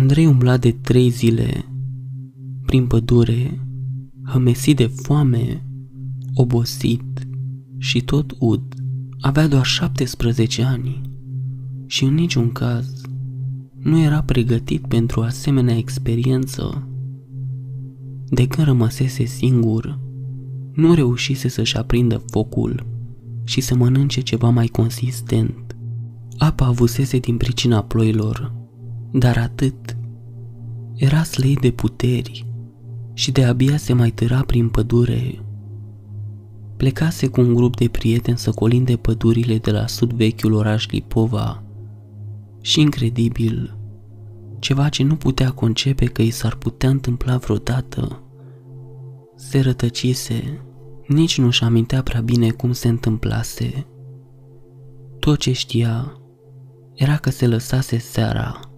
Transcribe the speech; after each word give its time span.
Andrei 0.00 0.26
umbla 0.26 0.56
de 0.56 0.70
trei 0.70 1.08
zile 1.08 1.64
prin 2.66 2.86
pădure, 2.86 3.66
hămesit 4.24 4.76
de 4.76 4.86
foame, 4.86 5.66
obosit 6.34 7.28
și 7.78 8.00
tot 8.00 8.36
ud. 8.38 8.62
Avea 9.20 9.48
doar 9.48 9.64
17 9.64 10.62
ani 10.62 11.00
și 11.86 12.04
în 12.04 12.14
niciun 12.14 12.52
caz 12.52 13.00
nu 13.78 13.98
era 13.98 14.22
pregătit 14.22 14.86
pentru 14.86 15.20
asemenea 15.20 15.76
experiență. 15.76 16.88
De 18.28 18.46
când 18.46 18.66
rămăsese 18.66 19.24
singur, 19.24 19.98
nu 20.74 20.94
reușise 20.94 21.48
să-și 21.48 21.76
aprindă 21.76 22.22
focul 22.30 22.86
și 23.44 23.60
să 23.60 23.74
mănânce 23.74 24.20
ceva 24.20 24.48
mai 24.48 24.66
consistent. 24.66 25.76
Apa 26.38 26.66
avusese 26.66 27.18
din 27.18 27.36
pricina 27.36 27.82
ploilor, 27.82 28.59
dar 29.12 29.36
atât. 29.36 29.96
Era 30.94 31.22
slei 31.22 31.54
de 31.54 31.70
puteri 31.70 32.46
și 33.12 33.32
de 33.32 33.44
abia 33.44 33.76
se 33.76 33.92
mai 33.92 34.10
târa 34.10 34.42
prin 34.42 34.68
pădure. 34.68 35.44
Plecase 36.76 37.26
cu 37.28 37.40
un 37.40 37.54
grup 37.54 37.76
de 37.76 37.88
prieteni 37.88 38.38
să 38.38 38.50
colinde 38.50 38.96
pădurile 38.96 39.58
de 39.58 39.70
la 39.70 39.86
sud 39.86 40.12
vechiul 40.12 40.52
oraș 40.52 40.88
Lipova 40.88 41.62
și 42.60 42.80
incredibil, 42.80 43.76
ceva 44.58 44.88
ce 44.88 45.02
nu 45.02 45.16
putea 45.16 45.50
concepe 45.50 46.04
că 46.04 46.22
i 46.22 46.30
s-ar 46.30 46.54
putea 46.54 46.88
întâmpla 46.88 47.36
vreodată, 47.36 48.22
se 49.36 49.60
rătăcise, 49.60 50.60
nici 51.06 51.38
nu-și 51.38 51.64
amintea 51.64 52.02
prea 52.02 52.20
bine 52.20 52.50
cum 52.50 52.72
se 52.72 52.88
întâmplase. 52.88 53.86
Tot 55.18 55.38
ce 55.38 55.52
știa 55.52 56.20
era 56.94 57.16
că 57.16 57.30
se 57.30 57.46
lăsase 57.46 57.98
seara. 57.98 58.69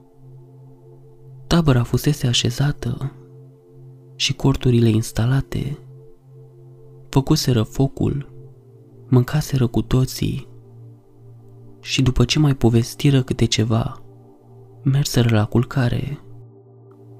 Tabăra 1.52 1.82
fusese 1.82 2.26
așezată 2.26 3.12
și 4.16 4.34
corturile 4.34 4.88
instalate. 4.88 5.78
Făcuseră 7.08 7.62
focul, 7.62 8.32
mâncaseră 9.08 9.66
cu 9.66 9.82
toții 9.82 10.48
și 11.80 12.02
după 12.02 12.24
ce 12.24 12.38
mai 12.38 12.54
povestiră 12.54 13.22
câte 13.22 13.44
ceva, 13.44 14.02
merseră 14.82 15.36
la 15.36 15.44
culcare. 15.44 16.20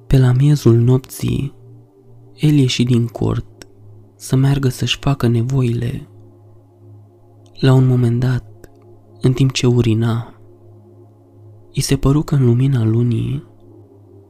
Pe 0.06 0.18
la 0.18 0.32
miezul 0.32 0.76
nopții, 0.76 1.54
el 2.34 2.54
ieși 2.54 2.84
din 2.84 3.06
cort 3.06 3.68
să 4.16 4.36
meargă 4.36 4.68
să-și 4.68 4.98
facă 5.00 5.26
nevoile. 5.26 6.08
La 7.60 7.72
un 7.72 7.86
moment 7.86 8.20
dat, 8.20 8.70
în 9.20 9.32
timp 9.32 9.52
ce 9.52 9.66
urina, 9.66 10.34
i 11.72 11.80
se 11.80 11.96
păru 11.96 12.22
că 12.22 12.34
în 12.34 12.44
lumina 12.44 12.84
lunii 12.84 13.50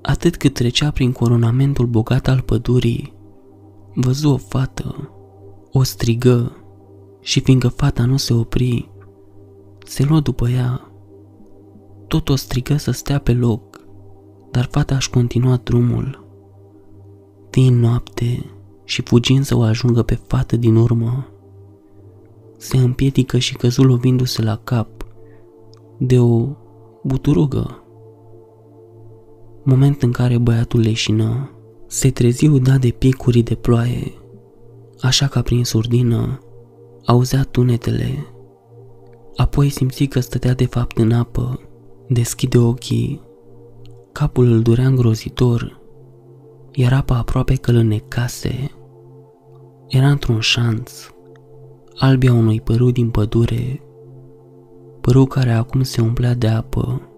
atât 0.03 0.37
cât 0.37 0.55
trecea 0.55 0.91
prin 0.91 1.13
coronamentul 1.13 1.87
bogat 1.87 2.29
al 2.29 2.41
pădurii, 2.41 3.15
văzu 3.95 4.29
o 4.29 4.37
fată, 4.37 5.11
o 5.73 5.83
strigă 5.83 6.57
și 7.21 7.41
fiindcă 7.41 7.69
fata 7.69 8.05
nu 8.05 8.17
se 8.17 8.35
opri, 8.35 8.91
se 9.85 10.05
luă 10.05 10.21
după 10.21 10.49
ea. 10.49 10.93
Tot 12.07 12.29
o 12.29 12.37
strigă 12.37 12.77
să 12.77 12.91
stea 12.91 13.19
pe 13.19 13.33
loc, 13.33 13.81
dar 14.51 14.69
fata 14.71 14.95
își 14.95 15.11
continua 15.11 15.57
drumul. 15.57 16.27
Din 17.51 17.79
noapte 17.79 18.45
și 18.85 19.03
fugind 19.03 19.45
să 19.45 19.57
o 19.57 19.63
ajungă 19.63 20.03
pe 20.03 20.15
fată 20.15 20.57
din 20.57 20.77
urmă, 20.77 21.27
se 22.57 22.77
împiedică 22.77 23.39
și 23.39 23.55
căzu 23.55 23.83
lovindu-se 23.83 24.43
la 24.43 24.57
cap 24.57 24.89
de 25.99 26.19
o 26.19 26.49
buturugă 27.03 27.82
moment 29.63 30.03
în 30.03 30.13
care 30.13 30.39
băiatul 30.39 30.81
leșină, 30.81 31.51
se 31.87 32.11
trezi 32.11 32.47
udat 32.47 32.81
de 32.81 32.89
picurii 32.89 33.43
de 33.43 33.55
ploaie, 33.55 34.13
așa 35.01 35.27
ca 35.27 35.43
prin 35.43 35.65
surdină 35.65 36.39
auzea 37.05 37.43
tunetele. 37.43 38.27
Apoi 39.37 39.69
simți 39.69 40.05
că 40.05 40.21
stătea 40.21 40.55
de 40.55 40.67
fapt 40.67 40.99
în 40.99 41.13
apă, 41.13 41.61
deschide 42.09 42.59
ochii, 42.59 43.21
capul 44.13 44.47
îl 44.47 44.63
durea 44.63 44.87
îngrozitor, 44.87 45.81
iar 46.73 46.93
apa 46.93 47.17
aproape 47.17 47.55
că 47.55 47.71
îl 47.71 47.77
înnecase. 47.77 48.71
Era 49.89 50.11
într-un 50.11 50.41
șanț, 50.41 50.93
albia 51.99 52.33
unui 52.33 52.61
părâu 52.61 52.91
din 52.91 53.11
pădure, 53.11 53.83
părâu 55.01 55.27
care 55.27 55.53
acum 55.53 55.83
se 55.83 56.01
umplea 56.01 56.35
de 56.35 56.49
apă 56.49 57.12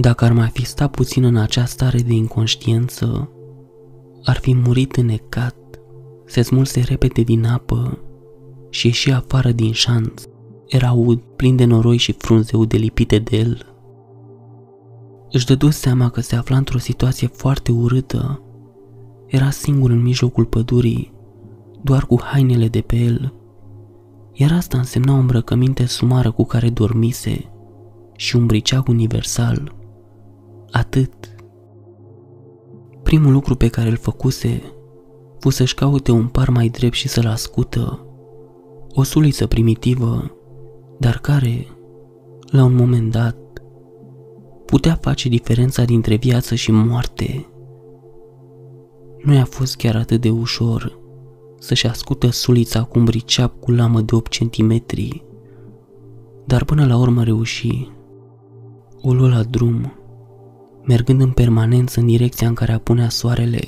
dacă 0.00 0.24
ar 0.24 0.32
mai 0.32 0.48
fi 0.48 0.66
stat 0.66 0.90
puțin 0.90 1.24
în 1.24 1.36
acea 1.36 1.64
stare 1.64 1.98
de 1.98 2.12
inconștiență, 2.12 3.30
ar 4.24 4.36
fi 4.36 4.54
murit 4.54 4.96
înnecat, 4.96 5.56
se 6.24 6.42
smulse 6.42 6.80
repede 6.80 7.22
din 7.22 7.46
apă 7.46 7.98
și 8.70 8.86
ieși 8.86 9.10
afară 9.10 9.50
din 9.50 9.72
șanț. 9.72 10.22
Era 10.66 10.92
ud, 10.92 11.20
plin 11.36 11.56
de 11.56 11.64
noroi 11.64 11.96
și 11.96 12.12
frunze 12.12 12.56
ude 12.56 12.76
lipite 12.76 13.18
de 13.18 13.36
el. 13.36 13.66
Își 15.30 15.46
dădu 15.46 15.70
seama 15.70 16.08
că 16.08 16.20
se 16.20 16.36
afla 16.36 16.56
într-o 16.56 16.78
situație 16.78 17.26
foarte 17.26 17.72
urâtă. 17.72 18.42
Era 19.26 19.50
singur 19.50 19.90
în 19.90 20.02
mijlocul 20.02 20.44
pădurii, 20.44 21.12
doar 21.82 22.06
cu 22.06 22.20
hainele 22.22 22.68
de 22.68 22.80
pe 22.80 22.96
el. 22.96 23.34
Iar 24.32 24.52
asta 24.52 24.78
însemna 24.78 25.12
o 25.12 25.18
îmbrăcăminte 25.18 25.86
sumară 25.86 26.30
cu 26.30 26.44
care 26.44 26.68
dormise 26.68 27.50
și 28.16 28.36
un 28.36 28.46
briceag 28.46 28.88
universal– 28.88 29.72
Atât. 30.70 31.12
Primul 33.02 33.32
lucru 33.32 33.54
pe 33.54 33.68
care 33.68 33.88
îl 33.88 33.96
făcuse 33.96 34.62
fu 35.38 35.50
să-și 35.50 35.74
caute 35.74 36.12
un 36.12 36.26
par 36.26 36.48
mai 36.48 36.68
drept 36.68 36.94
și 36.94 37.08
să-l 37.08 37.26
ascută. 37.26 38.06
O 38.94 39.02
suliță 39.02 39.46
primitivă, 39.46 40.36
dar 40.98 41.18
care, 41.18 41.66
la 42.42 42.64
un 42.64 42.74
moment 42.74 43.10
dat, 43.10 43.36
putea 44.66 44.94
face 44.94 45.28
diferența 45.28 45.84
dintre 45.84 46.16
viață 46.16 46.54
și 46.54 46.70
moarte. 46.72 47.46
Nu 49.24 49.34
i-a 49.34 49.44
fost 49.44 49.76
chiar 49.76 49.96
atât 49.96 50.20
de 50.20 50.30
ușor 50.30 50.98
să-și 51.58 51.86
ascută 51.86 52.30
sulița 52.30 52.82
cu 52.82 52.98
un 52.98 53.04
briceap 53.04 53.60
cu 53.60 53.70
lamă 53.70 54.00
de 54.00 54.14
8 54.14 54.36
cm, 54.36 54.84
dar 56.44 56.64
până 56.64 56.86
la 56.86 56.96
urmă 56.96 57.24
reuși. 57.24 57.88
O 59.02 59.12
luă 59.12 59.28
la 59.28 59.42
drum 59.42 59.99
mergând 60.84 61.20
în 61.20 61.30
permanență 61.30 62.00
în 62.00 62.06
direcția 62.06 62.48
în 62.48 62.54
care 62.54 62.72
apunea 62.72 63.08
soarele. 63.08 63.60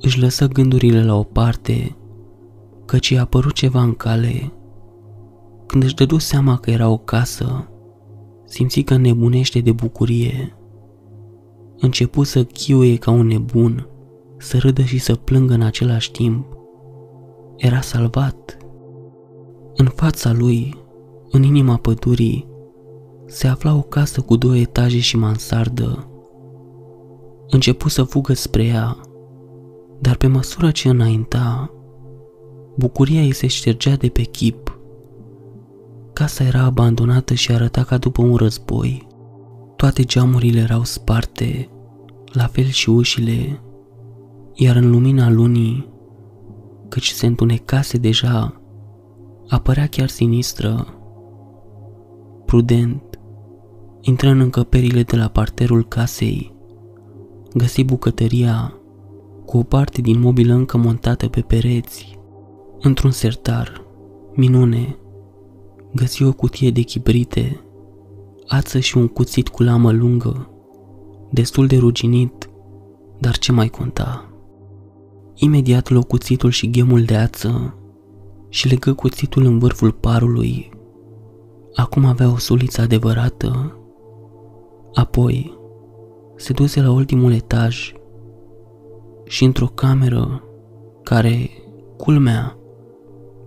Își 0.00 0.20
lăsă 0.20 0.48
gândurile 0.48 1.04
la 1.04 1.14
o 1.14 1.22
parte, 1.22 1.96
căci 2.86 3.08
i-a 3.08 3.20
apărut 3.20 3.52
ceva 3.52 3.82
în 3.82 3.94
cale. 3.94 4.52
Când 5.66 5.82
își 5.82 5.94
dădu 5.94 6.18
seama 6.18 6.56
că 6.56 6.70
era 6.70 6.88
o 6.88 6.96
casă, 6.96 7.68
simți 8.44 8.80
că 8.80 8.96
nebunește 8.96 9.60
de 9.60 9.72
bucurie. 9.72 10.56
Începu 11.78 12.22
să 12.22 12.44
chiuie 12.44 12.96
ca 12.96 13.10
un 13.10 13.26
nebun, 13.26 13.88
să 14.38 14.58
râdă 14.58 14.82
și 14.82 14.98
să 14.98 15.14
plângă 15.14 15.54
în 15.54 15.62
același 15.62 16.10
timp. 16.10 16.46
Era 17.56 17.80
salvat. 17.80 18.56
În 19.74 19.86
fața 19.86 20.32
lui, 20.32 20.76
în 21.30 21.42
inima 21.42 21.76
pădurii, 21.76 22.49
se 23.30 23.46
afla 23.46 23.74
o 23.74 23.80
casă 23.80 24.20
cu 24.20 24.36
două 24.36 24.56
etaje 24.56 24.98
și 24.98 25.16
mansardă. 25.16 26.08
Începu 27.48 27.88
să 27.88 28.02
fugă 28.02 28.32
spre 28.32 28.64
ea, 28.64 28.96
dar 30.00 30.16
pe 30.16 30.26
măsură 30.26 30.70
ce 30.70 30.88
înainta, 30.88 31.74
bucuria 32.76 33.20
ei 33.20 33.32
se 33.32 33.46
ștergea 33.46 33.96
de 33.96 34.08
pe 34.08 34.22
chip. 34.22 34.78
Casa 36.12 36.44
era 36.44 36.62
abandonată 36.62 37.34
și 37.34 37.52
arăta 37.52 37.82
ca 37.82 37.98
după 37.98 38.22
un 38.22 38.34
război. 38.34 39.06
Toate 39.76 40.02
geamurile 40.02 40.60
erau 40.60 40.84
sparte, 40.84 41.68
la 42.32 42.44
fel 42.44 42.64
și 42.64 42.90
ușile, 42.90 43.60
iar 44.54 44.76
în 44.76 44.90
lumina 44.90 45.30
lunii, 45.30 45.88
căci 46.88 47.08
se 47.08 47.26
întunecase 47.26 47.98
deja, 47.98 48.60
apărea 49.48 49.86
chiar 49.86 50.08
sinistră. 50.08 50.86
Prudent, 52.46 53.09
Intră 54.00 54.28
în 54.28 54.40
încăperile 54.40 55.02
de 55.02 55.16
la 55.16 55.28
parterul 55.28 55.84
casei. 55.84 56.54
Găsi 57.54 57.84
bucătăria 57.84 58.74
cu 59.44 59.58
o 59.58 59.62
parte 59.62 60.00
din 60.00 60.20
mobilă 60.20 60.54
încă 60.54 60.76
montată 60.76 61.28
pe 61.28 61.40
pereți. 61.40 62.18
Într-un 62.80 63.10
sertar, 63.10 63.84
minune, 64.34 64.98
găsi 65.94 66.22
o 66.22 66.32
cutie 66.32 66.70
de 66.70 66.80
chibrite, 66.80 67.60
ață 68.46 68.78
și 68.78 68.96
un 68.96 69.08
cuțit 69.08 69.48
cu 69.48 69.62
lamă 69.62 69.92
lungă, 69.92 70.50
destul 71.30 71.66
de 71.66 71.76
ruginit, 71.76 72.50
dar 73.18 73.38
ce 73.38 73.52
mai 73.52 73.68
conta? 73.68 74.30
Imediat 75.34 75.88
luă 75.88 76.02
cuțitul 76.02 76.50
și 76.50 76.70
ghemul 76.70 77.02
de 77.02 77.16
ață 77.16 77.74
și 78.48 78.68
legă 78.68 78.92
cuțitul 78.92 79.44
în 79.44 79.58
vârful 79.58 79.92
parului. 79.92 80.70
Acum 81.74 82.04
avea 82.04 82.30
o 82.30 82.38
suliță 82.38 82.80
adevărată 82.80 83.74
Apoi, 84.94 85.58
se 86.36 86.52
duse 86.52 86.80
la 86.80 86.92
ultimul 86.92 87.32
etaj 87.32 87.92
și 89.24 89.44
într-o 89.44 89.66
cameră 89.66 90.44
care, 91.02 91.50
culmea, 91.96 92.58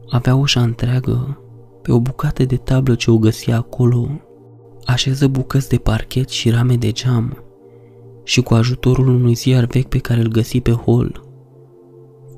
avea 0.09 0.35
ușa 0.35 0.61
întreagă, 0.61 1.37
pe 1.81 1.91
o 1.91 1.99
bucată 1.99 2.43
de 2.43 2.55
tablă 2.55 2.95
ce 2.95 3.11
o 3.11 3.17
găsia 3.17 3.57
acolo, 3.57 4.07
așeză 4.85 5.27
bucăți 5.27 5.69
de 5.69 5.77
parchet 5.77 6.29
și 6.29 6.49
rame 6.49 6.75
de 6.75 6.91
geam 6.91 7.43
și 8.23 8.41
cu 8.41 8.53
ajutorul 8.53 9.07
unui 9.07 9.33
ziar 9.33 9.65
vechi 9.65 9.87
pe 9.87 9.97
care 9.97 10.19
îl 10.19 10.27
găsi 10.27 10.61
pe 10.61 10.71
hol, 10.71 11.23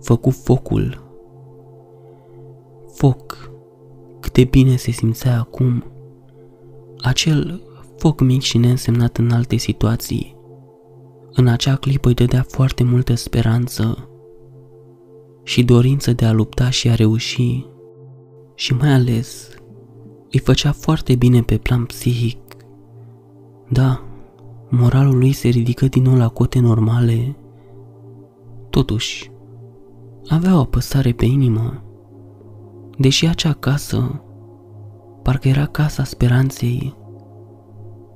făcu 0.01 0.29
focul. 0.29 1.03
Foc, 2.93 3.51
cât 4.19 4.33
de 4.33 4.43
bine 4.43 4.75
se 4.75 4.91
simțea 4.91 5.39
acum. 5.39 5.83
Acel 7.01 7.61
foc 8.05 8.21
mic 8.21 8.41
și 8.41 8.57
neînsemnat 8.57 9.17
în 9.17 9.31
alte 9.31 9.55
situații. 9.55 10.35
În 11.31 11.47
acea 11.47 11.75
clipă 11.75 12.07
îi 12.07 12.13
dădea 12.13 12.45
foarte 12.47 12.83
multă 12.83 13.15
speranță 13.15 14.09
și 15.43 15.63
dorință 15.63 16.13
de 16.13 16.25
a 16.25 16.31
lupta 16.31 16.69
și 16.69 16.89
a 16.89 16.95
reuși 16.95 17.65
și 18.55 18.73
mai 18.73 18.93
ales 18.93 19.49
îi 20.31 20.39
făcea 20.39 20.71
foarte 20.71 21.15
bine 21.15 21.41
pe 21.41 21.57
plan 21.57 21.85
psihic. 21.85 22.37
Da, 23.69 24.03
moralul 24.69 25.17
lui 25.17 25.31
se 25.31 25.47
ridică 25.47 25.87
din 25.87 26.03
nou 26.03 26.15
la 26.15 26.27
cote 26.27 26.59
normale. 26.59 27.35
Totuși, 28.69 29.31
avea 30.27 30.55
o 30.55 30.59
apăsare 30.59 31.11
pe 31.11 31.25
inimă. 31.25 31.83
Deși 32.97 33.27
acea 33.27 33.53
casă, 33.53 34.21
parcă 35.23 35.47
era 35.47 35.65
casa 35.65 36.03
speranței, 36.03 37.03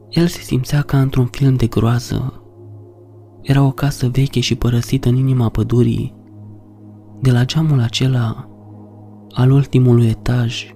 el 0.10 0.28
se 0.28 0.42
simțea 0.42 0.82
ca 0.82 1.02
într-un 1.02 1.26
film 1.26 1.56
de 1.56 1.68
groază. 1.68 2.44
Era 3.42 3.64
o 3.64 3.72
casă 3.72 4.08
veche 4.08 4.40
și 4.40 4.56
părăsită 4.56 5.10
în 5.10 5.16
inima 5.16 5.50
pădurii. 5.50 6.16
De 7.22 7.32
la 7.32 7.46
geamul 7.46 7.80
acela, 7.80 8.50
al 9.32 9.52
ultimului 9.52 10.08
etaj, 10.08 10.74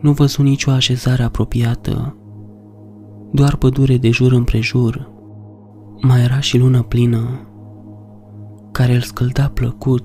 nu 0.00 0.12
văzu 0.12 0.42
nicio 0.42 0.70
așezare 0.70 1.22
apropiată, 1.22 2.16
doar 3.32 3.56
pădure 3.56 3.96
de 3.96 4.10
jur 4.10 4.32
împrejur. 4.32 5.12
Mai 6.00 6.22
era 6.22 6.40
și 6.40 6.58
lună 6.58 6.82
plină, 6.82 7.48
care 8.72 8.94
îl 8.94 9.00
scălda 9.00 9.48
plăcut, 9.48 10.04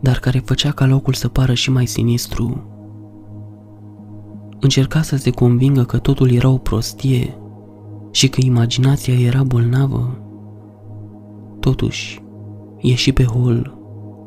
dar 0.00 0.18
care 0.18 0.38
făcea 0.38 0.70
ca 0.70 0.86
locul 0.86 1.12
să 1.12 1.28
pară 1.28 1.54
și 1.54 1.70
mai 1.70 1.86
sinistru. 1.86 2.75
Încerca 4.60 5.02
să 5.02 5.16
se 5.16 5.30
convingă 5.30 5.82
că 5.82 5.98
totul 5.98 6.30
era 6.30 6.48
o 6.48 6.56
prostie 6.56 7.38
și 8.10 8.28
că 8.28 8.40
imaginația 8.44 9.14
era 9.14 9.42
bolnavă. 9.42 10.18
Totuși, 11.60 12.22
ieși 12.78 13.12
pe 13.12 13.24
hol 13.24 13.78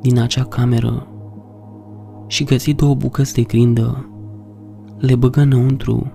din 0.02 0.20
acea 0.20 0.44
cameră 0.44 1.08
și 2.28 2.44
găsi 2.44 2.74
două 2.74 2.96
bucăți 2.96 3.34
de 3.34 3.42
grindă. 3.42 4.10
Le 4.98 5.16
băgă 5.16 5.42
înăuntru 5.42 6.12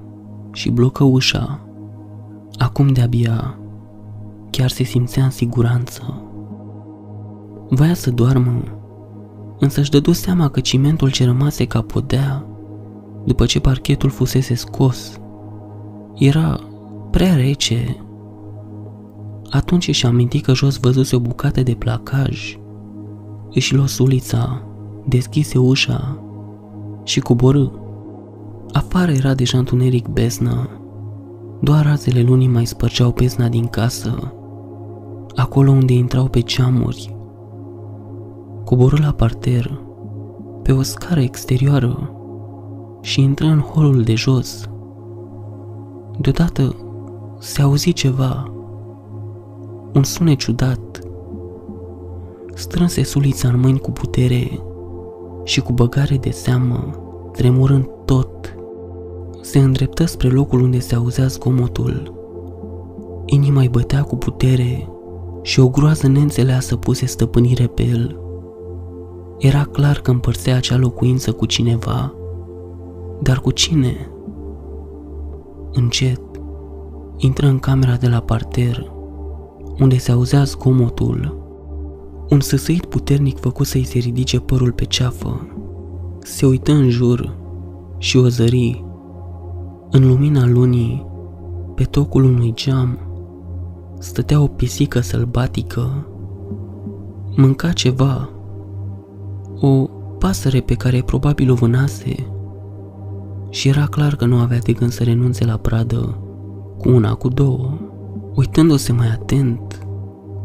și 0.53 0.71
blocă 0.71 1.05
ușa. 1.05 1.61
Acum 2.59 2.89
de-abia 2.89 3.59
chiar 4.51 4.71
se 4.71 4.83
simțea 4.83 5.25
în 5.25 5.31
siguranță. 5.31 6.23
Voia 7.69 7.95
să 7.95 8.11
doarmă, 8.11 8.63
însă 9.59 9.81
își 9.81 9.91
dădu 9.91 10.13
seama 10.13 10.49
că 10.49 10.61
cimentul 10.61 11.11
ce 11.11 11.25
rămase 11.25 11.65
ca 11.65 11.83
podea, 11.83 12.47
după 13.25 13.47
ce 13.47 13.61
parchetul 13.61 14.11
fusese 14.11 14.55
scos, 14.55 15.21
era 16.15 16.61
prea 17.11 17.35
rece. 17.35 17.97
Atunci 19.51 19.89
își 19.89 20.07
aminti 20.07 20.41
că 20.41 20.53
jos 20.53 20.77
văzuse 20.77 21.17
o 21.17 21.19
bucată 21.19 21.63
de 21.63 21.75
placaj. 21.75 22.59
Își 23.51 23.75
luă 23.75 23.87
sulița, 23.87 24.63
deschise 25.05 25.59
ușa 25.59 26.19
și 27.05 27.21
coborâ. 27.21 27.67
Afară 28.73 29.13
era 29.13 29.35
deja 29.35 29.59
întuneric 29.59 30.09
beznă. 30.09 30.69
Doar 31.61 31.85
razele 31.85 32.23
lunii 32.23 32.49
mai 32.49 32.67
spărgeau 32.67 33.11
bezna 33.11 33.49
din 33.49 33.67
casă, 33.67 34.33
acolo 35.35 35.71
unde 35.71 35.93
intrau 35.93 36.25
pe 36.25 36.41
ceamuri. 36.41 37.17
Coborâ 38.65 38.97
la 39.01 39.13
parter, 39.13 39.81
pe 40.63 40.73
o 40.73 40.83
scară 40.83 41.21
exterioară 41.21 42.11
și 43.05 43.21
intră 43.21 43.47
în 43.47 43.59
holul 43.59 44.03
de 44.03 44.15
jos. 44.15 44.69
Deodată 46.19 46.77
se 47.39 47.63
auzi 47.63 47.93
ceva, 47.93 48.53
un 49.95 50.03
sunet 50.03 50.39
ciudat. 50.39 51.01
Strânse 52.55 53.03
sulița 53.03 53.49
în 53.49 53.61
mâini 53.61 53.79
cu 53.79 53.91
putere 53.91 54.61
și 55.45 55.61
cu 55.61 55.73
băgare 55.73 56.17
de 56.17 56.31
seamă, 56.31 56.91
tremurând 57.33 57.89
tot, 58.05 58.57
se 59.41 59.59
îndreptă 59.59 60.05
spre 60.05 60.29
locul 60.29 60.61
unde 60.61 60.79
se 60.79 60.95
auzea 60.95 61.27
zgomotul. 61.27 62.13
Inima 63.25 63.61
îi 63.61 63.69
bătea 63.69 64.03
cu 64.03 64.17
putere 64.17 64.89
și 65.43 65.61
o 65.61 65.69
groază 65.69 66.09
neînțeleasă 66.09 66.77
puse 66.77 67.07
stăpânire 67.07 67.67
pe 67.67 67.83
el. 67.83 68.19
Era 69.39 69.65
clar 69.65 70.01
că 70.01 70.11
împărțea 70.11 70.57
acea 70.57 70.77
locuință 70.77 71.33
cu 71.33 71.47
cineva, 71.47 72.15
dar 73.23 73.41
cu 73.41 73.51
cine? 73.51 74.09
Încet, 75.73 76.21
intră 77.17 77.47
în 77.47 77.59
camera 77.59 77.97
de 77.97 78.09
la 78.09 78.21
parter, 78.21 78.93
unde 79.79 79.97
se 79.97 80.13
auzea 80.13 80.45
zgomotul. 80.45 81.43
Un 82.29 82.41
săsăit 82.41 82.85
puternic 82.85 83.39
făcu 83.39 83.65
să-i 83.65 83.85
se 83.85 83.99
ridice 83.99 84.41
părul 84.41 84.73
pe 84.73 84.85
ceafă. 84.85 85.49
Se 86.19 86.47
uită 86.47 86.73
în 86.73 86.89
jur 86.89 87.37
și 87.99 88.17
o 88.17 88.29
zări. 88.29 88.85
În 89.91 90.09
lumina 90.09 90.47
lunii, 90.47 91.07
pe 91.75 91.85
tocul 91.85 92.25
unui 92.25 92.53
geam, 92.55 92.99
stătea 93.99 94.41
o 94.41 94.47
pisică 94.47 95.01
sălbatică. 95.01 96.07
Mânca 97.37 97.73
ceva, 97.73 98.29
o 99.61 99.89
pasăre 100.19 100.61
pe 100.61 100.75
care 100.75 101.03
probabil 101.03 101.51
o 101.51 101.55
vânase 101.55 102.34
și 103.55 103.69
era 103.69 103.87
clar 103.87 104.17
că 104.17 104.25
nu 104.25 104.37
avea 104.37 104.59
de 104.59 104.73
gând 104.73 104.91
să 104.91 105.03
renunțe 105.03 105.45
la 105.45 105.57
pradă 105.57 106.19
cu 106.79 106.89
una, 106.89 107.15
cu 107.15 107.29
două. 107.29 107.79
Uitându-se 108.35 108.93
mai 108.93 109.07
atent, 109.07 109.87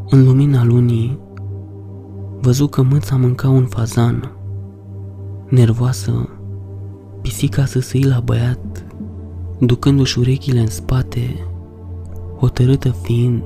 în 0.10 0.24
lumina 0.24 0.64
lunii, 0.64 1.20
văzu 2.42 2.68
că 2.68 2.82
mâța 2.82 3.16
mânca 3.16 3.50
un 3.50 3.66
fazan. 3.66 4.32
Nervoasă, 5.48 6.30
pisica 7.22 7.66
săsăi 7.66 8.04
la 8.04 8.20
băiat, 8.20 8.86
ducându-și 9.60 10.20
urechile 10.20 10.60
în 10.60 10.70
spate, 10.70 11.48
hotărâtă 12.38 12.90
fiind 12.90 13.44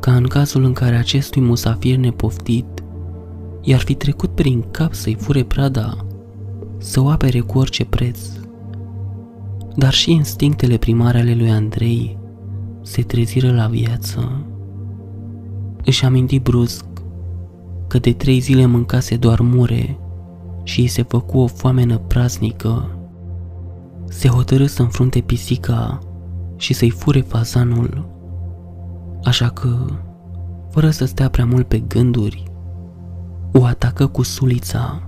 ca 0.00 0.14
în 0.14 0.26
cazul 0.26 0.64
în 0.64 0.72
care 0.72 0.96
acestui 0.96 1.42
musafir 1.42 1.96
nepoftit 1.96 2.82
i-ar 3.60 3.80
fi 3.80 3.94
trecut 3.94 4.30
prin 4.30 4.64
cap 4.70 4.92
să-i 4.92 5.16
fure 5.20 5.42
prada, 5.42 6.05
să 6.78 7.00
o 7.00 7.08
apere 7.08 7.40
cu 7.40 7.58
orice 7.58 7.84
preț. 7.84 8.18
Dar 9.76 9.92
și 9.92 10.12
instinctele 10.12 10.76
primare 10.76 11.18
ale 11.18 11.34
lui 11.34 11.50
Andrei 11.50 12.18
se 12.82 13.02
treziră 13.02 13.52
la 13.52 13.66
viață. 13.66 14.44
Își 15.84 16.04
aminti 16.04 16.38
brusc 16.38 16.84
că 17.86 17.98
de 17.98 18.12
trei 18.12 18.38
zile 18.38 18.66
mâncase 18.66 19.16
doar 19.16 19.40
mure 19.40 19.98
și 20.62 20.80
îi 20.80 20.86
se 20.86 21.02
făcu 21.02 21.38
o 21.38 21.46
foamenă 21.46 21.98
praznică. 21.98 22.90
Se 24.08 24.28
hotărâ 24.28 24.66
să 24.66 24.82
înfrunte 24.82 25.20
pisica 25.20 25.98
și 26.56 26.72
să-i 26.72 26.90
fure 26.90 27.20
fazanul. 27.20 28.08
Așa 29.24 29.48
că, 29.48 29.86
fără 30.70 30.90
să 30.90 31.04
stea 31.04 31.28
prea 31.28 31.46
mult 31.46 31.66
pe 31.68 31.78
gânduri, 31.78 32.44
o 33.52 33.64
atacă 33.64 34.06
cu 34.06 34.22
sulița. 34.22 35.05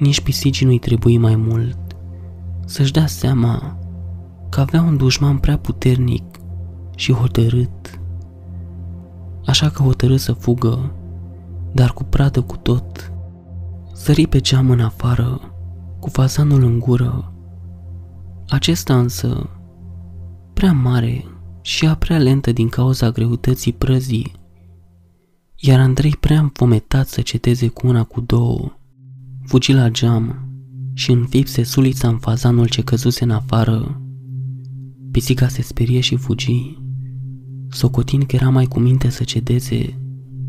Nici 0.00 0.20
pisicii 0.20 0.66
nu-i 0.66 0.78
trebuie 0.78 1.18
mai 1.18 1.36
mult 1.36 1.78
să-și 2.64 2.92
dea 2.92 3.06
seama 3.06 3.78
că 4.48 4.60
avea 4.60 4.82
un 4.82 4.96
dușman 4.96 5.38
prea 5.38 5.58
puternic 5.58 6.24
și 6.96 7.12
hotărât. 7.12 8.00
Așa 9.46 9.68
că 9.68 9.82
hotărâ 9.82 10.16
să 10.16 10.32
fugă, 10.32 10.94
dar 11.72 11.92
cu 11.92 12.04
pradă 12.04 12.40
cu 12.40 12.56
tot. 12.56 13.12
Sări 13.92 14.26
pe 14.26 14.40
geam 14.40 14.70
în 14.70 14.80
afară, 14.80 15.40
cu 15.98 16.08
fazanul 16.08 16.62
în 16.62 16.78
gură. 16.78 17.32
Acesta 18.48 18.98
însă, 18.98 19.50
prea 20.54 20.72
mare 20.72 21.24
și 21.60 21.86
a 21.86 21.94
prea 21.94 22.18
lentă 22.18 22.52
din 22.52 22.68
cauza 22.68 23.10
greutății 23.10 23.72
prăzii, 23.72 24.32
iar 25.56 25.80
Andrei 25.80 26.16
prea 26.20 26.38
înfometat 26.38 27.06
să 27.06 27.20
ceteze 27.20 27.68
cu 27.68 27.86
una 27.86 28.04
cu 28.04 28.20
două, 28.20 28.72
fugi 29.50 29.72
la 29.72 29.88
geam 29.88 30.48
și 30.94 31.10
înfipse 31.10 31.62
sulița 31.62 32.08
în 32.08 32.18
fazanul 32.18 32.68
ce 32.68 32.82
căzuse 32.82 33.24
în 33.24 33.30
afară. 33.30 34.00
Pisica 35.10 35.48
se 35.48 35.62
sperie 35.62 36.00
și 36.00 36.16
fugi. 36.16 36.78
socotind 37.68 38.24
că 38.24 38.36
era 38.36 38.48
mai 38.48 38.66
cu 38.66 38.80
minte 38.80 39.08
să 39.08 39.24
cedeze, 39.24 39.98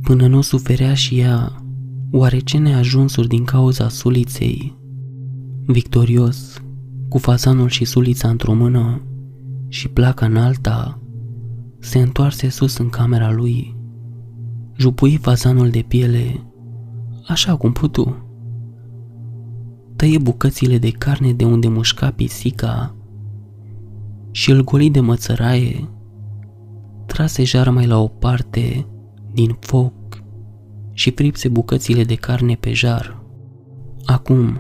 până 0.01 0.27
nu 0.27 0.41
suferea 0.41 0.93
și 0.93 1.20
ea 1.20 1.63
oarece 2.12 2.58
neajunsuri 2.58 3.27
din 3.27 3.43
cauza 3.43 3.89
suliței. 3.89 4.77
Victorios, 5.65 6.62
cu 7.10 7.17
fazanul 7.17 7.70
și 7.70 7.86
sulița 7.86 8.29
într-o 8.29 8.53
mână 8.53 9.01
și 9.67 9.88
placa 9.88 10.25
în 10.25 10.38
alta, 10.38 11.01
se 11.79 12.00
întoarse 12.00 12.50
sus 12.50 12.77
în 12.77 12.89
camera 12.89 13.31
lui. 13.31 13.75
Jupui 14.77 15.17
fazanul 15.17 15.70
de 15.70 15.86
piele, 15.88 16.43
așa 17.27 17.55
cum 17.55 17.72
putu. 17.72 18.25
Tăie 20.01 20.17
bucățile 20.17 20.77
de 20.77 20.89
carne 20.89 21.34
de 21.34 21.46
unde 21.46 21.67
mușca 21.67 22.12
pisica 22.12 22.96
și 24.31 24.51
îl 24.51 24.63
goli 24.63 24.89
de 24.89 25.00
mățăraie. 25.00 25.89
Trase 27.05 27.43
jar 27.43 27.70
mai 27.70 27.88
la 27.88 27.98
o 27.98 28.08
parte 28.08 28.88
din 29.31 29.58
foc 29.60 29.93
și 30.93 31.12
fripse 31.12 31.50
bucățile 31.50 32.03
de 32.03 32.15
carne 32.15 32.55
pe 32.55 32.74
jar. 32.74 33.24
Acum 34.05 34.60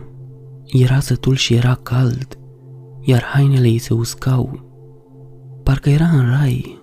era 0.65 0.99
sătul 0.99 1.35
și 1.35 1.53
era 1.53 1.75
cald, 1.75 2.39
iar 3.01 3.23
hainele 3.23 3.67
îi 3.67 3.77
se 3.77 3.93
uscau. 3.93 4.59
Parcă 5.63 5.89
era 5.89 6.07
în 6.07 6.29
rai 6.29 6.81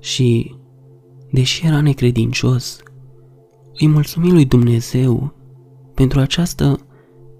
și, 0.00 0.54
deși 1.30 1.66
era 1.66 1.80
necredincios, 1.80 2.82
îi 3.78 3.88
mulțumi 3.88 4.30
lui 4.30 4.44
Dumnezeu 4.44 5.34
pentru 5.94 6.20
această 6.20 6.78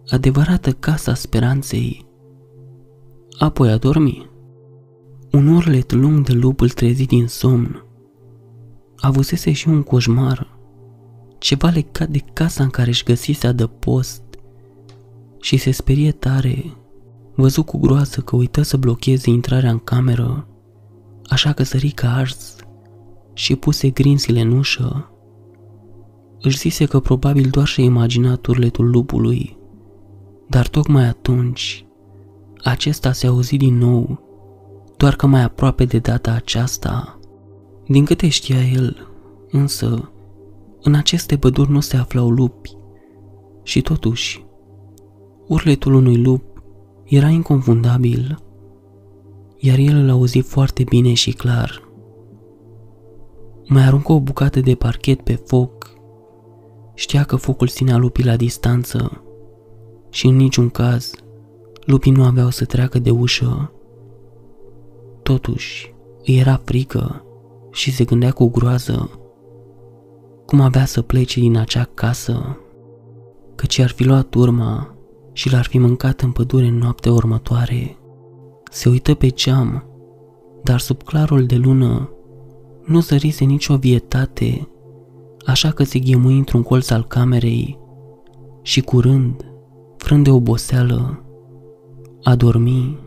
adevărată 0.09 0.73
casa 0.73 1.15
speranței. 1.15 2.07
Apoi 3.39 3.71
a 3.71 3.77
dormit. 3.77 4.29
Un 5.31 5.47
urlet 5.47 5.93
lung 5.93 6.27
de 6.27 6.33
lup 6.33 6.61
îl 6.61 6.69
trezi 6.69 7.07
din 7.07 7.27
somn. 7.27 7.85
Avusese 8.97 9.53
și 9.53 9.69
un 9.69 9.83
coșmar, 9.83 10.59
ceva 11.39 11.69
legat 11.69 12.09
de 12.09 12.19
casa 12.33 12.63
în 12.63 12.71
care 12.71 12.89
își 12.89 13.05
găsise 13.05 13.47
adăpost 13.47 14.23
și 15.41 15.57
se 15.57 15.71
sperie 15.71 16.13
tare. 16.13 16.65
Văzu 17.35 17.63
cu 17.63 17.79
groază 17.79 18.21
că 18.21 18.37
uită 18.37 18.63
să 18.63 18.77
blocheze 18.77 19.31
intrarea 19.31 19.71
în 19.71 19.79
cameră, 19.79 20.49
așa 21.27 21.53
că 21.53 21.63
sări 21.63 21.91
ca 21.91 22.15
ars 22.15 22.57
și 23.33 23.57
puse 23.57 23.91
grinzile 23.91 24.41
în 24.41 24.53
ușă. 24.53 25.11
Își 26.41 26.59
zise 26.59 26.85
că 26.85 27.01
probabil 27.01 27.49
doar 27.51 27.67
și-a 27.67 27.85
imaginat 27.85 28.47
urletul 28.47 28.91
lupului, 28.91 29.57
dar 30.55 30.69
tocmai 30.69 31.05
atunci 31.05 31.87
acesta 32.63 33.13
se 33.13 33.27
auzi 33.27 33.57
din 33.57 33.79
nou, 33.79 34.19
doar 34.97 35.17
că 35.17 35.27
mai 35.27 35.43
aproape 35.43 35.85
de 35.85 35.99
data 35.99 36.33
aceasta. 36.33 37.19
Din 37.87 38.05
câte 38.05 38.29
știa 38.29 38.63
el, 38.73 39.09
însă, 39.51 40.13
în 40.83 40.95
aceste 40.95 41.37
păduri 41.37 41.71
nu 41.71 41.81
se 41.81 41.97
aflau 41.97 42.29
lupi. 42.29 42.77
Și 43.63 43.83
totuși, 43.83 44.47
urletul 45.47 45.95
unui 45.95 46.23
lup 46.23 46.63
era 47.05 47.29
inconfundabil, 47.29 48.39
iar 49.57 49.79
el 49.79 49.97
îl 49.97 50.11
auzi 50.11 50.39
foarte 50.39 50.85
bine 50.85 51.13
și 51.13 51.33
clar. 51.33 51.89
Mai 53.69 53.83
aruncă 53.83 54.13
o 54.13 54.21
bucată 54.21 54.61
de 54.61 54.75
parchet 54.75 55.21
pe 55.21 55.35
foc. 55.35 55.91
Știa 56.95 57.23
că 57.23 57.37
focul 57.37 57.69
ținea 57.69 57.97
lupii 57.97 58.25
la 58.25 58.37
distanță 58.37 59.19
și 60.15 60.27
în 60.27 60.37
niciun 60.37 60.69
caz 60.69 61.15
lupii 61.85 62.13
nu 62.13 62.25
aveau 62.25 62.51
să 62.51 62.65
treacă 62.65 62.99
de 62.99 63.11
ușă. 63.11 63.73
Totuși, 65.23 65.95
îi 66.25 66.39
era 66.39 66.61
frică 66.65 67.25
și 67.73 67.93
se 67.93 68.05
gândea 68.05 68.31
cu 68.31 68.49
groază 68.51 69.11
cum 70.47 70.61
avea 70.61 70.85
să 70.85 71.03
plece 71.03 71.41
din 71.41 71.57
acea 71.57 71.89
casă, 71.95 72.59
căci 73.55 73.79
ar 73.79 73.91
fi 73.91 74.05
luat 74.05 74.35
urma 74.35 74.95
și 75.33 75.53
l-ar 75.53 75.65
fi 75.65 75.79
mâncat 75.79 76.21
în 76.21 76.31
pădure 76.31 76.67
în 76.67 76.79
noaptea 76.79 77.13
următoare. 77.13 77.97
Se 78.71 78.89
uită 78.89 79.15
pe 79.15 79.29
geam, 79.29 79.85
dar 80.63 80.79
sub 80.79 81.03
clarul 81.03 81.47
de 81.47 81.57
lună 81.57 82.11
nu 82.85 83.01
zărise 83.01 83.45
nicio 83.45 83.77
vietate, 83.77 84.69
așa 85.47 85.71
că 85.71 85.85
se 85.85 85.99
ghemui 85.99 86.39
într-un 86.39 86.63
colț 86.63 86.91
al 86.91 87.05
camerei 87.05 87.79
și 88.63 88.81
curând, 88.81 89.54
frând 90.05 90.25
de 90.25 90.31
oboseală, 90.31 91.23
a 92.23 92.35
dormi. 92.35 92.99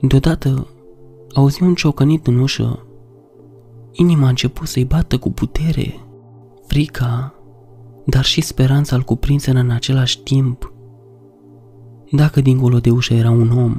Deodată 0.00 0.66
auzi 1.34 1.62
un 1.62 1.74
ciocănit 1.74 2.26
în 2.26 2.38
ușă 2.38 2.86
Inima 3.92 4.26
a 4.26 4.28
început 4.28 4.66
să-i 4.66 4.84
bată 4.84 5.18
cu 5.18 5.30
putere. 5.30 5.94
Frica, 6.66 7.34
dar 8.04 8.24
și 8.24 8.40
speranța 8.40 8.96
îl 8.96 9.02
cuprinse 9.02 9.50
în 9.50 9.70
același 9.70 10.22
timp. 10.22 10.72
Dacă 12.10 12.40
dincolo 12.40 12.78
de 12.78 12.90
ușă 12.90 13.14
era 13.14 13.30
un 13.30 13.50
om, 13.50 13.76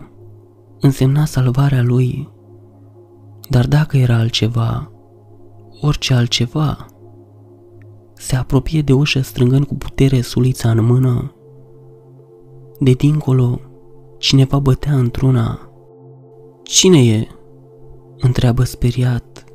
însemna 0.80 1.26
salvarea 1.26 1.84
lui. 1.84 2.30
Dar 3.50 3.68
dacă 3.68 3.98
era 3.98 4.16
altceva, 4.16 4.92
orice 5.82 6.14
altceva, 6.14 6.86
se 8.20 8.36
apropie 8.36 8.82
de 8.82 8.94
ușă 8.94 9.22
strângând 9.22 9.66
cu 9.66 9.76
putere 9.76 10.22
sulița 10.22 10.70
în 10.70 10.86
mână. 10.86 11.34
De 12.80 12.92
dincolo, 12.92 13.60
cineva 14.18 14.60
bătea 14.60 14.96
într-una. 14.96 15.72
Cine 16.64 17.06
e? 17.06 17.28
întreabă 18.18 18.64
speriat 18.64 19.50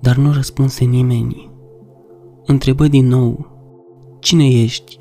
dar 0.00 0.16
nu 0.16 0.32
răspunse 0.32 0.84
nimeni. 0.84 1.50
Întrebă 2.46 2.88
din 2.88 3.06
nou, 3.06 3.46
cine 4.20 4.48
ești? 4.48 4.96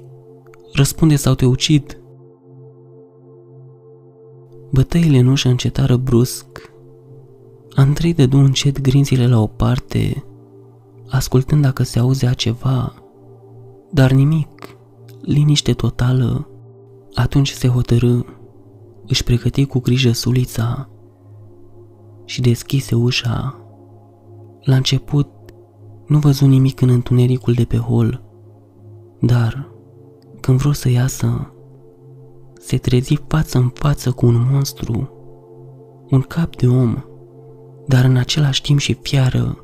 Răspunde 0.73 1.15
sau 1.15 1.33
te 1.33 1.45
ucid? 1.45 2.01
Bătăile 4.71 5.17
în 5.17 5.27
ușă 5.27 5.49
încetară 5.49 5.95
brusc. 5.95 6.71
Andrei 7.75 8.13
dădu 8.13 8.37
încet 8.37 8.81
grinzile 8.81 9.27
la 9.27 9.41
o 9.41 9.47
parte, 9.47 10.23
ascultând 11.09 11.61
dacă 11.61 11.83
se 11.83 11.99
auzea 11.99 12.33
ceva, 12.33 12.93
dar 13.91 14.11
nimic, 14.11 14.77
liniște 15.21 15.73
totală. 15.73 16.49
Atunci 17.13 17.51
se 17.51 17.67
hotărâ, 17.67 18.19
își 19.07 19.23
pregăti 19.23 19.65
cu 19.65 19.79
grijă 19.79 20.11
sulița 20.11 20.89
și 22.25 22.41
deschise 22.41 22.95
ușa 22.95 23.61
la 24.61 24.75
început, 24.75 25.29
nu 26.07 26.19
văzu 26.19 26.45
nimic 26.45 26.81
în 26.81 26.89
întunericul 26.89 27.53
de 27.53 27.63
pe 27.63 27.77
hol, 27.77 28.23
dar 29.19 29.71
când 30.41 30.57
vreau 30.57 30.73
să 30.73 30.89
iasă, 30.89 31.51
se 32.59 32.77
trezi 32.77 33.19
față 33.27 33.57
în 33.57 33.69
față 33.73 34.11
cu 34.11 34.25
un 34.25 34.47
monstru, 34.51 35.09
un 36.09 36.21
cap 36.21 36.55
de 36.55 36.67
om, 36.67 37.03
dar 37.87 38.05
în 38.05 38.17
același 38.17 38.61
timp 38.61 38.79
și 38.79 38.93
fiară, 38.93 39.57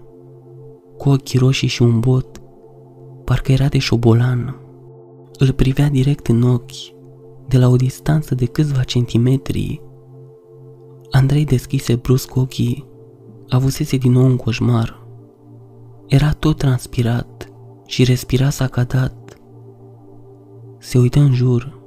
cu 1.04 1.10
ochii 1.10 1.40
roșii 1.40 1.68
și 1.68 1.82
un 1.82 2.00
bot, 2.00 2.42
parcă 3.24 3.52
era 3.52 3.68
de 3.68 3.78
șobolan. 3.78 4.56
Îl 5.40 5.52
privea 5.52 5.90
direct 5.90 6.28
în 6.28 6.42
ochi, 6.42 6.72
de 7.48 7.58
la 7.58 7.68
o 7.68 7.76
distanță 7.76 8.36
de 8.36 8.46
câțiva 8.46 8.84
centimetri. 8.84 9.82
Andrei 11.12 11.46
deschise 11.46 11.96
brusc 11.96 12.36
ochii 12.36 12.86
avusese 13.50 13.98
din 13.98 14.12
nou 14.12 14.26
un 14.26 14.36
coșmar. 14.36 15.08
Era 16.08 16.32
tot 16.32 16.58
transpirat 16.58 17.52
și 17.86 18.04
respira 18.04 18.50
sacadat. 18.50 19.38
Se 20.80 20.98
uită 20.98 21.20
în 21.20 21.34
jur 21.34 21.80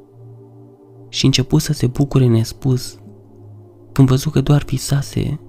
și 1.08 1.24
început 1.24 1.60
să 1.60 1.72
se 1.72 1.86
bucure 1.86 2.26
nespus 2.26 2.98
când 3.92 4.08
văzu 4.08 4.30
că 4.30 4.40
doar 4.40 4.64
visase 4.64 5.40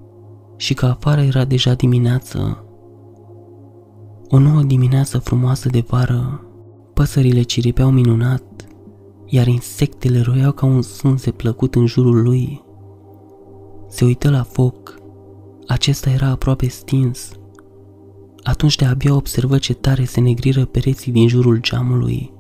și 0.58 0.74
că 0.74 0.86
afară 0.86 1.22
era 1.22 1.46
deja 1.46 1.74
dimineață. 1.74 2.62
O 4.30 4.40
nouă 4.40 4.62
dimineață 4.62 5.18
frumoasă 5.18 5.70
de 5.70 5.84
vară, 5.88 6.46
păsările 6.94 7.42
ciripeau 7.42 7.92
minunat, 7.92 8.44
iar 9.26 9.48
insectele 9.48 10.22
roiau 10.22 10.52
ca 10.52 10.66
un 10.66 10.82
sunse 10.82 11.32
plăcut 11.32 11.76
în 11.76 11.86
jurul 11.86 12.22
lui. 12.22 12.64
Se 13.90 14.06
uită 14.06 14.30
la 14.30 14.44
foc 14.44 14.96
acesta 15.68 16.10
era 16.10 16.28
aproape 16.28 16.68
stins. 16.68 17.32
Atunci 18.44 18.76
de-abia 18.76 19.16
observă 19.16 19.58
ce 19.58 19.74
tare 19.74 20.04
se 20.04 20.20
negriră 20.20 20.66
pereții 20.66 21.12
din 21.12 21.28
jurul 21.28 21.62
geamului, 21.62 22.34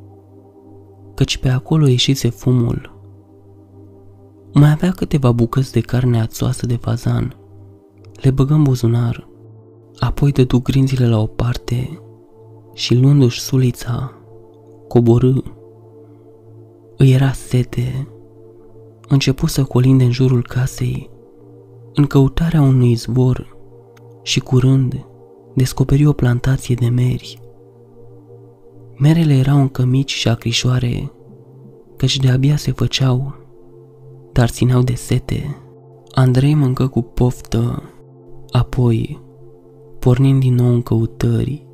căci 1.16 1.38
pe 1.38 1.50
acolo 1.50 1.88
ieșise 1.88 2.30
fumul. 2.30 2.96
Mai 4.54 4.72
avea 4.72 4.92
câteva 4.92 5.32
bucăți 5.32 5.72
de 5.72 5.80
carne 5.80 6.22
ațoasă 6.22 6.66
de 6.66 6.76
fazan. 6.76 7.36
Le 8.22 8.32
băgă 8.32 8.54
în 8.54 8.64
buzunar, 8.64 9.28
apoi 10.00 10.32
dădu 10.32 10.60
grinzile 10.60 11.08
la 11.08 11.20
o 11.20 11.26
parte 11.26 12.02
și 12.74 12.96
luându-și 12.96 13.40
sulița, 13.40 14.12
coborâ. 14.88 15.34
Îi 16.98 17.12
era 17.12 17.32
sete. 17.32 18.08
Începu 19.08 19.48
să 19.48 19.64
colinde 19.64 20.04
în 20.04 20.12
jurul 20.12 20.44
casei 20.44 21.16
în 21.94 22.06
căutarea 22.06 22.62
unui 22.62 22.92
izvor, 22.92 23.58
și 24.22 24.40
curând 24.40 25.06
descoperi 25.56 26.06
o 26.06 26.12
plantație 26.12 26.76
de 26.76 26.88
meri. 26.88 27.40
Merele 28.98 29.34
erau 29.34 29.60
încă 29.60 29.86
mici 29.86 30.14
și 30.14 30.28
acrișoare, 30.28 31.12
căci 31.98 32.20
de-abia 32.20 32.56
se 32.56 32.72
făceau, 32.72 33.36
dar 34.32 34.50
țineau 34.50 34.82
de 34.82 34.94
sete. 34.94 35.58
Andrei 36.12 36.54
mâncă 36.54 36.88
cu 36.88 37.02
poftă, 37.02 37.84
apoi, 38.52 39.22
pornind 40.08 40.40
din 40.40 40.56
nou 40.56 40.74
în 40.74 40.82
căutări, 40.82 41.68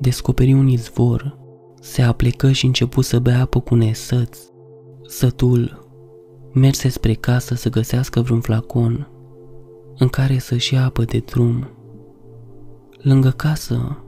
descoperi 0.00 0.52
un 0.52 0.66
izvor, 0.68 1.38
se 1.80 2.02
aplecă 2.02 2.52
și 2.52 2.66
începu 2.66 3.00
să 3.00 3.18
bea 3.18 3.40
apă 3.40 3.60
cu 3.60 3.74
nesăți. 3.74 4.50
Sătul, 5.06 5.88
merse 6.52 6.88
spre 6.88 7.12
casă 7.12 7.54
să 7.54 7.68
găsească 7.68 8.20
vreun 8.20 8.40
flacon 8.40 9.08
în 9.98 10.08
care 10.08 10.38
să-și 10.38 10.74
ia 10.74 10.84
apă 10.84 11.04
de 11.04 11.18
drum. 11.18 11.68
Lângă 13.02 13.30
casă, 13.30 14.04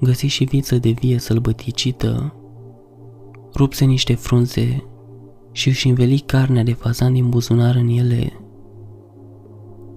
găsi 0.00 0.26
și 0.26 0.44
viță 0.44 0.76
de 0.76 0.90
vie 0.90 1.18
sălbăticită, 1.18 2.34
rupse 3.54 3.84
niște 3.84 4.14
frunze 4.14 4.84
și 5.52 5.68
își 5.68 5.88
înveli 5.88 6.18
carnea 6.18 6.62
de 6.62 6.72
fazan 6.72 7.12
din 7.12 7.28
buzunar 7.28 7.74
în 7.74 7.88
ele. 7.88 8.32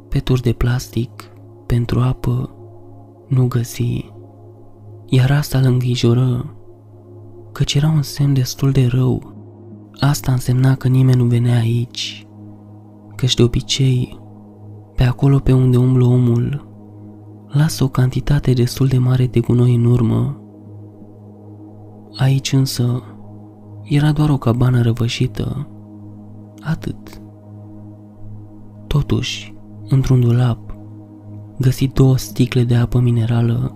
Peturi 0.09 0.41
de 0.41 0.53
plastic 0.53 1.31
pentru 1.65 1.99
apă 1.99 2.51
nu 3.27 3.47
găsi, 3.47 4.11
iar 5.05 5.31
asta 5.31 5.57
îl 5.57 5.65
îngrijoră, 5.65 6.55
căci 7.51 7.73
era 7.73 7.87
un 7.87 8.01
semn 8.01 8.33
destul 8.33 8.71
de 8.71 8.85
rău. 8.85 9.35
Asta 9.99 10.31
însemna 10.31 10.75
că 10.75 10.87
nimeni 10.87 11.21
nu 11.21 11.25
venea 11.25 11.57
aici, 11.57 12.27
căci 13.15 13.33
de 13.33 13.43
obicei, 13.43 14.19
pe 14.95 15.03
acolo 15.03 15.39
pe 15.39 15.53
unde 15.53 15.77
umblă 15.77 16.05
omul, 16.05 16.67
lasă 17.47 17.83
o 17.83 17.87
cantitate 17.87 18.53
destul 18.53 18.87
de 18.87 18.97
mare 18.97 19.25
de 19.25 19.39
gunoi 19.39 19.75
în 19.75 19.85
urmă. 19.85 20.41
Aici 22.17 22.53
însă 22.53 23.03
era 23.83 24.11
doar 24.11 24.29
o 24.29 24.37
cabană 24.37 24.81
răvășită. 24.81 25.67
Atât. 26.63 27.21
Totuși, 28.87 29.55
într-un 29.89 30.19
dulap, 30.19 30.66
găsi 31.57 31.87
două 31.87 32.17
sticle 32.17 32.63
de 32.63 32.75
apă 32.75 32.99
minerală, 32.99 33.75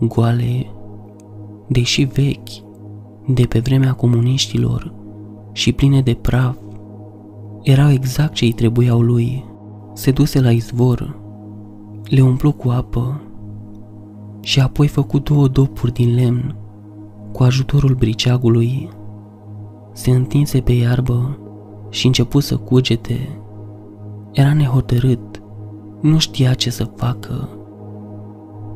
goale, 0.00 0.66
deși 1.68 2.02
vechi, 2.02 2.66
de 3.26 3.42
pe 3.42 3.58
vremea 3.58 3.92
comuniștilor 3.92 4.94
și 5.52 5.72
pline 5.72 6.00
de 6.00 6.14
praf, 6.14 6.56
erau 7.62 7.90
exact 7.90 8.32
ce 8.32 8.44
îi 8.44 8.52
trebuiau 8.52 9.00
lui. 9.00 9.44
Se 9.94 10.10
duse 10.10 10.40
la 10.40 10.50
izvor 10.50 11.26
le 12.08 12.20
umplu 12.20 12.52
cu 12.52 12.68
apă 12.68 13.20
și 14.40 14.60
apoi 14.60 14.86
făcu 14.88 15.18
două 15.18 15.48
dopuri 15.48 15.92
din 15.92 16.14
lemn 16.14 16.54
cu 17.32 17.42
ajutorul 17.42 17.94
briceagului. 17.94 18.88
Se 19.92 20.10
întinse 20.10 20.60
pe 20.60 20.72
iarbă 20.72 21.38
și 21.90 22.06
începu 22.06 22.40
să 22.40 22.56
cugete. 22.56 23.40
Era 24.32 24.54
nehotărât, 24.54 25.27
nu 26.00 26.18
știa 26.18 26.54
ce 26.54 26.70
să 26.70 26.84
facă. 26.84 27.48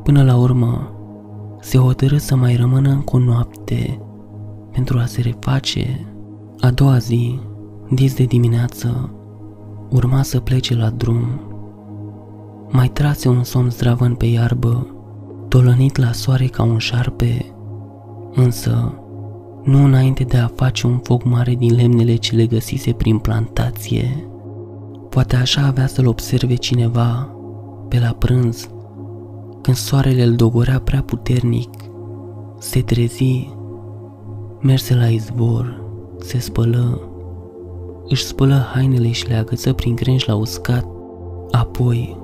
Până 0.03 0.23
la 0.23 0.35
urmă, 0.35 0.91
se 1.59 1.77
hotărâ 1.77 2.17
să 2.17 2.35
mai 2.35 2.55
rămână 2.55 2.89
încă 2.89 3.15
o 3.15 3.19
noapte 3.19 4.01
pentru 4.71 4.97
a 4.97 5.05
se 5.05 5.21
reface. 5.21 6.07
A 6.59 6.71
doua 6.71 6.97
zi, 6.97 7.39
dis 7.89 8.15
de 8.15 8.23
dimineață, 8.23 9.13
urma 9.89 10.21
să 10.21 10.39
plece 10.39 10.75
la 10.75 10.89
drum 10.89 11.25
mai 12.73 12.87
trase 12.87 13.29
un 13.29 13.43
somn 13.43 13.69
zdravăn 13.69 14.15
pe 14.15 14.25
iarbă, 14.25 14.87
tolănit 15.47 15.97
la 15.97 16.11
soare 16.11 16.45
ca 16.45 16.63
un 16.63 16.77
șarpe, 16.77 17.53
însă 18.33 18.97
nu 19.63 19.83
înainte 19.83 20.23
de 20.23 20.37
a 20.37 20.47
face 20.47 20.87
un 20.87 20.97
foc 20.97 21.23
mare 21.23 21.55
din 21.55 21.75
lemnele 21.75 22.15
ce 22.15 22.35
le 22.35 22.45
găsise 22.45 22.91
prin 22.91 23.17
plantație. 23.17 24.27
Poate 25.13 25.35
așa 25.35 25.65
avea 25.65 25.87
să-l 25.87 26.07
observe 26.07 26.55
cineva 26.55 27.35
pe 27.87 27.99
la 27.99 28.15
prânz, 28.19 28.69
când 29.61 29.77
soarele 29.77 30.23
îl 30.23 30.35
dogorea 30.35 30.79
prea 30.79 31.01
puternic. 31.01 31.69
Se 32.59 32.81
trezi, 32.81 33.49
merse 34.61 34.95
la 34.95 35.07
izvor, 35.07 35.83
se 36.19 36.39
spălă, 36.39 37.01
își 38.07 38.25
spălă 38.25 38.69
hainele 38.73 39.11
și 39.11 39.27
le 39.27 39.35
agăță 39.35 39.73
prin 39.73 39.95
crengi 39.95 40.27
la 40.27 40.35
uscat, 40.35 40.85
apoi 41.51 42.17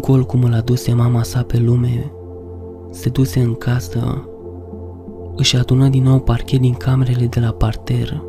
Gol 0.00 0.24
cum 0.24 0.42
îl 0.42 0.54
aduse 0.54 0.92
mama 0.92 1.22
sa 1.22 1.42
pe 1.42 1.58
lume, 1.58 2.12
se 2.90 3.08
duse 3.08 3.40
în 3.40 3.54
casă, 3.54 4.28
își 5.36 5.56
adună 5.56 5.88
din 5.88 6.02
nou 6.02 6.20
parchet 6.20 6.60
din 6.60 6.74
camerele 6.74 7.26
de 7.26 7.40
la 7.40 7.50
parter, 7.50 8.22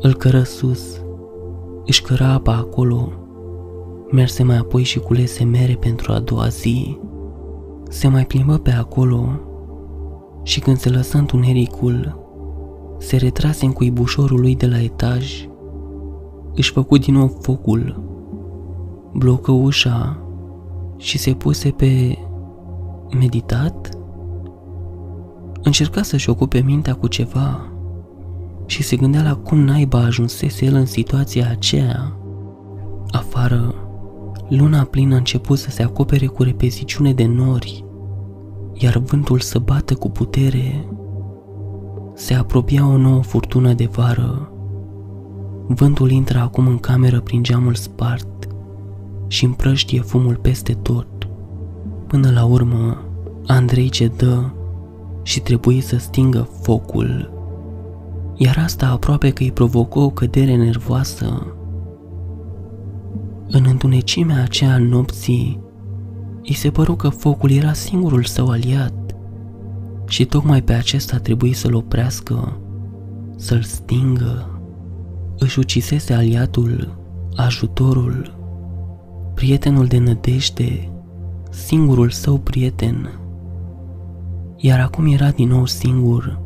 îl 0.00 0.14
cără 0.14 0.42
sus, 0.42 1.03
își 1.86 2.02
căra 2.02 2.28
apa 2.28 2.54
acolo, 2.54 3.12
merse 4.10 4.42
mai 4.42 4.56
apoi 4.56 4.82
și 4.82 4.98
culese 4.98 5.44
mere 5.44 5.74
pentru 5.74 6.12
a 6.12 6.18
doua 6.18 6.48
zi, 6.48 6.98
se 7.88 8.08
mai 8.08 8.24
plimbă 8.24 8.58
pe 8.58 8.70
acolo 8.70 9.28
și 10.42 10.60
când 10.60 10.76
se 10.76 10.88
lăsă 10.88 11.18
întunericul, 11.18 12.22
se 12.98 13.16
retrase 13.16 13.64
în 13.64 13.72
cuibușorul 13.72 14.40
lui 14.40 14.56
de 14.56 14.66
la 14.66 14.80
etaj, 14.80 15.48
își 16.54 16.72
făcu 16.72 16.98
din 16.98 17.14
nou 17.14 17.38
focul, 17.40 18.02
blocă 19.12 19.50
ușa 19.50 20.18
și 20.96 21.18
se 21.18 21.32
puse 21.32 21.70
pe 21.70 22.18
meditat? 23.18 23.98
Încerca 25.62 26.02
să-și 26.02 26.30
ocupe 26.30 26.60
mintea 26.60 26.94
cu 26.94 27.06
ceva 27.06 27.73
și 28.66 28.82
se 28.82 28.96
gândea 28.96 29.22
la 29.22 29.34
cum 29.34 29.58
naiba 29.58 29.98
ajunsese 29.98 30.64
el 30.64 30.74
în 30.74 30.86
situația 30.86 31.48
aceea. 31.50 32.16
Afară, 33.10 33.74
luna 34.48 34.82
plină 34.82 35.14
a 35.14 35.18
început 35.18 35.58
să 35.58 35.70
se 35.70 35.82
acopere 35.82 36.26
cu 36.26 36.42
repeziciune 36.42 37.12
de 37.12 37.26
nori, 37.26 37.84
iar 38.72 38.96
vântul 38.96 39.40
să 39.40 39.58
bată 39.58 39.94
cu 39.94 40.10
putere. 40.10 40.88
Se 42.14 42.34
apropia 42.34 42.86
o 42.86 42.96
nouă 42.96 43.22
furtună 43.22 43.72
de 43.72 43.88
vară. 43.92 44.48
Vântul 45.66 46.10
intră 46.10 46.38
acum 46.38 46.66
în 46.66 46.78
cameră 46.78 47.20
prin 47.20 47.42
geamul 47.42 47.74
spart 47.74 48.48
și 49.26 49.44
împrăștie 49.44 50.00
fumul 50.00 50.36
peste 50.36 50.72
tot. 50.72 51.06
Până 52.06 52.30
la 52.30 52.44
urmă, 52.44 52.98
Andrei 53.46 53.88
cedă 53.88 54.54
și 55.22 55.40
trebuie 55.40 55.80
să 55.80 55.96
stingă 55.96 56.48
focul, 56.60 57.33
iar 58.36 58.58
asta 58.58 58.88
aproape 58.88 59.30
că 59.30 59.42
îi 59.42 59.52
provocă 59.52 59.98
o 59.98 60.10
cădere 60.10 60.56
nervoasă. 60.56 61.46
În 63.48 63.64
întunecimea 63.68 64.42
aceea 64.42 64.78
nopții, 64.78 65.60
îi 66.42 66.54
se 66.54 66.70
păru 66.70 66.94
că 66.94 67.08
focul 67.08 67.50
era 67.50 67.72
singurul 67.72 68.24
său 68.24 68.48
aliat 68.48 69.16
și 70.06 70.24
tocmai 70.24 70.62
pe 70.62 70.72
acesta 70.72 71.18
trebuie 71.18 71.54
să-l 71.54 71.74
oprească, 71.74 72.56
să-l 73.36 73.62
stingă. 73.62 74.48
Își 75.38 75.58
ucisese 75.58 76.12
aliatul, 76.12 76.98
ajutorul, 77.36 78.38
prietenul 79.34 79.86
de 79.86 79.98
nădejde, 79.98 80.90
singurul 81.50 82.10
său 82.10 82.38
prieten. 82.38 83.18
Iar 84.56 84.80
acum 84.80 85.12
era 85.12 85.30
din 85.30 85.48
nou 85.48 85.66
singur, 85.66 86.40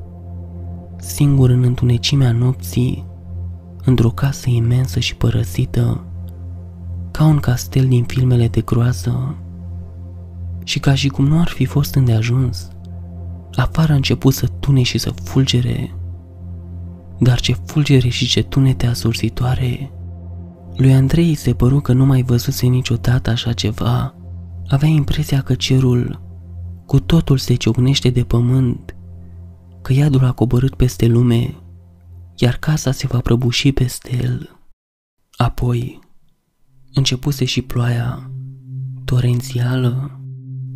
singur 1.00 1.50
în 1.50 1.62
întunecimea 1.62 2.32
nopții, 2.32 3.06
într-o 3.84 4.10
casă 4.10 4.50
imensă 4.50 5.00
și 5.00 5.16
părăsită, 5.16 6.04
ca 7.10 7.24
un 7.24 7.38
castel 7.38 7.88
din 7.88 8.04
filmele 8.04 8.48
de 8.48 8.60
groază. 8.60 9.36
Și 10.64 10.78
ca 10.78 10.94
și 10.94 11.08
cum 11.08 11.26
nu 11.26 11.40
ar 11.40 11.48
fi 11.48 11.64
fost 11.64 11.94
îndeajuns, 11.94 12.68
afară 13.54 13.92
a 13.92 13.96
început 13.96 14.34
să 14.34 14.46
tune 14.46 14.82
și 14.82 14.98
să 14.98 15.10
fulgere. 15.10 15.94
Dar 17.18 17.40
ce 17.40 17.56
fulgere 17.64 18.08
și 18.08 18.26
ce 18.26 18.42
tunete 18.42 18.86
asursitoare! 18.86 19.90
Lui 20.76 20.92
Andrei 20.92 21.34
se 21.34 21.54
păru 21.54 21.80
că 21.80 21.92
nu 21.92 22.06
mai 22.06 22.22
văzuse 22.22 22.66
niciodată 22.66 23.30
așa 23.30 23.52
ceva. 23.52 24.14
Avea 24.68 24.88
impresia 24.88 25.40
că 25.40 25.54
cerul 25.54 26.20
cu 26.86 27.00
totul 27.00 27.38
se 27.38 27.54
ciocnește 27.54 28.10
de 28.10 28.22
pământ, 28.22 28.96
că 29.82 29.92
iadul 29.92 30.24
a 30.24 30.32
coborât 30.32 30.74
peste 30.74 31.06
lume, 31.06 31.54
iar 32.36 32.56
casa 32.56 32.92
se 32.92 33.06
va 33.06 33.18
prăbuși 33.18 33.72
peste 33.72 34.18
el. 34.22 34.60
Apoi, 35.36 36.00
începuse 36.92 37.44
și 37.44 37.62
ploaia, 37.62 38.30
torențială, 39.04 40.20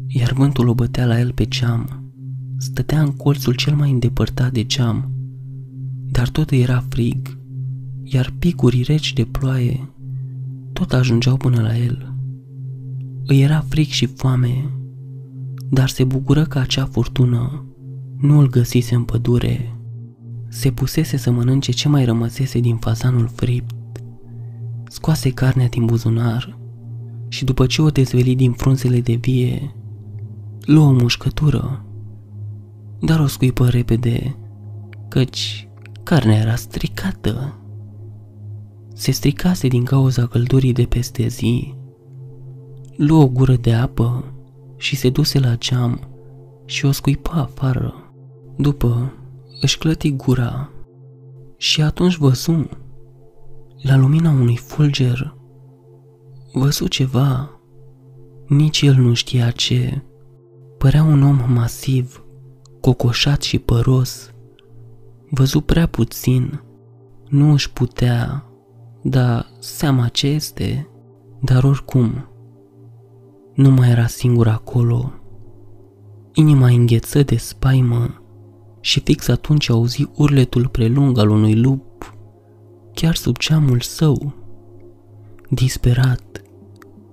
iar 0.06 0.32
vântul 0.32 0.68
o 0.68 0.74
bătea 0.74 1.06
la 1.06 1.18
el 1.18 1.32
pe 1.32 1.46
geam. 1.46 2.12
Stătea 2.58 3.02
în 3.02 3.16
colțul 3.16 3.54
cel 3.54 3.74
mai 3.74 3.90
îndepărtat 3.90 4.52
de 4.52 4.64
geam, 4.64 5.10
dar 6.10 6.28
tot 6.28 6.50
era 6.50 6.84
frig 6.88 7.40
iar 8.12 8.34
picurii 8.38 8.82
reci 8.82 9.12
de 9.12 9.24
ploaie 9.24 9.88
tot 10.72 10.92
ajungeau 10.92 11.36
până 11.36 11.60
la 11.60 11.76
el. 11.76 12.14
îi 13.26 13.40
era 13.42 13.60
fric 13.60 13.88
și 13.88 14.06
foame, 14.06 14.70
dar 15.70 15.88
se 15.88 16.04
bucură 16.04 16.44
că 16.44 16.58
acea 16.58 16.84
furtună 16.84 17.64
nu 18.22 18.38
îl 18.38 18.48
găsise 18.48 18.94
în 18.94 19.04
pădure. 19.04 19.76
Se 20.48 20.70
pusese 20.70 21.16
să 21.16 21.30
mănânce 21.30 21.72
ce 21.72 21.88
mai 21.88 22.04
rămăsese 22.04 22.58
din 22.58 22.76
fazanul 22.76 23.30
fript. 23.34 23.74
Scoase 24.88 25.30
carnea 25.30 25.68
din 25.68 25.84
buzunar 25.84 26.58
și 27.28 27.44
după 27.44 27.66
ce 27.66 27.82
o 27.82 27.90
dezveli 27.90 28.34
din 28.34 28.52
frunzele 28.52 29.00
de 29.00 29.14
vie, 29.14 29.74
luă 30.60 30.86
o 30.86 30.92
mușcătură, 30.92 31.84
dar 33.00 33.20
o 33.20 33.26
scuipă 33.26 33.68
repede, 33.68 34.36
căci 35.08 35.68
carnea 36.02 36.38
era 36.38 36.54
stricată. 36.54 37.58
Se 38.94 39.10
stricase 39.10 39.68
din 39.68 39.84
cauza 39.84 40.26
căldurii 40.26 40.72
de 40.72 40.84
peste 40.84 41.26
zi. 41.28 41.74
Luă 42.96 43.22
o 43.22 43.28
gură 43.28 43.56
de 43.56 43.72
apă 43.72 44.24
și 44.76 44.96
se 44.96 45.10
duse 45.10 45.38
la 45.38 45.56
geam 45.56 46.00
și 46.64 46.84
o 46.84 46.90
scuipa 46.90 47.32
afară. 47.32 48.01
După, 48.62 49.12
își 49.60 49.78
clăti 49.78 50.16
gura 50.16 50.70
și 51.56 51.82
atunci 51.82 52.16
văzu, 52.16 52.68
la 53.82 53.96
lumina 53.96 54.30
unui 54.30 54.56
fulger, 54.56 55.34
văzu 56.52 56.88
ceva, 56.88 57.60
nici 58.46 58.82
el 58.82 58.94
nu 58.94 59.14
știa 59.14 59.50
ce. 59.50 60.02
Părea 60.78 61.02
un 61.02 61.22
om 61.22 61.52
masiv, 61.52 62.24
cocoșat 62.80 63.42
și 63.42 63.58
păros. 63.58 64.30
Văzu 65.30 65.60
prea 65.60 65.86
puțin, 65.86 66.62
nu 67.28 67.52
își 67.52 67.72
putea 67.72 68.44
da 69.02 69.46
seama 69.58 70.08
ce 70.08 70.26
este, 70.26 70.88
dar 71.40 71.64
oricum, 71.64 72.28
nu 73.54 73.70
mai 73.70 73.90
era 73.90 74.06
singur 74.06 74.48
acolo. 74.48 75.12
Inima 76.32 76.66
îngheță 76.66 77.22
de 77.22 77.36
spaimă 77.36 78.21
și 78.82 79.00
fix 79.00 79.28
atunci 79.28 79.68
auzi 79.68 80.08
urletul 80.14 80.68
prelung 80.68 81.18
al 81.18 81.28
unui 81.28 81.54
lup, 81.54 82.14
chiar 82.94 83.14
sub 83.14 83.36
ceamul 83.36 83.80
său. 83.80 84.34
Disperat, 85.50 86.42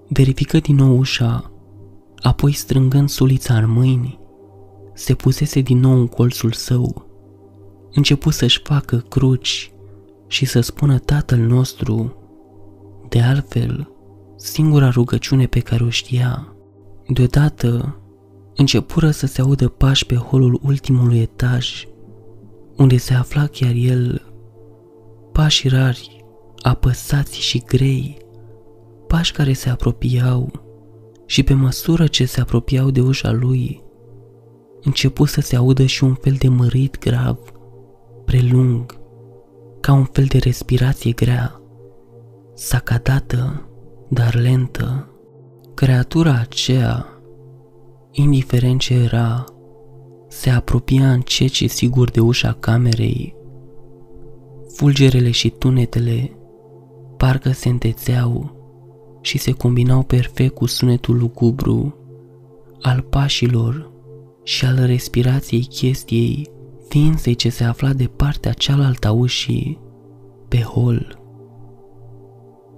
verifică 0.08 0.60
din 0.60 0.76
nou 0.76 0.98
ușa, 0.98 1.52
apoi 2.18 2.52
strângând 2.52 3.10
sulița 3.10 3.58
în 3.58 3.70
mâini, 3.70 4.20
se 4.94 5.14
pusese 5.14 5.62
din 5.62 5.80
nou 5.80 6.00
în 6.00 6.08
colțul 6.08 6.52
său. 6.52 7.08
Începu 7.92 8.30
să-și 8.30 8.62
facă 8.64 8.98
cruci 8.98 9.72
și 10.28 10.46
să 10.46 10.60
spună 10.60 10.98
Tatăl 10.98 11.40
nostru. 11.40 12.14
De 13.10 13.22
altfel, 13.22 13.92
singura 14.36 14.90
rugăciune 14.90 15.46
pe 15.46 15.60
care 15.60 15.84
o 15.84 15.90
știa. 15.90 16.54
Deodată, 17.08 18.00
începură 18.60 19.12
să 19.12 19.26
se 19.26 19.42
audă 19.42 19.68
pași 19.68 20.06
pe 20.06 20.16
holul 20.16 20.60
ultimului 20.64 21.20
etaj, 21.20 21.86
unde 22.78 22.98
se 22.98 23.14
afla 23.14 23.48
chiar 23.48 23.74
el, 23.76 24.32
pași 25.32 25.68
rari, 25.68 26.26
apăsați 26.62 27.40
și 27.40 27.64
grei, 27.68 28.18
pași 29.08 29.32
care 29.32 29.54
se 29.54 29.70
apropiau 29.70 30.52
și 31.26 31.44
pe 31.44 31.54
măsură 31.54 32.08
ce 32.08 32.26
se 32.26 32.42
apropiau 32.42 32.90
de 32.90 33.02
ușa 33.02 33.32
lui, 33.32 33.84
începu 34.82 35.26
să 35.26 35.42
se 35.42 35.56
audă 35.56 35.86
și 35.86 36.04
un 36.04 36.14
fel 36.14 36.36
de 36.40 36.48
mărit 36.48 37.00
grav, 37.00 37.40
prelung, 38.26 39.00
ca 39.80 39.94
un 39.94 40.06
fel 40.06 40.26
de 40.26 40.38
respirație 40.38 41.12
grea, 41.12 41.62
sacadată, 42.54 43.70
dar 44.10 44.36
lentă. 44.36 45.14
Creatura 45.74 46.40
aceea, 46.40 47.19
indiferent 48.12 48.80
ce 48.80 48.94
era, 48.94 49.46
se 50.28 50.50
apropia 50.50 51.12
încet 51.12 51.50
și 51.50 51.68
sigur 51.68 52.12
de 52.12 52.20
ușa 52.20 52.54
camerei. 52.60 53.36
Fulgerele 54.76 55.32
și 55.32 55.50
tunetele 55.50 56.38
parcă 57.18 57.52
se 57.52 57.70
întețeau 57.70 58.58
și 59.22 59.38
se 59.38 59.52
combinau 59.52 60.04
perfect 60.04 60.54
cu 60.54 60.66
sunetul 60.66 61.18
lugubru 61.18 61.96
al 62.82 63.02
pașilor 63.02 63.92
și 64.44 64.66
al 64.66 64.86
respirației 64.86 65.66
chestiei 65.66 66.50
ființei 66.90 67.36
ce 67.36 67.50
se 67.50 67.64
afla 67.64 67.94
de 67.94 68.06
partea 68.06 68.54
cealaltă 68.54 69.08
a 69.08 69.12
ușii, 69.12 69.80
pe 70.48 70.62
hol. 70.62 71.22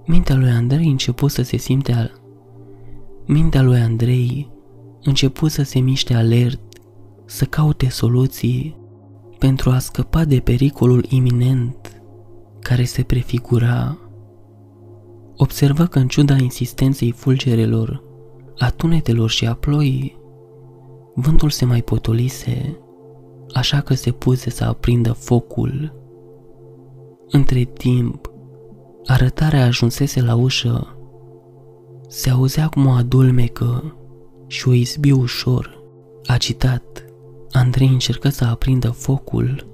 Mintea 0.06 0.36
lui 0.36 0.50
Andrei 0.50 0.90
început 0.90 1.30
să 1.30 1.42
se 1.42 1.56
simte 1.56 1.92
al... 1.92 2.20
Mintea 3.26 3.62
lui 3.62 3.78
Andrei 3.78 4.50
început 5.04 5.50
să 5.50 5.62
se 5.62 5.78
miște 5.78 6.14
alert, 6.14 6.60
să 7.24 7.44
caute 7.44 7.88
soluții 7.88 8.76
pentru 9.38 9.70
a 9.70 9.78
scăpa 9.78 10.24
de 10.24 10.40
pericolul 10.40 11.06
iminent 11.08 12.02
care 12.60 12.84
se 12.84 13.02
prefigura. 13.02 13.98
Observă 15.36 15.86
că 15.86 15.98
în 15.98 16.08
ciuda 16.08 16.36
insistenței 16.36 17.10
fulgerelor, 17.10 18.02
a 18.58 18.70
tunetelor 18.70 19.30
și 19.30 19.46
a 19.46 19.54
ploii, 19.54 20.18
vântul 21.14 21.50
se 21.50 21.64
mai 21.64 21.82
potolise, 21.82 22.78
așa 23.54 23.80
că 23.80 23.94
se 23.94 24.10
puse 24.10 24.50
să 24.50 24.64
aprindă 24.64 25.12
focul. 25.12 26.00
Între 27.28 27.64
timp, 27.64 28.30
arătarea 29.06 29.64
ajunsese 29.64 30.22
la 30.22 30.34
ușă. 30.34 30.96
Se 32.08 32.30
auzea 32.30 32.68
cum 32.68 32.86
o 32.86 32.90
adulmecă 32.90 33.96
și 34.52 34.68
o 34.68 34.72
izbi 34.72 35.10
ușor. 35.10 35.82
Agitat, 36.26 37.04
Andrei 37.52 37.88
încercă 37.88 38.28
să 38.28 38.44
aprindă 38.44 38.90
focul, 38.90 39.66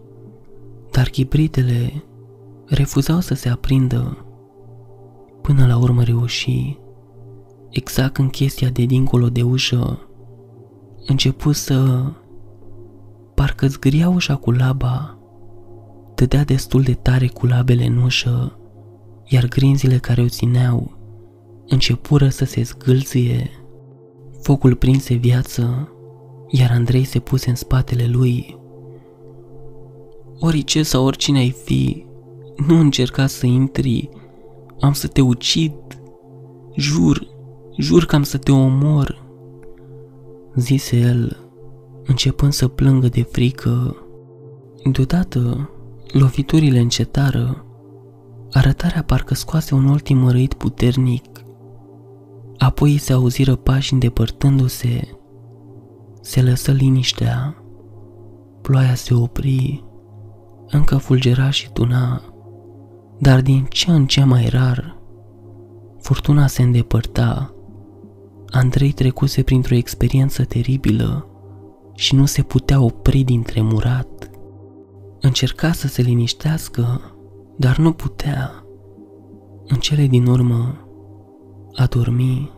dar 0.91 1.09
chibritele 1.09 2.05
refuzau 2.67 3.21
să 3.21 3.35
se 3.35 3.49
aprindă. 3.49 4.27
Până 5.43 5.67
la 5.67 5.77
urmă 5.77 6.03
reuși, 6.03 6.79
exact 7.71 8.17
în 8.17 8.29
chestia 8.29 8.69
de 8.69 8.85
dincolo 8.85 9.29
de 9.29 9.43
ușă, 9.43 10.09
început 11.07 11.55
să... 11.55 12.05
Parcă 13.35 13.67
zgâria 13.67 14.09
ușa 14.09 14.37
cu 14.37 14.51
laba, 14.51 15.19
dădea 16.15 16.45
destul 16.45 16.83
de 16.83 16.95
tare 16.95 17.27
cu 17.27 17.47
labele 17.47 17.85
în 17.85 17.97
ușă, 17.97 18.59
iar 19.25 19.47
grinzile 19.49 19.99
care 19.99 20.23
o 20.23 20.29
țineau 20.29 20.97
începură 21.69 22.29
să 22.29 22.45
se 22.45 22.63
zgâlție. 22.63 23.51
Focul 24.41 24.75
prinse 24.75 25.15
viață, 25.15 25.93
iar 26.49 26.71
Andrei 26.71 27.05
se 27.05 27.19
puse 27.19 27.49
în 27.49 27.55
spatele 27.55 28.07
lui. 28.07 28.59
Orice 30.39 30.83
sau 30.83 31.05
oricine 31.05 31.39
ai 31.39 31.51
fi, 31.51 32.07
nu 32.67 32.79
încerca 32.79 33.27
să 33.27 33.47
intri, 33.47 34.09
am 34.81 34.93
să 34.93 35.07
te 35.07 35.21
ucid. 35.21 35.73
Jur, 36.77 37.29
jur 37.77 38.05
că 38.05 38.15
am 38.15 38.23
să 38.23 38.39
te 38.39 38.53
omor. 38.53 39.27
Zise 40.55 40.97
el, 40.97 41.51
începând 42.05 42.53
să 42.53 42.69
plângă 42.69 43.09
de 43.09 43.23
frică. 43.23 43.97
Deodată, 44.93 45.71
loviturile 46.13 46.79
încetară. 46.79 47.65
Arătarea 48.53 49.03
parcă 49.03 49.35
scoase 49.35 49.75
un 49.75 49.85
ultim 49.85 50.29
răit 50.29 50.55
puternic 50.55 51.38
Apoi 52.59 52.99
se 52.99 53.13
auziră 53.13 53.55
pași 53.55 53.93
îndepărtându-se. 53.93 55.09
Se 56.21 56.43
lăsă 56.43 56.73
liniștea. 56.73 57.57
Ploaia 58.63 58.95
se 58.95 59.15
opri. 59.15 59.85
Încă 60.71 60.97
fulgera 60.97 61.51
și 61.51 61.71
tuna, 61.73 62.23
dar 63.19 63.41
din 63.41 63.67
ce 63.71 63.91
în 63.91 64.07
ce 64.07 64.25
mai 64.25 64.49
rar. 64.49 64.99
Furtuna 66.01 66.47
se 66.47 66.63
îndepărta. 66.63 67.55
Andrei 68.51 68.93
trecuse 68.93 69.43
printr-o 69.43 69.75
experiență 69.75 70.45
teribilă 70.45 71.27
și 71.95 72.15
nu 72.15 72.27
se 72.27 72.43
putea 72.43 72.81
opri 72.81 73.23
din 73.23 73.43
tremurat. 73.43 74.31
Încerca 75.21 75.73
să 75.73 75.87
se 75.89 76.03
liniștească, 76.03 77.01
dar 77.57 77.79
nu 77.79 77.93
putea. 77.93 78.65
În 79.67 79.77
cele 79.77 80.07
din 80.07 80.27
urmă, 80.27 80.88
a 81.79 81.87
dormi. 81.87 82.51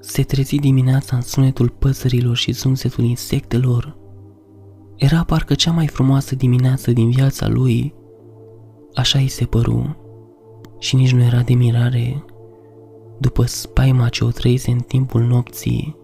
Se 0.00 0.22
trezi 0.22 0.56
dimineața 0.56 1.16
în 1.16 1.22
sunetul 1.22 1.68
păsărilor 1.68 2.36
și 2.36 2.52
zumzetul 2.52 3.04
insectelor. 3.04 3.96
Era 4.96 5.24
parcă 5.24 5.54
cea 5.54 5.70
mai 5.70 5.86
frumoasă 5.86 6.34
dimineață 6.34 6.90
din 6.90 7.10
viața 7.10 7.48
lui. 7.48 7.94
Așa 8.94 9.18
îi 9.18 9.28
se 9.28 9.44
păru. 9.44 9.96
Și 10.78 10.96
nici 10.96 11.12
nu 11.12 11.22
era 11.22 11.40
de 11.40 11.54
mirare 11.54 12.24
după 13.18 13.44
spaima 13.44 14.08
ce 14.08 14.24
o 14.24 14.30
trăise 14.30 14.70
în 14.70 14.78
timpul 14.78 15.22
nopții. 15.22 15.96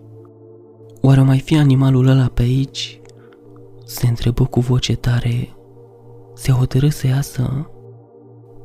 Oare 1.01 1.23
mai 1.23 1.39
fi 1.39 1.57
animalul 1.57 2.07
ăla 2.07 2.27
pe 2.27 2.43
aici? 2.43 3.01
Se 3.85 4.07
întrebă 4.07 4.45
cu 4.45 4.61
voce 4.61 4.97
tare. 4.97 5.57
Se 6.35 6.53
hotărâ 6.53 6.89
să 6.89 7.07
iasă, 7.07 7.71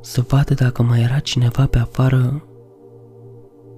să 0.01 0.25
vadă 0.27 0.53
dacă 0.53 0.83
mai 0.83 1.01
era 1.01 1.19
cineva 1.19 1.65
pe 1.65 1.77
afară 1.77 2.45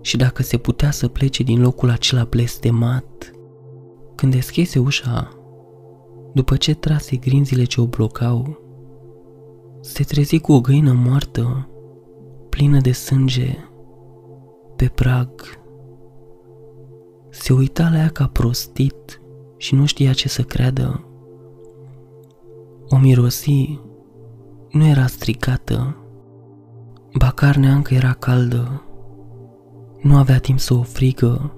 și 0.03 0.17
dacă 0.17 0.43
se 0.43 0.57
putea 0.57 0.91
să 0.91 1.07
plece 1.07 1.43
din 1.43 1.61
locul 1.61 1.89
acela 1.89 2.23
blestemat. 2.23 3.31
Când 4.15 4.31
deschise 4.31 4.79
ușa, 4.79 5.29
după 6.33 6.55
ce 6.55 6.73
trase 6.73 7.15
grinzile 7.15 7.63
ce 7.63 7.81
o 7.81 7.85
blocau, 7.85 8.61
se 9.81 10.03
trezi 10.03 10.39
cu 10.39 10.51
o 10.51 10.61
găină 10.61 10.93
moartă, 10.93 11.69
plină 12.49 12.79
de 12.79 12.91
sânge, 12.91 13.57
pe 14.75 14.91
prag. 14.95 15.29
Se 17.29 17.53
uita 17.53 17.89
la 17.89 17.97
ea 17.97 18.09
ca 18.09 18.27
prostit 18.27 19.21
și 19.57 19.75
nu 19.75 19.85
știa 19.85 20.13
ce 20.13 20.27
să 20.27 20.41
creadă. 20.41 21.05
O 22.89 22.97
mirosi, 22.97 23.79
nu 24.71 24.85
era 24.85 25.07
stricată, 25.07 25.97
ba 27.17 27.31
carnea 27.31 27.73
încă 27.75 27.93
era 27.93 28.13
caldă. 28.13 28.83
Nu 30.03 30.15
avea 30.15 30.39
timp 30.39 30.59
să 30.59 30.73
o 30.73 30.81
frigă 30.81 31.55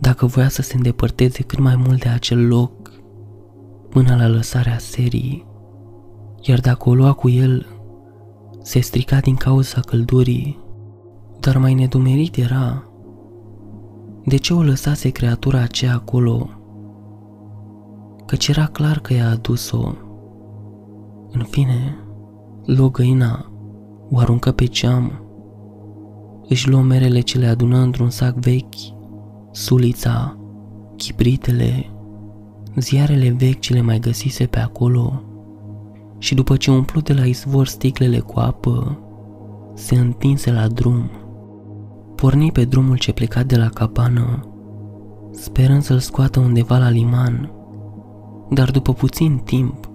dacă 0.00 0.26
voia 0.26 0.48
să 0.48 0.62
se 0.62 0.76
îndepărteze 0.76 1.42
cât 1.42 1.58
mai 1.58 1.76
mult 1.76 2.02
de 2.02 2.08
acel 2.08 2.46
loc 2.46 2.92
până 3.88 4.16
la 4.16 4.28
lăsarea 4.28 4.78
serii, 4.78 5.46
iar 6.40 6.60
dacă 6.60 6.88
o 6.88 6.94
lua 6.94 7.12
cu 7.12 7.28
el, 7.28 7.66
se 8.62 8.80
strica 8.80 9.20
din 9.20 9.34
cauza 9.34 9.80
căldurii, 9.80 10.58
dar 11.40 11.56
mai 11.56 11.74
nedumerit 11.74 12.36
era 12.36 12.82
de 14.24 14.36
ce 14.36 14.54
o 14.54 14.62
lăsase 14.62 15.08
creatura 15.08 15.60
aceea 15.60 15.94
acolo, 15.94 16.50
căci 18.26 18.48
era 18.48 18.66
clar 18.66 18.98
că 18.98 19.12
i-a 19.12 19.30
adus-o. 19.30 19.92
În 21.30 21.44
fine, 21.44 21.98
luă 22.64 22.90
găina, 22.90 23.52
o 24.10 24.18
aruncă 24.18 24.52
pe 24.52 24.64
ceam, 24.64 25.22
își 26.48 26.68
luă 26.68 26.82
merele 26.82 27.20
ce 27.20 27.38
le 27.38 27.46
adună 27.46 27.78
într-un 27.78 28.10
sac 28.10 28.34
vechi, 28.34 28.74
sulița, 29.52 30.38
chibritele, 30.96 31.90
ziarele 32.76 33.34
vechi 33.38 33.60
ce 33.60 33.72
le 33.72 33.80
mai 33.80 33.98
găsise 33.98 34.46
pe 34.46 34.58
acolo 34.58 35.22
și 36.18 36.34
după 36.34 36.56
ce 36.56 36.70
umplu 36.70 37.00
de 37.00 37.12
la 37.12 37.24
izvor 37.24 37.66
sticlele 37.66 38.18
cu 38.18 38.38
apă, 38.38 38.98
se 39.74 39.94
întinse 39.94 40.52
la 40.52 40.68
drum. 40.68 41.10
Porni 42.14 42.52
pe 42.52 42.64
drumul 42.64 42.98
ce 42.98 43.12
pleca 43.12 43.42
de 43.42 43.56
la 43.56 43.68
cabană, 43.68 44.48
sperând 45.30 45.82
să-l 45.82 45.98
scoată 45.98 46.40
undeva 46.40 46.78
la 46.78 46.88
liman, 46.88 47.52
dar 48.50 48.70
după 48.70 48.92
puțin 48.92 49.40
timp, 49.44 49.90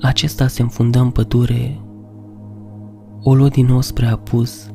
acesta 0.00 0.46
se 0.46 0.62
înfundă 0.62 0.98
în 0.98 1.10
pădure. 1.10 1.80
O 3.22 3.34
luă 3.34 3.48
din 3.48 3.66
nou 3.66 3.80
spre 3.80 4.06
apus 4.06 4.73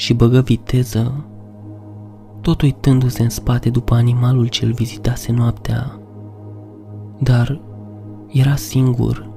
și 0.00 0.14
băgă 0.14 0.40
viteză, 0.40 1.24
tot 2.40 2.62
uitându-se 2.62 3.22
în 3.22 3.28
spate 3.28 3.70
după 3.70 3.94
animalul 3.94 4.46
ce 4.46 4.64
îl 4.64 4.72
vizitase 4.72 5.32
noaptea. 5.32 6.00
Dar 7.18 7.60
era 8.28 8.56
singur, 8.56 9.30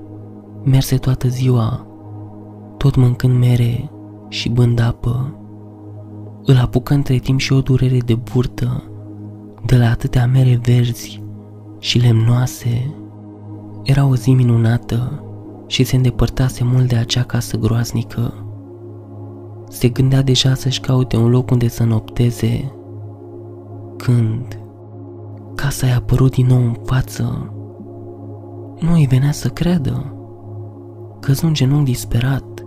merse 0.63 0.97
toată 0.97 1.28
ziua, 1.28 1.88
tot 2.78 2.95
mâncând 2.95 3.38
mere 3.38 3.91
și 4.28 4.49
bând 4.49 4.80
apă. 4.80 5.36
Îl 6.45 6.58
apucă 6.58 6.93
între 6.93 7.17
timp 7.17 7.39
și 7.39 7.54
o 7.54 7.62
durere 7.62 7.97
de 7.97 8.15
burtă, 8.15 8.84
de 9.65 9.78
la 9.78 9.89
atâtea 9.89 10.28
mere 10.28 10.60
verzi 10.63 11.23
și 11.80 11.99
lemnoase. 11.99 12.95
Era 13.84 14.06
o 14.06 14.15
zi 14.15 14.34
minunată 14.34 15.23
și 15.67 15.84
se 15.84 15.95
îndepărtase 15.95 16.63
mult 16.63 16.88
de 16.88 16.95
acea 16.95 17.23
casă 17.23 17.58
groaznică. 17.58 18.34
Se 19.74 19.90
gândea 19.90 20.22
deja 20.22 20.54
să-și 20.54 20.80
caute 20.80 21.18
un 21.18 21.30
loc 21.30 21.52
unde 21.52 21.68
să 21.68 21.84
nopteze, 21.84 22.72
când 23.98 24.60
casa 25.56 25.88
i-a 25.88 25.96
apărut 25.96 26.32
din 26.32 26.46
nou 26.46 26.58
în 26.58 26.76
față. 26.86 27.54
Nu 28.80 28.94
îi 28.94 29.06
venea 29.06 29.32
să 29.32 29.48
creadă. 29.48 30.16
Căzu 31.20 31.46
în 31.46 31.54
genunchi 31.54 31.92
disperat. 31.92 32.66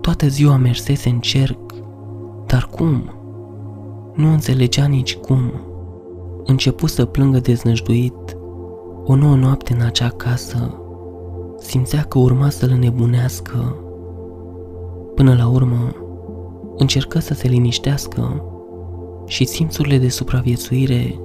Toată 0.00 0.28
ziua 0.28 0.56
mersese 0.56 1.08
în 1.08 1.20
cerc, 1.20 1.74
dar 2.46 2.68
cum? 2.70 3.10
Nu 4.14 4.32
înțelegea 4.32 4.86
nici 4.86 5.16
cum. 5.16 5.52
Începu 6.44 6.86
să 6.86 7.04
plângă 7.04 7.38
deznăjduit. 7.38 8.36
O 9.04 9.14
nouă 9.14 9.36
noapte 9.36 9.72
în 9.72 9.80
acea 9.80 10.08
casă. 10.08 10.74
Simțea 11.58 12.02
că 12.02 12.18
urma 12.18 12.48
să-l 12.50 12.70
nebunească. 12.70 13.74
Până 15.18 15.34
la 15.34 15.48
urmă, 15.48 15.94
încercă 16.76 17.18
să 17.18 17.34
se 17.34 17.48
liniștească 17.48 18.44
și 19.26 19.44
simțurile 19.44 19.98
de 19.98 20.08
supraviețuire 20.08 21.20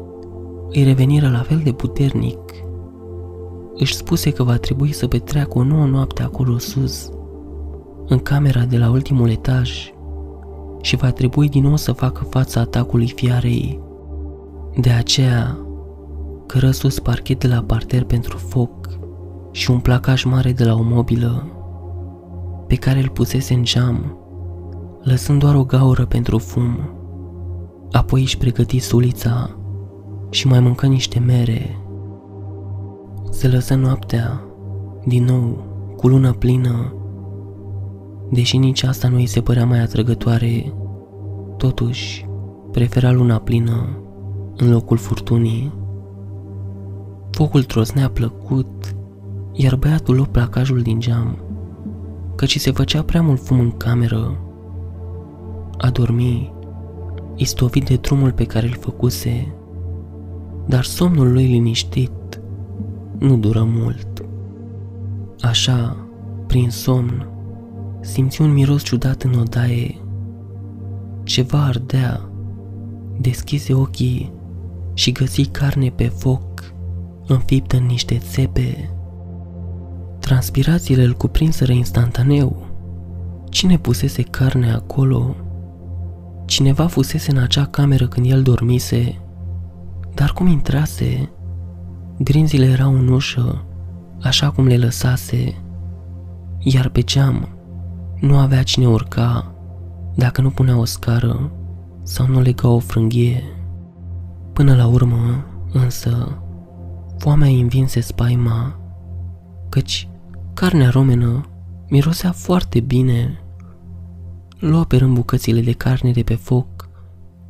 îi 0.70 0.84
reveniră 0.84 1.30
la 1.30 1.40
fel 1.40 1.62
de 1.64 1.72
puternic. 1.72 2.40
Își 3.76 3.96
spuse 3.96 4.32
că 4.32 4.44
va 4.44 4.58
trebui 4.58 4.92
să 4.92 5.08
petreacă 5.08 5.58
o 5.58 5.64
nouă 5.64 5.86
noapte 5.86 6.24
acolo 6.24 6.58
sus, 6.58 7.10
în 8.08 8.20
camera 8.20 8.64
de 8.64 8.78
la 8.78 8.90
ultimul 8.90 9.30
etaj, 9.30 9.94
și 10.82 10.96
va 10.96 11.12
trebui 11.12 11.50
din 11.50 11.64
nou 11.64 11.76
să 11.76 11.92
facă 11.92 12.24
fața 12.24 12.60
atacului 12.60 13.14
fiarei. 13.16 13.80
De 14.80 14.90
aceea, 14.90 15.58
cără 16.48 16.72
sus 16.72 17.00
parchet 17.00 17.40
de 17.40 17.48
la 17.48 17.64
parter 17.68 18.04
pentru 18.04 18.38
foc 18.38 18.90
și 19.52 19.72
un 19.72 19.80
placaj 19.80 20.24
mare 20.24 20.52
de 20.52 20.64
la 20.64 20.74
o 20.74 20.82
mobilă, 20.82 21.53
pe 22.74 22.80
care 22.80 23.00
îl 23.00 23.10
pusese 23.10 23.54
în 23.54 23.64
geam, 23.64 24.18
lăsând 25.04 25.40
doar 25.40 25.56
o 25.56 25.64
gaură 25.64 26.06
pentru 26.06 26.38
fum. 26.38 26.78
Apoi 27.92 28.22
își 28.22 28.38
pregăti 28.38 28.80
sulița 28.80 29.56
și 30.30 30.48
mai 30.48 30.60
mâncă 30.60 30.86
niște 30.86 31.20
mere. 31.20 31.80
Se 33.30 33.48
lăsă 33.48 33.76
noaptea, 33.76 34.44
din 35.06 35.24
nou, 35.24 35.66
cu 35.98 36.08
lună 36.08 36.32
plină. 36.32 36.94
Deși 38.32 38.58
nici 38.58 38.84
asta 38.84 39.08
nu 39.08 39.16
îi 39.16 39.26
se 39.26 39.42
părea 39.42 39.66
mai 39.66 39.80
atrăgătoare, 39.80 40.74
totuși 41.58 42.28
prefera 42.72 43.12
luna 43.12 43.38
plină 43.38 43.98
în 44.58 44.72
locul 44.72 44.98
furtunii. 44.98 45.74
Focul 47.32 47.64
trosnea 47.64 48.10
plăcut, 48.10 48.96
iar 49.52 49.76
băiatul 49.76 50.16
luă 50.16 50.26
placajul 50.26 50.82
din 50.82 51.00
geam, 51.00 51.38
căci 52.44 52.60
se 52.60 52.72
făcea 52.72 53.04
prea 53.04 53.22
mult 53.22 53.42
fum 53.42 53.60
în 53.60 53.72
cameră. 53.72 54.38
A 55.78 55.90
dormi 55.90 56.54
istovit 57.36 57.86
de 57.86 57.96
drumul 57.96 58.32
pe 58.32 58.44
care 58.44 58.68
îl 58.68 58.78
făcuse, 58.80 59.56
dar 60.68 60.84
somnul 60.84 61.32
lui 61.32 61.46
liniștit 61.46 62.42
nu 63.20 63.38
dură 63.38 63.64
mult. 63.64 64.26
Așa, 65.42 66.08
prin 66.48 66.70
somn, 66.70 67.28
simți 68.02 68.42
un 68.42 68.54
miros 68.54 68.84
ciudat 68.84 69.22
în 69.22 69.34
odaie. 69.40 70.02
Ceva 71.24 71.64
ardea, 71.64 72.30
deschise 73.20 73.74
ochii 73.74 74.34
și 74.94 75.12
găsi 75.12 75.46
carne 75.46 75.90
pe 75.90 76.08
foc, 76.08 76.74
înfiptă 77.28 77.78
în 77.78 77.86
niște 77.86 78.18
țepe. 78.18 78.93
Transpirațiile 80.24 81.04
îl 81.04 81.14
cuprinseră 81.14 81.72
instantaneu. 81.72 82.68
Cine 83.50 83.78
pusese 83.78 84.22
carne 84.22 84.72
acolo 84.72 85.36
Cineva 86.46 86.88
fusese 86.88 87.32
în 87.32 87.38
acea 87.38 87.66
cameră 87.66 88.08
când 88.08 88.26
el 88.30 88.42
dormise, 88.42 89.22
dar 90.14 90.32
cum 90.32 90.48
intrase, 90.48 91.30
grinzile 92.18 92.66
erau 92.66 92.94
în 92.96 93.08
ușă, 93.08 93.66
așa 94.22 94.52
cum 94.52 94.68
le 94.68 94.78
lăsase, 94.78 95.62
iar 96.60 96.90
pe 96.90 97.02
geam 97.02 97.48
nu 98.20 98.38
avea 98.38 98.64
cine 98.64 98.88
urca 98.88 99.56
dacă 100.16 100.42
nu 100.42 100.50
punea 100.50 100.78
o 100.78 100.86
scară 100.86 101.52
sau 102.04 102.28
nu 102.28 102.42
lega 102.42 102.70
o 102.70 102.80
frânghie. 102.80 103.44
Până 104.54 104.76
la 104.76 104.88
urmă, 104.88 105.46
însă, 105.72 106.38
foamea 107.18 107.48
îi 107.48 107.62
învinse 107.62 108.00
spaima, 108.00 108.80
căci 109.70 110.08
carnea 110.54 110.90
romenă 110.90 111.46
mirosea 111.90 112.32
foarte 112.32 112.80
bine 112.80 113.44
Lua 114.64 114.84
pe 114.84 114.98
rând 114.98 115.14
bucățile 115.14 115.62
de 115.62 115.72
carne 115.72 116.12
de 116.12 116.24
pe 116.24 116.36
foc, 116.36 116.90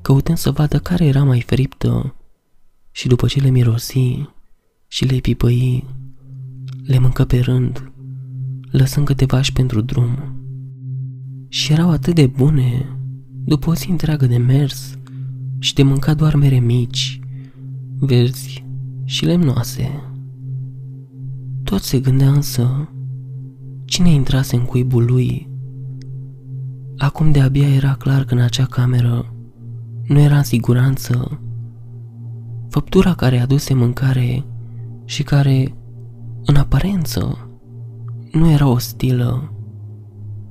căutând 0.02 0.38
să 0.38 0.52
vadă 0.52 0.80
care 0.80 1.06
era 1.06 1.24
mai 1.24 1.42
friptă 1.42 2.16
și 2.92 3.08
după 3.08 3.28
ce 3.28 3.40
le 3.40 3.50
mirosi 3.50 4.30
și 4.88 5.06
le 5.06 5.18
pipăi, 5.18 5.86
le 6.84 7.00
mâncă 7.00 7.26
pe 7.26 7.40
rând, 7.40 7.92
lăsând 8.72 9.06
câteva 9.06 9.42
și 9.42 9.54
pentru 9.54 9.82
drum. 9.82 10.36
Și 11.48 11.72
erau 11.72 11.90
atât 11.90 12.16
de 12.16 12.28
bune, 12.28 12.98
după 13.44 13.70
o 13.70 13.76
zi 13.76 13.90
întreagă 13.90 14.26
de 14.26 14.38
mers 14.38 14.98
și 15.60 15.74
de 15.74 15.84
mâncat 15.84 16.18
doar 16.18 16.36
mere 16.36 16.60
mici, 16.60 17.20
verzi 18.00 18.66
și 19.04 19.26
lemnoase. 19.26 20.04
Tot 21.64 21.82
se 21.82 22.00
gândea 22.00 22.30
însă, 22.30 22.90
cine 23.86 24.10
intrase 24.10 24.56
în 24.56 24.66
cuibul 24.66 25.06
lui 25.06 25.52
Acum 26.98 27.32
de-abia 27.32 27.68
era 27.68 27.94
clar 27.94 28.24
că 28.24 28.34
în 28.34 28.40
acea 28.40 28.66
cameră 28.66 29.34
nu 30.08 30.20
era 30.20 30.38
în 30.38 30.44
siguranță. 30.44 31.40
Făptura 32.70 33.14
care 33.14 33.40
aduse 33.40 33.74
mâncare 33.74 34.46
și 35.06 35.24
care, 35.24 35.76
în 36.46 36.56
aparență, 36.56 37.50
nu 38.32 38.50
era 38.50 38.68
ostilă, 38.68 39.54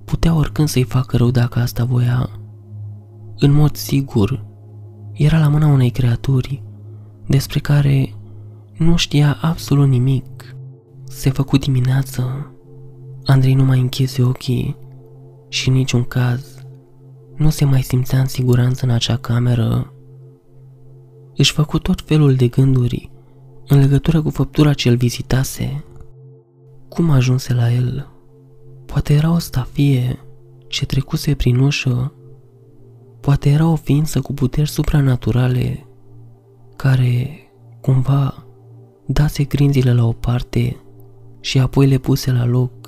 putea 0.04 0.34
oricând 0.34 0.68
să-i 0.68 0.82
facă 0.82 1.16
rău 1.16 1.30
dacă 1.30 1.58
asta 1.58 1.84
voia. 1.84 2.28
În 3.38 3.52
mod 3.52 3.76
sigur, 3.76 4.46
era 5.12 5.38
la 5.38 5.48
mâna 5.48 5.66
unei 5.66 5.90
creaturi 5.90 6.62
despre 7.26 7.58
care 7.58 8.14
nu 8.78 8.96
știa 8.96 9.38
absolut 9.40 9.88
nimic. 9.88 10.56
Se 11.04 11.30
făcu 11.30 11.56
dimineață. 11.56 12.51
Andrei 13.24 13.54
nu 13.54 13.64
mai 13.64 13.80
închise 13.80 14.22
ochii 14.22 14.76
și 15.48 15.68
în 15.68 15.74
niciun 15.74 16.02
caz 16.02 16.64
nu 17.36 17.50
se 17.50 17.64
mai 17.64 17.82
simțea 17.82 18.20
în 18.20 18.26
siguranță 18.26 18.84
în 18.84 18.90
acea 18.90 19.16
cameră. 19.16 19.92
Își 21.36 21.52
făcu 21.52 21.78
tot 21.78 22.00
felul 22.00 22.34
de 22.34 22.48
gânduri 22.48 23.10
în 23.66 23.78
legătură 23.78 24.22
cu 24.22 24.30
făptura 24.30 24.72
ce 24.72 24.88
îl 24.88 24.96
vizitase. 24.96 25.84
Cum 26.88 27.10
ajunse 27.10 27.54
la 27.54 27.72
el? 27.72 28.08
Poate 28.86 29.14
era 29.14 29.32
o 29.32 29.38
stafie 29.38 30.18
ce 30.68 30.86
trecuse 30.86 31.34
prin 31.34 31.58
ușă. 31.58 32.12
Poate 33.20 33.50
era 33.50 33.66
o 33.66 33.76
ființă 33.76 34.20
cu 34.20 34.32
puteri 34.32 34.68
supranaturale 34.68 35.86
care, 36.76 37.38
cumva, 37.80 38.46
dase 39.06 39.44
grinzile 39.44 39.92
la 39.92 40.06
o 40.06 40.12
parte 40.12 40.76
și 41.40 41.58
apoi 41.58 41.86
le 41.86 41.98
puse 41.98 42.32
la 42.32 42.44
loc. 42.44 42.81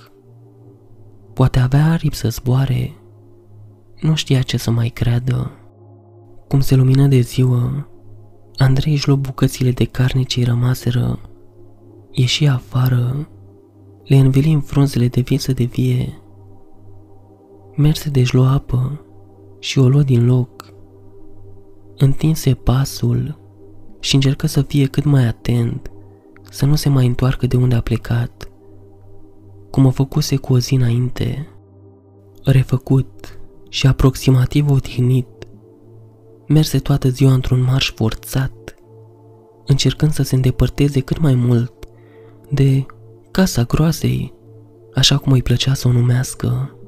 Poate 1.34 1.58
avea 1.58 1.90
aripi 1.90 2.16
să 2.16 2.28
zboare. 2.28 2.92
Nu 4.00 4.14
știa 4.14 4.42
ce 4.42 4.56
să 4.56 4.70
mai 4.70 4.88
creadă. 4.88 5.50
Cum 6.48 6.60
se 6.60 6.74
lumină 6.74 7.06
de 7.06 7.20
ziua, 7.20 7.88
Andrei 8.56 8.92
își 8.92 9.08
luă 9.08 9.16
bucățile 9.16 9.70
de 9.70 9.84
carne 9.84 10.22
ce 10.22 10.44
rămaseră, 10.44 11.18
ieși 12.10 12.46
afară, 12.46 13.28
le 14.04 14.16
înveli 14.16 14.52
în 14.52 14.60
frunzele 14.60 15.08
de 15.08 15.20
viță 15.20 15.52
de 15.52 15.64
vie. 15.64 16.22
Merse 17.76 18.10
de 18.10 18.22
luă 18.30 18.46
apă 18.46 19.00
și 19.58 19.78
o 19.78 19.88
luă 19.88 20.02
din 20.02 20.26
loc. 20.26 20.72
Întinse 21.96 22.54
pasul 22.54 23.38
și 24.00 24.14
încercă 24.14 24.46
să 24.46 24.62
fie 24.62 24.86
cât 24.86 25.04
mai 25.04 25.26
atent, 25.26 25.90
să 26.50 26.66
nu 26.66 26.74
se 26.74 26.88
mai 26.88 27.06
întoarcă 27.06 27.46
de 27.46 27.56
unde 27.56 27.74
a 27.74 27.80
plecat, 27.80 28.48
cum 29.74 29.86
o 29.86 29.90
făcuse 29.90 30.36
cu 30.36 30.52
o 30.52 30.58
zi 30.58 30.74
înainte. 30.74 31.48
Refăcut 32.44 33.38
și 33.68 33.86
aproximativ 33.86 34.70
odihnit, 34.70 35.26
merse 36.48 36.78
toată 36.78 37.08
ziua 37.08 37.32
într-un 37.32 37.62
marș 37.62 37.92
forțat, 37.92 38.74
încercând 39.66 40.12
să 40.12 40.22
se 40.22 40.34
îndepărteze 40.34 41.00
cât 41.00 41.18
mai 41.18 41.34
mult 41.34 41.72
de 42.50 42.86
casa 43.30 43.62
groasei, 43.62 44.34
așa 44.94 45.16
cum 45.16 45.32
îi 45.32 45.42
plăcea 45.42 45.74
să 45.74 45.88
o 45.88 45.92
numească. 45.92 46.78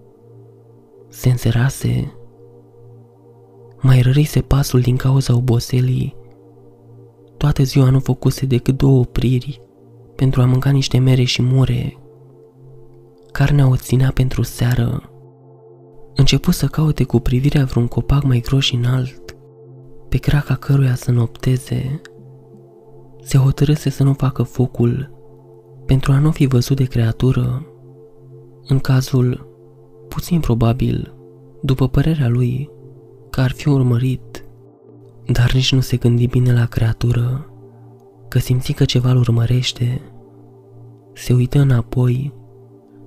Se 1.09 1.29
înserase, 1.29 2.13
mai 3.81 4.01
rărise 4.01 4.41
pasul 4.41 4.81
din 4.81 4.97
cauza 4.97 5.37
oboselii. 5.37 6.17
Toată 7.37 7.63
ziua 7.63 7.91
nu 7.91 8.01
făcuse 8.01 8.47
decât 8.47 8.77
două 8.77 8.99
opriri 8.99 9.61
pentru 10.17 10.41
a 10.41 10.45
mânca 10.45 10.71
niște 10.71 10.99
mere 10.99 11.25
și 11.25 11.43
mure. 11.43 12.01
Carnea 13.37 13.69
o 13.69 13.77
ținea 13.77 14.11
pentru 14.15 14.43
seară. 14.43 15.11
Începu 16.15 16.51
să 16.51 16.67
caute 16.67 17.05
cu 17.05 17.19
privirea 17.19 17.65
vreun 17.65 17.87
copac 17.87 18.23
mai 18.23 18.41
gros 18.41 18.65
și 18.65 18.75
înalt 18.75 19.37
pe 20.09 20.17
craca 20.17 20.55
căruia 20.55 20.95
să 20.95 21.11
nopteze, 21.11 22.01
se 23.23 23.39
hotărâse 23.39 23.91
să 23.91 24.03
nu 24.03 24.13
facă 24.13 24.43
focul 24.43 25.11
pentru 25.87 26.13
a 26.13 26.19
nu 26.19 26.31
fi 26.31 26.47
văzut 26.47 26.77
de 26.77 26.85
creatură. 26.85 27.67
În 28.67 28.79
cazul, 28.79 29.49
puțin 30.09 30.41
probabil, 30.41 31.15
după 31.63 31.89
părerea 31.89 32.29
lui, 32.29 32.71
că 33.31 33.41
ar 33.41 33.51
fi 33.51 33.69
urmărit, 33.69 34.45
dar 35.33 35.53
nici 35.53 35.73
nu 35.73 35.81
se 35.81 35.97
gândi 35.97 36.27
bine 36.27 36.53
la 36.53 36.67
creatură, 36.67 37.51
că 38.29 38.39
simți 38.39 38.73
că 38.73 38.85
ceva 38.85 39.11
îl 39.11 39.17
urmărește. 39.17 40.01
Se 41.13 41.33
uită 41.33 41.59
înapoi 41.59 42.45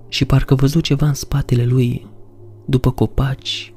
și 0.10 0.26
parcă 0.26 0.56
văzut 0.56 0.84
ceva 0.84 1.08
în 1.08 1.14
spatele 1.14 1.66
lui, 1.66 2.08
după 2.66 2.92
copaci. 2.92 3.74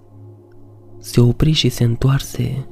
Se 0.99 1.21
opri 1.21 1.53
și 1.53 1.69
se 1.69 1.85
întoarse 1.85 2.67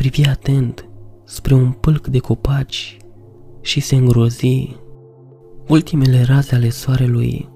privi 0.00 0.28
atent 0.28 0.88
spre 1.24 1.54
un 1.54 1.70
pâlc 1.70 2.06
de 2.06 2.18
copaci 2.18 2.96
și 3.60 3.80
se 3.80 3.96
îngrozi. 3.96 4.76
Ultimele 5.68 6.22
raze 6.22 6.54
ale 6.54 6.68
soarelui, 6.68 7.48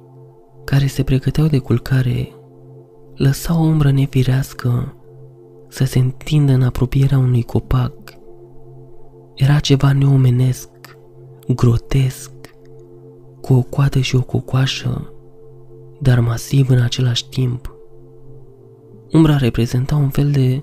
care 0.65 0.87
se 0.87 1.03
pregăteau 1.03 1.47
de 1.47 1.59
culcare, 1.59 2.29
lăsau 3.15 3.63
o 3.63 3.67
umbră 3.67 3.91
nefirească 3.91 4.97
să 5.69 5.85
se 5.85 5.99
întindă 5.99 6.53
în 6.53 6.63
apropierea 6.63 7.19
unui 7.19 7.43
copac. 7.43 7.93
Era 9.35 9.59
ceva 9.59 9.93
neomenesc, 9.93 10.69
grotesc, 11.49 12.31
cu 13.45 13.55
o 13.55 13.63
coadă 13.63 14.01
și 14.01 14.17
o 14.17 14.23
cocoașă, 14.23 15.13
dar 16.01 16.21
masiv 16.21 16.71
în 16.71 16.81
același 16.81 17.29
timp. 17.29 17.75
Umbra 19.13 19.37
reprezenta 19.37 19.97
un 19.97 20.09
fel 20.09 20.31
de 20.31 20.63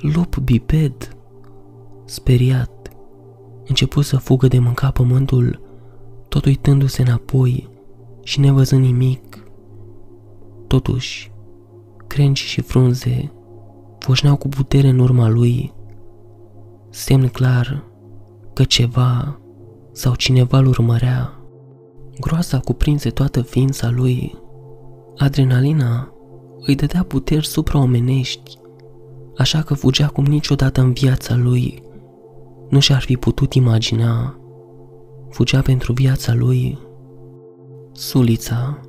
lup 0.00 0.36
biped. 0.36 1.16
Speriat, 2.04 2.90
începu 3.66 4.00
să 4.00 4.16
fugă 4.16 4.46
de 4.46 4.58
mânca 4.58 4.90
pământul, 4.90 5.60
tot 6.28 6.44
uitându-se 6.44 7.02
înapoi 7.02 7.68
și 8.22 8.40
nevăzând 8.40 8.84
nimic. 8.84 9.44
Totuși, 10.66 11.32
crengi 12.06 12.42
și 12.42 12.60
frunze 12.60 13.32
foșneau 13.98 14.36
cu 14.36 14.48
putere 14.48 14.88
în 14.88 14.98
urma 14.98 15.28
lui, 15.28 15.72
semn 16.90 17.28
clar 17.28 17.84
că 18.52 18.64
ceva 18.64 19.40
sau 19.92 20.14
cineva 20.14 20.58
îl 20.58 20.66
urmărea. 20.66 21.41
Groasa 22.20 22.58
cuprinse 22.58 23.10
toată 23.10 23.42
ființa 23.42 23.90
lui. 23.90 24.38
Adrenalina 25.16 26.12
îi 26.66 26.74
dădea 26.74 27.02
puteri 27.02 27.46
supraomenești 27.46 28.60
așa 29.36 29.62
că 29.62 29.74
fugea 29.74 30.06
cum 30.08 30.24
niciodată 30.24 30.80
în 30.80 30.92
viața 30.92 31.36
lui 31.36 31.82
nu 32.68 32.80
și-ar 32.80 33.00
fi 33.00 33.16
putut 33.16 33.54
imagina. 33.54 34.36
Fugea 35.30 35.60
pentru 35.60 35.92
viața 35.92 36.34
lui. 36.34 36.78
Sulița 37.92 38.80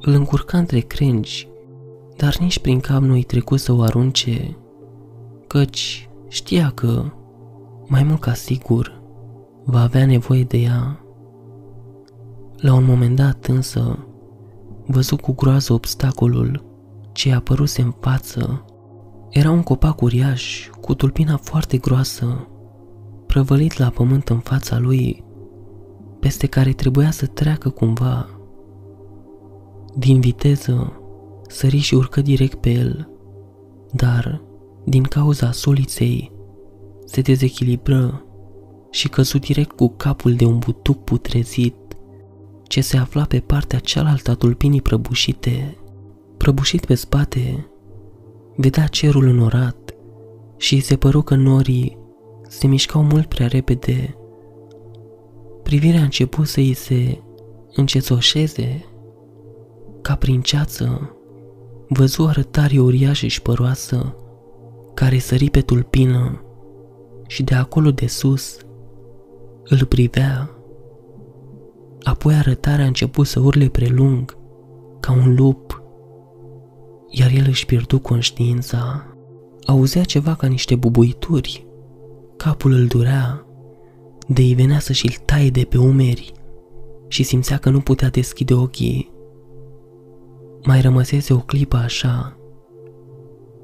îl 0.00 0.12
încurca 0.12 0.58
între 0.58 0.80
crengi, 0.80 1.48
dar 2.16 2.36
nici 2.38 2.58
prin 2.58 2.80
cap 2.80 3.00
nu-i 3.02 3.22
trecut 3.22 3.60
să 3.60 3.72
o 3.72 3.82
arunce, 3.82 4.56
căci 5.46 6.08
știa 6.28 6.72
că, 6.74 7.04
mai 7.86 8.02
mult 8.02 8.20
ca 8.20 8.32
sigur, 8.32 9.02
va 9.64 9.80
avea 9.80 10.06
nevoie 10.06 10.44
de 10.44 10.56
ea. 10.56 11.03
La 12.64 12.74
un 12.74 12.84
moment 12.84 13.16
dat 13.16 13.46
însă, 13.46 14.06
văzut 14.86 15.20
cu 15.20 15.32
groază 15.32 15.72
obstacolul 15.72 16.64
ce 17.12 17.28
i-a 17.28 17.36
apăruse 17.36 17.82
în 17.82 17.92
față 18.00 18.64
era 19.30 19.50
un 19.50 19.62
copac 19.62 20.00
uriaș, 20.00 20.68
cu 20.80 20.94
tulpina 20.94 21.36
foarte 21.36 21.76
groasă, 21.76 22.48
prăvălit 23.26 23.78
la 23.78 23.88
pământ 23.88 24.28
în 24.28 24.38
fața 24.38 24.78
lui, 24.78 25.24
peste 26.20 26.46
care 26.46 26.72
trebuia 26.72 27.10
să 27.10 27.26
treacă 27.26 27.68
cumva. 27.68 28.28
Din 29.96 30.20
viteză, 30.20 31.00
sări 31.48 31.78
și 31.78 31.94
urcă 31.94 32.20
direct 32.20 32.60
pe 32.60 32.70
el, 32.70 33.08
dar, 33.92 34.42
din 34.84 35.02
cauza 35.02 35.52
soliței, 35.52 36.32
se 37.04 37.20
dezechilibră 37.20 38.24
și 38.90 39.08
căzu 39.08 39.38
direct 39.38 39.76
cu 39.76 39.88
capul 39.88 40.34
de 40.34 40.44
un 40.44 40.58
butuc 40.58 41.04
putrezit 41.04 41.83
ce 42.66 42.80
se 42.80 42.96
afla 42.96 43.22
pe 43.22 43.40
partea 43.40 43.78
cealaltă 43.78 44.30
a 44.30 44.34
tulpinii 44.34 44.82
prăbușite. 44.82 45.78
Prăbușit 46.36 46.86
pe 46.86 46.94
spate, 46.94 47.70
vedea 48.56 48.86
cerul 48.86 49.26
înorat 49.26 49.94
și 50.56 50.80
se 50.80 50.96
păru 50.96 51.22
că 51.22 51.34
norii 51.34 51.98
se 52.48 52.66
mișcau 52.66 53.02
mult 53.02 53.26
prea 53.26 53.46
repede. 53.46 54.16
Privirea 55.62 56.00
a 56.00 56.04
început 56.04 56.46
să 56.46 56.60
îi 56.60 56.72
se 56.72 57.18
încețoșeze. 57.74 58.84
Ca 60.02 60.14
prin 60.14 60.40
ceață, 60.40 61.16
văzu 61.88 62.22
arătarii 62.22 62.78
uriașă 62.78 63.26
și 63.26 63.42
păroasă, 63.42 64.16
care 64.94 65.18
sări 65.18 65.50
pe 65.50 65.60
tulpină 65.60 66.44
și 67.26 67.42
de 67.42 67.54
acolo 67.54 67.90
de 67.90 68.06
sus 68.06 68.58
îl 69.64 69.84
privea. 69.84 70.50
Apoi 72.04 72.34
arătarea 72.34 72.84
a 72.84 72.86
început 72.86 73.26
să 73.26 73.40
urle 73.40 73.68
prelung, 73.68 74.36
ca 75.00 75.12
un 75.12 75.34
lup 75.34 75.82
iar 77.16 77.30
el 77.30 77.44
își 77.48 77.66
pierdu 77.66 77.98
conștiința 77.98 79.08
Auzea 79.66 80.02
ceva 80.02 80.34
ca 80.34 80.46
niște 80.46 80.76
bubuituri. 80.76 81.66
Capul 82.36 82.72
îl 82.72 82.86
durea, 82.86 83.46
de 84.28 84.42
îi 84.42 84.54
venea 84.54 84.78
să 84.78 84.92
și-l 84.92 85.14
taie 85.24 85.50
de 85.50 85.64
pe 85.64 85.78
umeri 85.78 86.32
și 87.08 87.22
simțea 87.22 87.56
că 87.56 87.70
nu 87.70 87.80
putea 87.80 88.08
deschide 88.08 88.54
ochii. 88.54 89.12
Mai 90.64 90.80
rămăsese 90.80 91.32
o 91.32 91.38
clipă 91.38 91.76
așa. 91.76 92.36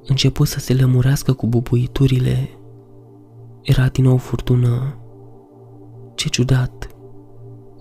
Început 0.05 0.47
să 0.47 0.59
se 0.59 0.75
lămurească 0.75 1.33
cu 1.33 1.47
bubuiturile. 1.47 2.49
Era 3.63 3.89
din 3.89 4.05
nou 4.05 4.17
furtună. 4.17 4.99
Ce 6.15 6.29
ciudat! 6.29 7.00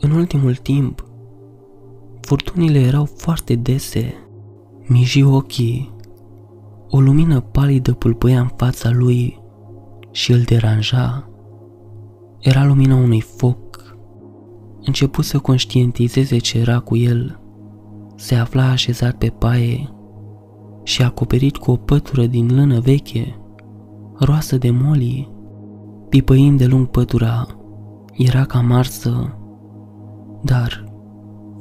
În 0.02 0.12
ultimul 0.12 0.56
timp, 0.56 1.06
furtunile 2.22 2.80
erau 2.80 3.06
foarte 3.06 3.56
dese. 3.56 4.14
Miji 4.88 5.24
ochii. 5.24 5.96
O 6.90 7.00
lumină 7.00 7.40
palidă 7.40 7.94
pâlpâia 7.94 8.40
în 8.40 8.50
fața 8.56 8.90
lui 8.92 9.42
și 10.12 10.32
îl 10.32 10.42
deranja. 10.42 11.30
Era 12.40 12.66
lumina 12.66 12.96
unui 12.96 13.22
foc. 13.22 13.98
Început 14.82 15.26
să 15.26 15.40
conștientizeze 15.40 16.38
ce 16.38 16.58
era 16.58 16.80
cu 16.80 16.96
el. 16.96 17.40
Se 18.16 18.36
afla 18.36 18.70
așezat 18.70 19.16
pe 19.16 19.28
paie 19.28 19.94
și 20.84 21.04
acoperit 21.04 21.58
cu 21.58 21.72
o 21.72 21.76
pătură 21.76 22.26
din 22.26 22.56
lână 22.56 22.80
veche, 22.80 23.40
roasă 24.20 24.58
de 24.58 24.70
molii, 24.72 25.32
pipăind 26.10 26.58
de 26.58 26.66
lung 26.66 26.88
pătura, 26.88 27.48
era 28.14 28.46
cam 28.46 28.72
arsă, 28.72 29.39
dar, 30.42 30.84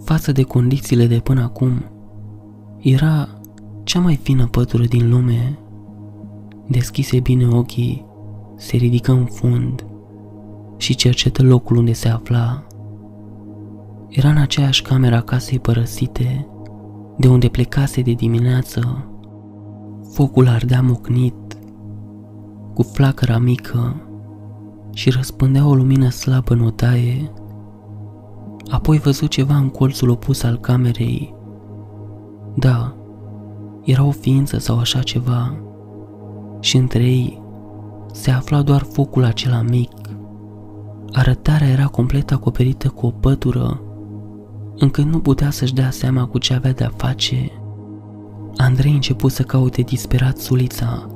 față 0.04 0.32
de 0.32 0.42
condițiile 0.42 1.06
de 1.06 1.18
până 1.18 1.42
acum, 1.42 1.84
era 2.78 3.28
cea 3.84 4.00
mai 4.00 4.16
fină 4.16 4.46
pătură 4.46 4.84
din 4.84 5.10
lume. 5.10 5.58
Deschise 6.66 7.20
bine 7.20 7.46
ochii, 7.46 8.04
se 8.56 8.76
ridică 8.76 9.12
în 9.12 9.24
fund 9.24 9.84
și 10.76 10.94
cercetă 10.94 11.42
locul 11.42 11.76
unde 11.76 11.92
se 11.92 12.08
afla. 12.08 12.66
Era 14.08 14.28
în 14.28 14.36
aceeași 14.36 14.82
cameră 14.82 15.16
a 15.16 15.20
casei 15.20 15.58
părăsite, 15.58 16.46
de 17.16 17.28
unde 17.28 17.48
plecase 17.48 18.00
de 18.00 18.12
dimineață. 18.12 19.06
Focul 20.12 20.48
ardea 20.48 20.82
mocnit, 20.82 21.58
cu 22.74 22.82
flacăra 22.82 23.38
mică 23.38 24.02
și 24.92 25.10
răspândea 25.10 25.66
o 25.66 25.74
lumină 25.74 26.08
slabă 26.08 26.52
în 26.52 26.60
odaie. 26.60 27.32
Apoi 28.68 28.98
văzu 28.98 29.26
ceva 29.26 29.56
în 29.56 29.68
colțul 29.68 30.08
opus 30.08 30.42
al 30.42 30.58
camerei. 30.58 31.34
Da, 32.54 32.94
era 33.82 34.04
o 34.04 34.10
ființă 34.10 34.58
sau 34.58 34.78
așa 34.78 35.02
ceva 35.02 35.60
și 36.60 36.76
între 36.76 37.02
ei 37.02 37.42
se 38.12 38.30
afla 38.30 38.62
doar 38.62 38.82
focul 38.82 39.24
acela 39.24 39.62
mic. 39.62 39.92
Arătarea 41.12 41.68
era 41.68 41.86
complet 41.86 42.30
acoperită 42.30 42.88
cu 42.88 43.06
o 43.06 43.10
pătură, 43.10 43.80
încât 44.78 45.04
nu 45.04 45.18
putea 45.18 45.50
să-și 45.50 45.74
dea 45.74 45.90
seama 45.90 46.26
cu 46.26 46.38
ce 46.38 46.54
avea 46.54 46.72
de-a 46.72 46.92
face. 46.96 47.52
Andrei 48.56 48.92
început 48.92 49.32
să 49.32 49.42
caute 49.42 49.82
disperat 49.82 50.38
sulița. 50.38 51.06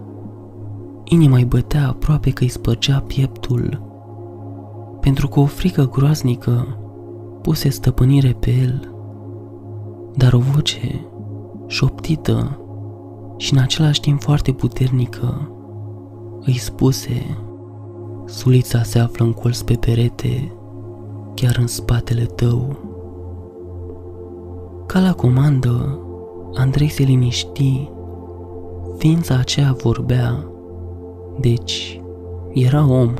Inima 1.05 1.37
îi 1.37 1.45
bătea 1.45 1.89
aproape 1.89 2.31
că 2.31 2.43
îi 2.43 2.49
spărgea 2.49 3.01
pieptul, 3.01 3.83
pentru 5.01 5.29
că 5.29 5.41
o 5.41 5.47
frică 5.47 5.89
groaznică 5.89 6.77
puse 7.43 7.69
stăpânire 7.69 8.37
pe 8.41 8.51
el. 8.51 8.95
Dar 10.15 10.33
o 10.33 10.39
voce 10.39 11.07
șoptită 11.67 12.59
și 13.37 13.53
în 13.53 13.59
același 13.59 14.01
timp 14.01 14.21
foarte 14.21 14.53
puternică 14.53 15.51
îi 16.45 16.59
spuse 16.59 17.37
Sulița 18.27 18.83
se 18.83 18.99
află 18.99 19.25
în 19.25 19.33
colț 19.33 19.61
pe 19.61 19.75
perete, 19.75 20.53
chiar 21.35 21.57
în 21.61 21.67
spatele 21.67 22.25
tău. 22.25 22.77
Ca 24.87 25.01
la 25.01 25.13
comandă, 25.13 25.99
Andrei 26.55 26.89
se 26.89 27.03
liniști. 27.03 27.91
Ființa 28.97 29.35
aceea 29.35 29.77
vorbea, 29.83 30.47
deci 31.41 32.01
era 32.53 32.87
om. 32.89 33.15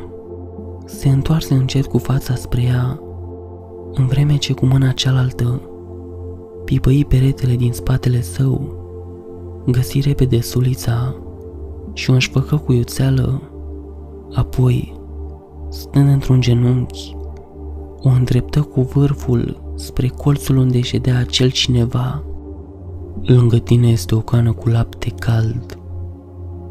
Se 0.85 1.09
întoarse 1.09 1.55
încet 1.55 1.87
cu 1.87 1.99
fața 1.99 2.35
spre 2.35 2.63
ea, 2.63 3.01
în 3.95 4.07
vreme 4.07 4.37
ce 4.37 4.53
cu 4.53 4.67
mâna 4.67 4.91
cealaltă 4.91 5.61
pipăi 6.65 7.05
peretele 7.05 7.57
din 7.57 7.73
spatele 7.73 8.21
său, 8.21 8.81
găsi 9.67 10.01
repede 10.01 10.41
sulița 10.41 11.15
și 11.93 12.11
o 12.11 12.13
înșfăcă 12.13 12.57
cu 12.57 12.73
iuțeală, 12.73 13.43
apoi, 14.35 15.01
stând 15.71 16.09
într-un 16.09 16.41
genunchi, 16.41 17.17
o 18.01 18.09
îndreptă 18.09 18.61
cu 18.61 18.81
vârful 18.81 19.73
spre 19.75 20.09
colțul 20.09 20.57
unde 20.57 20.81
ședea 20.81 21.19
acel 21.19 21.51
cineva. 21.51 22.23
Lângă 23.23 23.59
tine 23.59 23.89
este 23.89 24.15
o 24.15 24.21
cană 24.21 24.53
cu 24.53 24.69
lapte 24.69 25.09
cald, 25.19 25.79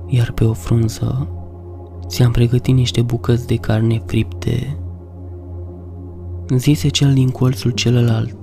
iar 0.07 0.31
pe 0.31 0.43
o 0.43 0.53
frunză 0.53 1.27
ți-am 2.07 2.31
pregătit 2.31 2.75
niște 2.75 3.01
bucăți 3.01 3.47
de 3.47 3.55
carne 3.55 4.01
fripte. 4.05 4.77
Zise 6.57 6.87
cel 6.87 7.13
din 7.13 7.29
colțul 7.29 7.71
celălalt, 7.71 8.35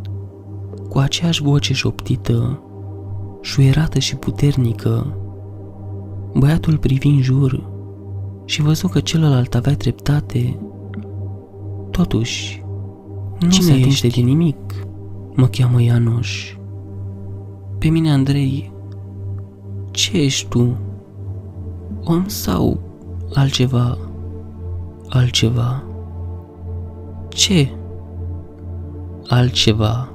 cu 0.88 0.98
aceeași 0.98 1.42
voce 1.42 1.74
șoptită, 1.74 2.62
șuierată 3.40 3.98
și 3.98 4.16
puternică. 4.16 5.16
Băiatul 6.34 6.78
privi 6.78 7.08
în 7.08 7.20
jur 7.20 7.70
și 8.44 8.62
văzu 8.62 8.88
că 8.88 9.00
celălalt 9.00 9.54
avea 9.54 9.74
dreptate. 9.74 10.58
Totuși, 11.90 12.64
nu 13.40 13.48
Cine 13.48 13.64
se 13.64 13.72
atinge 13.72 14.08
de 14.08 14.20
nimic, 14.20 14.74
mă 15.34 15.46
cheamă 15.46 15.82
Ianoș. 15.82 16.56
Pe 17.78 17.88
mine, 17.88 18.12
Andrei, 18.12 18.72
ce 19.90 20.22
ești 20.22 20.48
tu? 20.48 20.76
Om 22.04 22.26
sau 22.26 22.80
altceva? 23.34 23.98
Altceva? 25.08 25.82
Ce? 27.28 27.77
Altceva. 29.30 30.12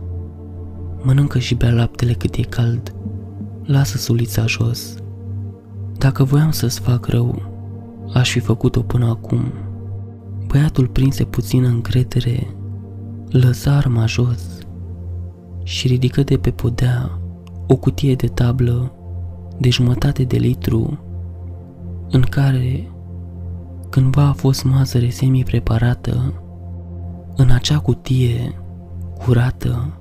Mănâncă 1.01 1.39
și 1.39 1.55
bea 1.55 1.71
laptele 1.71 2.13
cât 2.13 2.35
e 2.35 2.41
cald. 2.41 2.95
Lasă 3.63 3.97
sulița 3.97 4.45
jos. 4.45 4.95
Dacă 5.97 6.23
voiam 6.23 6.51
să-ți 6.51 6.79
fac 6.79 7.05
rău, 7.05 7.41
aș 8.13 8.31
fi 8.31 8.39
făcut-o 8.39 8.81
până 8.81 9.05
acum. 9.05 9.53
Băiatul 10.47 10.87
prinse 10.87 11.23
puțină 11.23 11.67
încredere, 11.67 12.55
lăsa 13.29 13.75
arma 13.75 14.05
jos 14.05 14.57
și 15.63 15.87
ridică 15.87 16.23
de 16.23 16.37
pe 16.37 16.51
podea 16.51 17.19
o 17.67 17.75
cutie 17.75 18.15
de 18.15 18.27
tablă 18.27 18.91
de 19.57 19.69
jumătate 19.69 20.23
de 20.23 20.37
litru 20.37 20.99
în 22.09 22.21
care 22.21 22.91
cândva 23.89 24.23
a 24.23 24.33
fost 24.33 24.63
mazăre 24.63 25.09
semi-preparată. 25.09 26.33
În 27.35 27.49
acea 27.49 27.79
cutie 27.79 28.62
curată, 29.25 29.97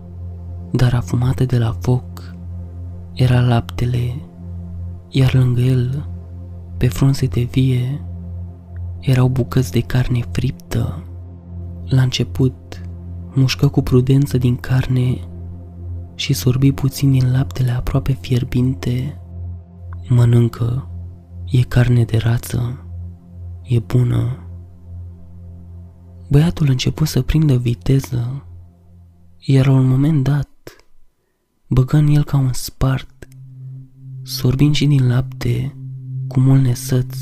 dar 0.73 0.95
afumată 0.95 1.45
de 1.45 1.59
la 1.59 1.77
foc, 1.81 2.35
era 3.13 3.41
laptele, 3.41 4.15
iar 5.09 5.35
lângă 5.35 5.61
el, 5.61 6.09
pe 6.77 6.89
frunze 6.89 7.27
de 7.27 7.43
vie, 7.43 8.05
erau 9.01 9.29
bucăți 9.29 9.73
de 9.73 9.81
carne 9.81 10.21
friptă. 10.31 11.03
La 11.85 12.03
început, 12.03 12.83
mușcă 13.35 13.69
cu 13.69 13.83
prudență 13.83 14.39
din 14.39 14.57
carne 14.57 15.19
și 16.15 16.33
sorbi 16.33 16.73
puțin 16.73 17.11
din 17.11 17.33
laptele 17.33 17.71
aproape 17.71 18.13
fierbinte. 18.13 19.21
Mănâncă, 20.09 20.89
e 21.47 21.63
carne 21.63 22.05
de 22.05 22.17
rață, 22.17 22.87
e 23.63 23.79
bună. 23.79 24.47
Băiatul 26.29 26.67
început 26.69 27.07
să 27.07 27.23
prindă 27.23 27.57
viteză, 27.57 28.47
iar 29.45 29.67
la 29.67 29.73
un 29.73 29.87
moment 29.87 30.23
dat, 30.23 30.77
băgă 31.69 31.97
în 31.97 32.07
el 32.07 32.25
ca 32.25 32.37
un 32.37 32.53
spart, 32.53 33.29
sorbind 34.23 34.75
și 34.75 34.87
din 34.87 35.07
lapte 35.07 35.77
cu 36.29 36.41
mult 36.41 36.63
nesăț. 36.63 37.17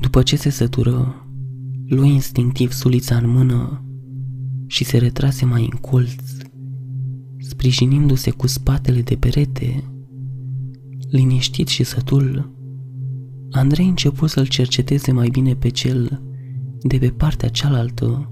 După 0.00 0.22
ce 0.22 0.36
se 0.36 0.50
sătură, 0.50 1.26
lui 1.86 2.08
instinctiv 2.08 2.72
sulița 2.72 3.16
în 3.16 3.30
mână 3.30 3.84
și 4.66 4.84
se 4.84 4.98
retrase 4.98 5.44
mai 5.44 5.68
în 5.72 5.78
colț, 5.78 6.22
sprijinindu-se 7.38 8.30
cu 8.30 8.46
spatele 8.46 9.02
de 9.02 9.14
perete. 9.14 9.84
Liniștit 11.10 11.68
și 11.68 11.84
sătul, 11.84 12.54
Andrei 13.50 13.88
început 13.88 14.30
să-l 14.30 14.46
cerceteze 14.46 15.12
mai 15.12 15.28
bine 15.28 15.54
pe 15.54 15.68
cel 15.68 16.22
de 16.80 16.98
pe 16.98 17.08
partea 17.08 17.48
cealaltă, 17.48 18.30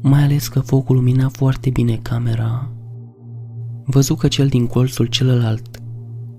mai 0.00 0.22
ales 0.22 0.48
că 0.48 0.60
focul 0.60 0.96
lumina 0.96 1.28
foarte 1.28 1.70
bine 1.70 1.96
camera. 1.96 2.70
Văzu 3.84 4.14
că 4.14 4.28
cel 4.28 4.48
din 4.48 4.66
colțul 4.66 5.06
celălalt 5.06 5.80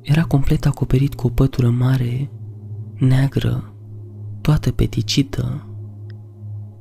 Era 0.01 0.23
complet 0.23 0.65
acoperit 0.65 1.13
cu 1.13 1.27
o 1.27 1.29
pătură 1.29 1.69
mare, 1.69 2.31
neagră, 2.93 3.73
toată 4.41 4.71
peticită, 4.71 5.67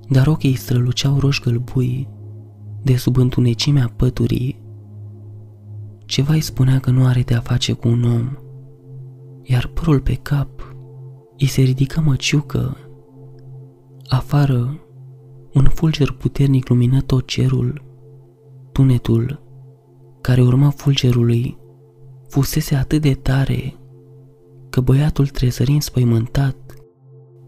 dar 0.08 0.26
ochii 0.26 0.54
străluceau 0.54 1.18
roș 1.18 1.40
gălbui 1.40 2.08
de 2.82 2.96
sub 2.96 3.16
întunecimea 3.16 3.92
păturii. 3.96 4.62
Ceva 6.04 6.32
îi 6.32 6.40
spunea 6.40 6.78
că 6.78 6.90
nu 6.90 7.06
are 7.06 7.22
de 7.22 7.34
a 7.34 7.40
face 7.40 7.72
cu 7.72 7.88
un 7.88 8.02
om, 8.02 8.28
iar 9.42 9.66
părul 9.66 10.00
pe 10.00 10.14
cap 10.14 10.48
îi 11.38 11.46
se 11.46 11.62
ridică 11.62 12.00
măciucă. 12.00 12.76
Afară, 14.08 14.80
un 15.56 15.64
fulger 15.64 16.10
puternic 16.10 16.68
lumină 16.68 17.00
tot 17.00 17.26
cerul. 17.26 17.82
Tunetul, 18.72 19.42
care 20.20 20.42
urma 20.42 20.70
fulgerului, 20.70 21.58
fusese 22.28 22.74
atât 22.74 23.02
de 23.02 23.14
tare 23.14 23.74
că 24.70 24.80
băiatul 24.80 25.26
trezări 25.26 25.70
înspăimântat. 25.70 26.56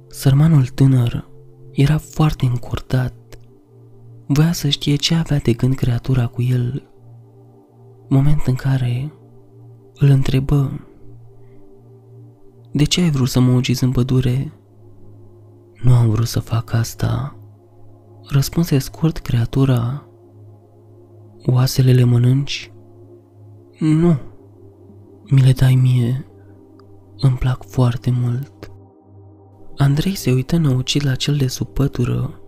Sărmanul 0.08 0.66
tânăr 0.66 1.28
era 1.72 1.98
foarte 1.98 2.46
încurtat. 2.46 3.14
Voia 4.26 4.52
să 4.52 4.68
știe 4.68 4.96
ce 4.96 5.14
avea 5.14 5.38
de 5.38 5.52
gând 5.52 5.74
creatura 5.74 6.26
cu 6.26 6.42
el. 6.42 6.88
Moment 8.08 8.42
în 8.46 8.54
care 8.54 9.12
îl 9.94 10.08
întrebă 10.08 10.80
De 12.72 12.84
ce 12.84 13.00
ai 13.00 13.10
vrut 13.10 13.28
să 13.28 13.40
mă 13.40 13.52
ucizi 13.52 13.84
în 13.84 13.90
pădure? 13.90 14.52
Nu 15.82 15.94
am 15.94 16.08
vrut 16.10 16.26
să 16.26 16.40
fac 16.40 16.72
asta. 16.72 17.37
Răspunse 18.30 18.78
scurt 18.78 19.18
creatura. 19.18 20.08
Oasele 21.46 21.92
le 21.92 22.04
mănânci? 22.04 22.72
Nu. 23.78 24.18
Mi 25.30 25.40
le 25.40 25.52
dai 25.52 25.74
mie. 25.74 26.26
Îmi 27.20 27.36
plac 27.36 27.64
foarte 27.64 28.10
mult. 28.20 28.72
Andrei 29.76 30.14
se 30.14 30.32
uită 30.32 30.56
năucit 30.56 31.02
la 31.02 31.14
cel 31.14 31.36
de 31.36 31.46
sub 31.46 31.66
pătură, 31.66 32.40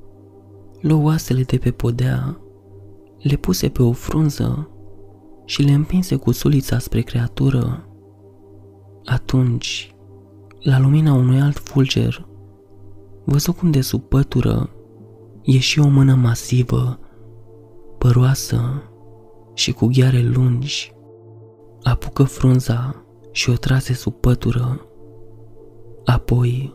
luă 0.80 1.02
oasele 1.02 1.42
de 1.42 1.56
pe 1.56 1.70
podea, 1.70 2.40
le 3.18 3.36
puse 3.36 3.68
pe 3.68 3.82
o 3.82 3.92
frunză 3.92 4.70
și 5.44 5.62
le 5.62 5.72
împinse 5.72 6.16
cu 6.16 6.32
sulița 6.32 6.78
spre 6.78 7.00
creatură. 7.00 7.88
Atunci, 9.04 9.94
la 10.60 10.78
lumina 10.78 11.12
unui 11.12 11.40
alt 11.40 11.58
fulger, 11.58 12.26
văzu 13.24 13.52
cum 13.52 13.70
de 13.70 13.80
sub 13.80 14.02
pătură 14.02 14.70
ieși 15.52 15.80
o 15.80 15.88
mână 15.88 16.14
masivă, 16.14 16.98
păroasă 17.98 18.82
și 19.54 19.72
cu 19.72 19.86
ghiare 19.86 20.22
lungi. 20.22 20.92
Apucă 21.82 22.22
frunza 22.22 23.04
și 23.32 23.50
o 23.50 23.52
trase 23.52 23.92
sub 23.92 24.14
pătură. 24.14 24.86
Apoi, 26.04 26.74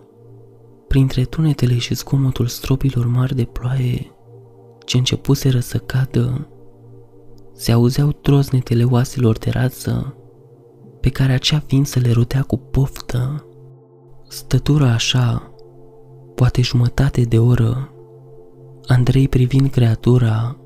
printre 0.88 1.24
tunetele 1.24 1.78
și 1.78 1.96
zgomotul 1.96 2.48
stropilor 2.48 3.08
mari 3.08 3.36
de 3.36 3.44
ploaie 3.44 4.10
ce 4.86 4.98
începuseră 4.98 5.60
să 5.60 5.78
cadă, 5.78 6.48
se 7.54 7.72
auzeau 7.72 8.12
troznetele 8.12 8.84
oaselor 8.84 9.38
de 9.38 9.50
rață 9.50 10.16
pe 11.00 11.10
care 11.10 11.34
acea 11.34 11.60
ființă 11.60 12.00
le 12.00 12.12
rotea 12.12 12.42
cu 12.42 12.58
poftă. 12.58 13.46
Stătura 14.28 14.92
așa, 14.92 15.54
poate 16.36 16.62
jumătate 16.62 17.22
de 17.22 17.40
oră, 17.40 17.90
Andrei 18.88 19.28
privind 19.28 19.70
creatura, 19.70 20.58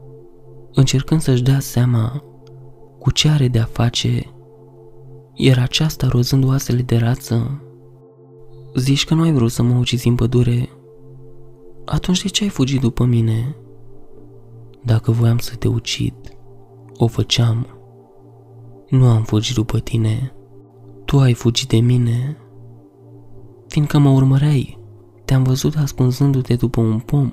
încercând 0.73 1.21
să-și 1.21 1.43
dea 1.43 1.59
seama 1.59 2.23
cu 2.99 3.11
ce 3.11 3.29
are 3.29 3.47
de-a 3.47 3.67
face, 3.71 4.33
era 5.33 5.61
aceasta 5.61 6.07
rozând 6.07 6.43
oasele 6.43 6.81
de 6.81 6.97
rață 6.97 7.63
Zici 8.75 9.05
că 9.05 9.13
nu 9.13 9.21
ai 9.21 9.31
vrut 9.31 9.51
să 9.51 9.63
mă 9.63 9.77
ucizi 9.77 10.07
în 10.07 10.15
pădure. 10.15 10.69
Atunci 11.85 12.21
de 12.21 12.27
ce 12.27 12.43
ai 12.43 12.49
fugit 12.49 12.81
după 12.81 13.05
mine? 13.05 13.55
Dacă 14.83 15.11
voiam 15.11 15.37
să 15.37 15.55
te 15.55 15.67
ucid, 15.67 16.13
o 16.97 17.07
făceam. 17.07 17.67
Nu 18.89 19.05
am 19.05 19.23
fugit 19.23 19.55
după 19.55 19.79
tine. 19.79 20.33
Tu 21.05 21.19
ai 21.19 21.33
fugit 21.33 21.67
de 21.67 21.79
mine. 21.79 22.37
Fiindcă 23.67 23.97
mă 23.97 24.09
urmăreai, 24.09 24.79
te-am 25.25 25.43
văzut 25.43 25.75
ascunzându-te 25.75 26.55
după 26.55 26.81
un 26.81 26.99
pom. 26.99 27.31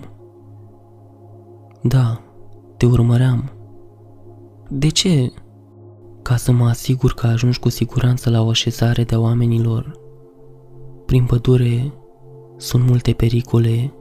Da, 1.88 2.20
te 2.76 2.86
urmăream. 2.86 3.50
De 4.68 4.88
ce? 4.88 5.32
Ca 6.22 6.36
să 6.36 6.52
mă 6.52 6.64
asigur 6.64 7.12
că 7.12 7.26
ajungi 7.26 7.58
cu 7.58 7.68
siguranță 7.68 8.30
la 8.30 8.42
o 8.42 8.48
așezare 8.48 9.04
de 9.04 9.16
oamenilor 9.16 10.04
prin 11.06 11.24
pădure 11.24 11.92
sunt 12.56 12.88
multe 12.88 13.12
pericole 13.12 13.92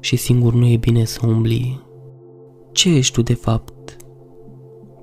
și 0.00 0.16
singur 0.16 0.52
nu 0.52 0.66
e 0.66 0.76
bine 0.76 1.04
să 1.04 1.26
umbli. 1.26 1.80
Ce 2.72 2.94
ești 2.94 3.14
tu 3.14 3.22
de 3.22 3.34
fapt? 3.34 3.96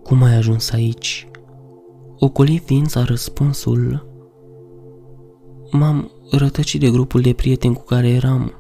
Cum 0.04 0.24
ai 0.24 0.36
ajuns 0.36 0.72
aici? 0.72 1.28
Ocoli 2.20 2.58
ființa 2.58 3.04
răspunsul. 3.04 4.08
M-am 5.72 6.12
rătăcit 6.32 6.80
de 6.80 6.90
grupul 6.90 7.22
de 7.22 7.34
prieteni 7.34 7.76
cu 7.76 7.84
care 7.84 8.10
eram. 8.10 8.54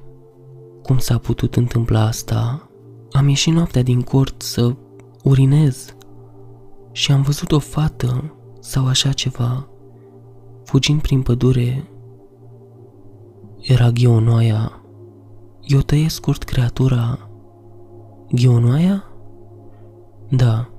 Cum 0.83 0.97
s-a 0.97 1.17
putut 1.17 1.55
întâmpla 1.55 2.05
asta? 2.05 2.68
Am 3.11 3.27
ieșit 3.27 3.53
noaptea 3.53 3.83
din 3.83 4.01
cort 4.01 4.41
să 4.41 4.75
urinez 5.23 5.95
și 6.91 7.11
am 7.11 7.21
văzut 7.21 7.51
o 7.51 7.59
fată 7.59 8.33
sau 8.59 8.87
așa 8.87 9.11
ceva, 9.11 9.67
fugind 10.63 11.01
prin 11.01 11.21
pădure 11.21 11.89
era 13.59 13.89
ghionoaia. 13.89 14.81
Eu 15.61 15.79
tăie 15.79 16.09
scurt 16.09 16.43
creatura. 16.43 17.29
Ghionoaia? 18.31 19.03
Da, 20.29 20.69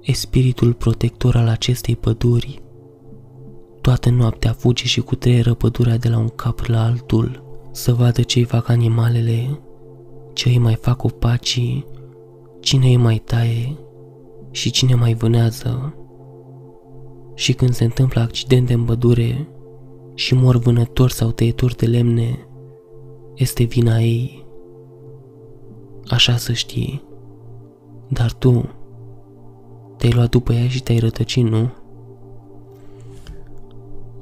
e 0.00 0.12
spiritul 0.12 0.72
protector 0.72 1.36
al 1.36 1.48
acestei 1.48 1.96
păduri. 1.96 2.62
Toată 3.80 4.10
noaptea 4.10 4.52
fuge 4.52 4.84
și 4.84 5.00
cu 5.00 5.14
trei 5.14 5.42
pădurea 5.42 5.96
de 5.96 6.08
la 6.08 6.18
un 6.18 6.28
cap 6.28 6.60
la 6.60 6.84
altul 6.84 7.42
să 7.72 7.94
vadă 7.94 8.22
ce-i 8.22 8.44
fac 8.44 8.68
animalele, 8.68 9.60
ce 10.38 10.48
îi 10.48 10.58
mai 10.58 10.74
fac 10.74 10.96
copacii, 10.96 11.86
cine 12.60 12.86
îi 12.86 12.96
mai 12.96 13.22
taie 13.24 13.76
și 14.50 14.70
cine 14.70 14.94
mai 14.94 15.14
vânează. 15.14 15.94
Și 17.34 17.52
când 17.52 17.72
se 17.72 17.84
întâmplă 17.84 18.20
accidente 18.20 18.72
în 18.72 18.84
pădure, 18.84 19.48
și 20.14 20.34
mor 20.34 20.56
vânători 20.56 21.12
sau 21.12 21.30
tăietori 21.30 21.76
de 21.76 21.86
lemne, 21.86 22.48
este 23.34 23.64
vina 23.64 23.98
ei. 23.98 24.46
Așa 26.06 26.36
să 26.36 26.52
știi. 26.52 27.02
Dar 28.08 28.32
tu 28.32 28.68
te-ai 29.96 30.12
luat 30.12 30.30
după 30.30 30.52
ea 30.52 30.68
și 30.68 30.82
te-ai 30.82 30.98
rătăcit, 30.98 31.44
nu? 31.44 31.70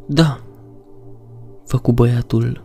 Da, 0.07 0.41
făcu 1.65 1.93
băiatul. 1.93 2.65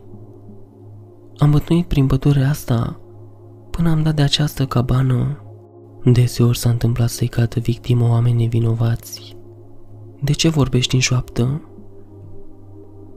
Am 1.37 1.51
bătuit 1.51 1.85
prin 1.85 2.07
pădurea 2.07 2.49
asta 2.49 3.00
până 3.71 3.89
am 3.89 4.03
dat 4.03 4.15
de 4.15 4.21
această 4.21 4.65
cabană. 4.65 5.43
Deseori 6.03 6.57
s-a 6.57 6.69
întâmplat 6.69 7.09
să-i 7.09 7.27
cadă 7.27 7.59
victimă 7.59 8.07
oameni 8.07 8.41
nevinovați. 8.41 9.35
De 10.21 10.31
ce 10.31 10.49
vorbești 10.49 10.95
în 10.95 11.01
șoaptă? 11.01 11.61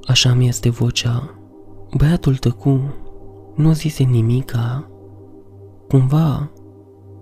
Așa 0.06 0.32
mi 0.32 0.48
este 0.48 0.70
vocea. 0.70 1.38
Băiatul 1.96 2.36
tăcu, 2.36 2.80
nu 3.54 3.72
zise 3.72 4.02
nimica. 4.02 4.90
Cumva, 5.88 6.50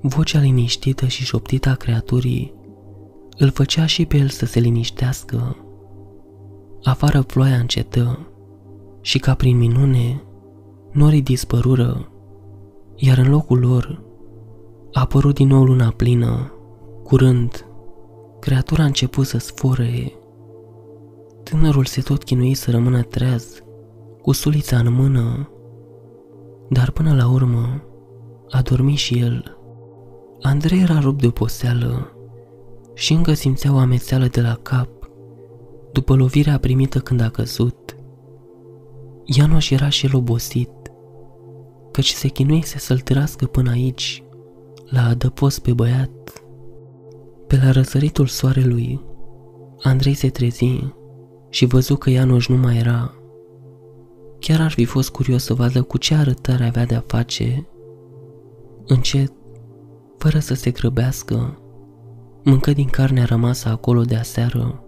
vocea 0.01 0.39
liniștită 0.39 1.07
și 1.07 1.25
șoptită 1.25 1.69
a 1.69 1.75
creaturii 1.75 2.61
îl 3.39 3.51
făcea 3.51 3.87
și 3.87 4.07
pe 4.07 4.17
el 4.17 4.29
să 4.29 4.47
se 4.47 4.61
liniștească. 4.61 5.57
Afară 6.83 7.23
ploaia 7.23 7.57
încetă 7.57 8.19
și 9.01 9.19
ca 9.19 9.35
prin 9.35 9.59
minune, 9.59 10.23
norii 10.93 11.23
dispărură, 11.23 12.12
iar 13.05 13.19
în 13.19 13.31
locul 13.31 13.59
lor 13.59 14.03
a 14.93 15.01
apărut 15.01 15.35
din 15.35 15.49
nou 15.49 15.65
luna 15.65 15.93
plină. 15.97 16.53
Curând, 17.03 17.67
creatura 18.41 18.83
a 18.83 18.87
început 18.87 19.27
să 19.27 19.39
sfore 19.39 20.13
Tânărul 21.43 21.85
se 21.85 22.01
tot 22.01 22.25
chinui 22.25 22.55
să 22.55 22.71
rămână 22.71 23.03
treaz, 23.03 23.63
cu 24.23 24.33
sulița 24.33 24.79
în 24.79 24.93
mână, 24.93 25.51
dar 26.69 26.91
până 26.91 27.15
la 27.15 27.29
urmă 27.29 27.83
a 28.51 28.61
dormit 28.63 28.97
și 28.97 29.19
el. 29.19 29.57
Andrei 30.41 30.81
era 30.81 30.99
rupt 30.99 31.21
de 31.21 31.29
poseală 31.29 32.17
și 32.95 33.13
încă 33.13 33.33
simțea 33.33 33.75
o 33.75 33.79
amețeală 33.79 34.27
de 34.27 34.41
la 34.41 34.55
cap 34.63 34.89
după 35.93 36.15
lovirea 36.15 36.59
primită 36.59 36.99
când 36.99 37.21
a 37.21 37.29
căzut. 37.29 37.97
Ianoș 39.25 39.71
era 39.71 39.89
și 39.89 40.07
el 40.07 40.17
obosit, 40.17 40.82
căci 41.93 42.11
se 42.11 42.29
chinuise 42.29 42.79
să-l 42.79 42.99
trască 42.99 43.47
până 43.47 43.71
aici, 43.71 44.23
la 44.85 45.07
adăpost 45.07 45.59
pe 45.59 45.73
băiat. 45.73 46.45
Pe 47.47 47.61
la 47.65 47.71
răsăritul 47.71 48.27
soarelui, 48.27 49.01
Andrei 49.83 50.15
se 50.15 50.29
trezi 50.29 50.93
și 51.49 51.67
văzu 51.67 51.97
că 51.97 52.11
Ianoș 52.11 52.49
nu 52.49 52.57
mai 52.57 52.77
era. 52.77 53.15
Chiar 54.39 54.61
ar 54.61 54.71
fi 54.71 54.85
fost 54.85 55.11
curios 55.11 55.45
să 55.45 55.55
vadă 55.55 55.83
cu 55.83 55.99
ce 55.99 56.15
arătare 56.15 56.65
avea 56.65 56.85
de-a 56.85 57.05
face. 57.07 57.69
Încet, 58.87 59.33
fără 60.19 60.39
să 60.39 60.55
se 60.55 60.71
grăbească, 60.71 61.59
mâncă 62.45 62.73
din 62.73 62.89
carnea 62.89 63.25
rămasă 63.25 63.69
acolo 63.69 64.03
de 64.03 64.17
aseară, 64.17 64.85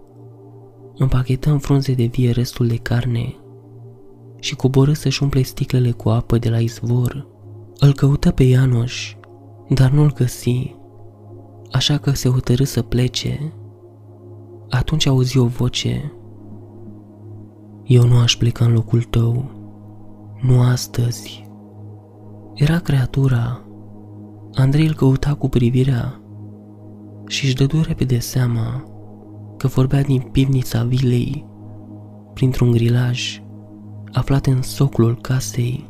împachetă 0.97 1.49
în 1.49 1.59
frunze 1.59 1.93
de 1.93 2.05
vie 2.05 2.31
restul 2.31 2.67
de 2.67 2.75
carne 2.75 3.35
și 4.45 4.55
coborâ 4.55 4.93
să-și 4.93 5.23
umple 5.23 5.41
sticlele 5.41 5.91
cu 5.91 6.09
apă 6.09 6.37
de 6.37 6.49
la 6.49 6.59
izvor. 6.59 7.27
Îl 7.79 7.93
căută 7.93 8.31
pe 8.31 8.43
Ianoș, 8.43 9.15
dar 9.69 9.91
nu-l 9.91 10.13
găsi, 10.13 10.75
așa 11.71 11.97
că 11.97 12.11
se 12.11 12.29
hotărâ 12.29 12.63
să 12.63 12.81
plece. 12.81 13.53
Atunci 14.69 15.05
auzi 15.05 15.37
o 15.37 15.45
voce. 15.45 16.13
Eu 17.83 18.03
nu 18.03 18.17
aș 18.17 18.35
pleca 18.35 18.65
în 18.65 18.73
locul 18.73 19.01
tău, 19.01 19.51
nu 20.41 20.61
astăzi. 20.61 21.49
Era 22.53 22.79
creatura. 22.79 23.61
Andrei 24.53 24.85
îl 24.85 24.93
căuta 24.93 25.33
cu 25.33 25.49
privirea 25.49 26.21
și 27.27 27.45
își 27.45 27.55
dădu 27.55 27.81
repede 27.81 28.19
seama 28.19 28.83
că 29.57 29.67
vorbea 29.67 30.01
din 30.01 30.21
pivnița 30.21 30.83
vilei, 30.83 31.45
printr-un 32.33 32.71
grilaj 32.71 33.43
aflat 34.15 34.45
în 34.45 34.61
soclul 34.61 35.17
casei, 35.21 35.89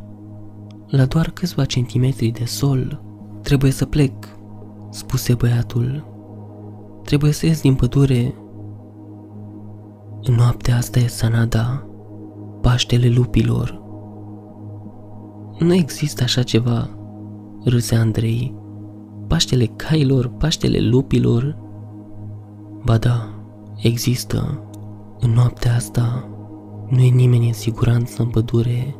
la 0.87 1.05
doar 1.05 1.29
câțiva 1.29 1.65
centimetri 1.65 2.27
de 2.27 2.45
sol. 2.45 3.03
Trebuie 3.41 3.71
să 3.71 3.85
plec, 3.85 4.13
spuse 4.89 5.33
băiatul. 5.33 6.05
Trebuie 7.03 7.31
să 7.31 7.45
ies 7.45 7.61
din 7.61 7.75
pădure. 7.75 8.35
În 10.21 10.33
noaptea 10.33 10.75
asta 10.75 10.99
e 10.99 11.07
Sanada, 11.07 11.87
Paștele 12.61 13.09
lupilor. 13.09 13.83
Nu 15.59 15.73
există 15.73 16.23
așa 16.23 16.43
ceva, 16.43 16.89
râse 17.63 17.95
Andrei. 17.95 18.55
Paștele 19.27 19.65
cailor, 19.65 20.27
Paștele 20.27 20.79
lupilor. 20.79 21.57
Ba 22.83 22.97
da, 22.97 23.29
există. 23.77 24.63
În 25.19 25.31
noaptea 25.31 25.75
asta 25.75 26.29
nu 26.95 27.01
e 27.01 27.09
nimeni 27.09 27.47
în 27.47 27.53
siguranță 27.53 28.21
în 28.21 28.27
pădure. 28.27 28.95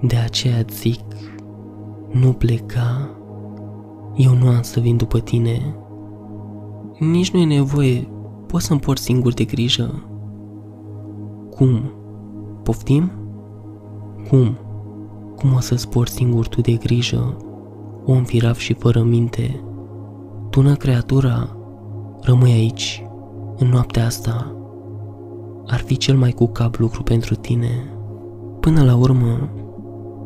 De 0.00 0.16
aceea 0.16 0.64
zic, 0.70 1.00
nu 2.10 2.32
pleca. 2.32 3.10
Eu 4.16 4.34
nu 4.34 4.48
am 4.48 4.62
să 4.62 4.80
vin 4.80 4.96
după 4.96 5.18
tine. 5.18 5.74
Nici 6.98 7.30
nu 7.30 7.40
e 7.40 7.44
nevoie, 7.44 8.08
poți 8.46 8.64
să-mi 8.64 8.80
porți 8.80 9.02
singur 9.02 9.32
de 9.32 9.44
grijă. 9.44 10.04
Cum? 11.50 11.92
Poftim? 12.62 13.10
Cum? 14.28 14.56
Cum 15.36 15.54
o 15.54 15.60
să-ți 15.60 15.88
porți 15.88 16.14
singur 16.14 16.48
tu 16.48 16.60
de 16.60 16.72
grijă? 16.72 17.36
Om 18.06 18.24
firav 18.24 18.56
și 18.56 18.74
fără 18.74 19.02
minte. 19.02 19.60
Tună 20.50 20.74
creatura, 20.74 21.56
rămâi 22.20 22.52
aici, 22.52 23.04
în 23.56 23.68
noaptea 23.68 24.04
asta. 24.04 24.54
Ar 25.66 25.80
fi 25.80 25.96
cel 25.96 26.16
mai 26.16 26.30
cu 26.30 26.46
cap 26.46 26.76
lucru 26.76 27.02
pentru 27.02 27.34
tine. 27.34 27.92
Până 28.60 28.84
la 28.84 28.96
urmă, 28.96 29.48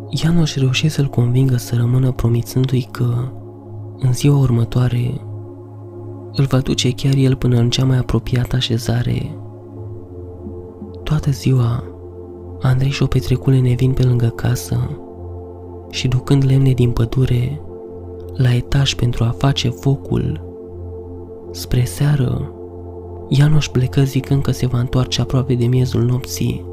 Ianoș 0.08 0.54
reuși 0.54 0.88
să-l 0.88 1.06
convingă 1.06 1.56
să 1.56 1.76
rămână 1.76 2.12
promițându-i 2.12 2.88
că, 2.90 3.14
în 3.98 4.12
ziua 4.12 4.38
următoare, 4.38 5.20
îl 6.32 6.44
va 6.44 6.58
duce 6.58 6.92
chiar 6.92 7.14
el 7.14 7.36
până 7.36 7.58
în 7.58 7.70
cea 7.70 7.84
mai 7.84 7.98
apropiată 7.98 8.56
așezare. 8.56 9.36
Toată 11.02 11.30
ziua, 11.30 11.84
Andrei 12.60 12.90
și-o 12.90 13.06
petrecule 13.06 13.60
nevin 13.60 13.92
pe 13.92 14.02
lângă 14.02 14.26
casă 14.26 14.90
și 15.90 16.08
ducând 16.08 16.44
lemne 16.44 16.72
din 16.72 16.90
pădure 16.90 17.60
la 18.36 18.54
etaj 18.54 18.94
pentru 18.94 19.24
a 19.24 19.34
face 19.38 19.68
focul. 19.68 20.40
Spre 21.50 21.84
seară, 21.84 22.53
Ianoș 23.28 23.68
plecă 23.68 24.02
zicând 24.02 24.42
că 24.42 24.50
se 24.50 24.66
va 24.66 24.78
întoarce 24.78 25.20
aproape 25.20 25.54
de 25.54 25.66
miezul 25.66 26.02
nopții. 26.02 26.64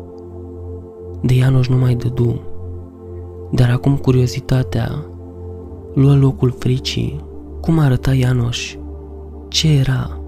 De 1.22 1.34
Ianoș 1.34 1.68
nu 1.68 1.78
mai 1.78 1.96
dădu, 1.96 2.42
dar 3.52 3.70
acum 3.70 3.98
curiozitatea 3.98 5.06
luă 5.94 6.16
locul 6.16 6.56
fricii. 6.60 7.20
Cum 7.62 7.80
arăta 7.80 8.14
Ianoș? 8.14 8.76
Ce 9.48 9.72
era? 9.72 10.20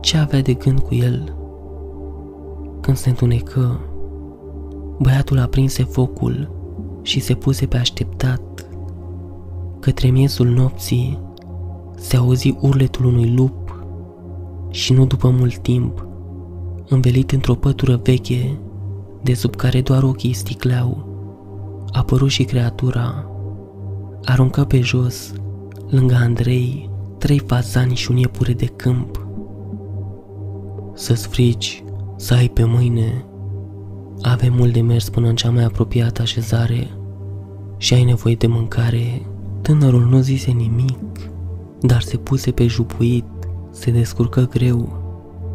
Ce 0.00 0.16
avea 0.16 0.40
de 0.42 0.52
gând 0.52 0.80
cu 0.80 0.94
el? 0.94 1.34
Când 2.80 2.96
se 2.96 3.08
întunecă, 3.08 3.80
băiatul 4.98 5.38
aprinse 5.38 5.84
focul 5.84 6.50
și 7.02 7.20
se 7.20 7.34
puse 7.34 7.66
pe 7.66 7.76
așteptat. 7.76 8.40
Către 9.80 10.08
miezul 10.08 10.46
nopții 10.46 11.18
se 11.96 12.16
auzi 12.16 12.56
urletul 12.60 13.04
unui 13.04 13.34
lup 13.34 13.67
și 14.70 14.92
nu 14.92 15.06
după 15.06 15.28
mult 15.28 15.58
timp, 15.58 16.06
învelit 16.88 17.32
într-o 17.32 17.54
pătură 17.54 18.00
veche, 18.02 18.58
de 19.22 19.34
sub 19.34 19.56
care 19.56 19.80
doar 19.80 20.02
ochii 20.02 20.32
sticleau, 20.32 21.06
apărut 21.92 22.30
și 22.30 22.44
creatura. 22.44 23.30
Aruncă 24.24 24.64
pe 24.64 24.80
jos, 24.80 25.32
lângă 25.90 26.14
Andrei, 26.14 26.90
trei 27.18 27.38
fazani 27.38 27.94
și 27.94 28.10
un 28.10 28.16
iepure 28.16 28.52
de 28.52 28.66
câmp. 28.66 29.26
Să-ți 30.94 31.28
frici, 31.28 31.84
să 32.16 32.34
ai 32.34 32.48
pe 32.48 32.64
mâine. 32.64 33.24
Avem 34.22 34.52
mult 34.52 34.72
de 34.72 34.80
mers 34.80 35.08
până 35.08 35.28
în 35.28 35.36
cea 35.36 35.50
mai 35.50 35.64
apropiată 35.64 36.22
așezare 36.22 36.90
și 37.76 37.94
ai 37.94 38.04
nevoie 38.04 38.34
de 38.34 38.46
mâncare. 38.46 39.22
Tânărul 39.62 40.04
nu 40.04 40.20
zise 40.20 40.50
nimic, 40.50 40.98
dar 41.80 42.00
se 42.00 42.16
puse 42.16 42.50
pe 42.50 42.66
jupuit, 42.66 43.24
se 43.78 43.90
descurcă 43.90 44.46
greu, 44.46 45.02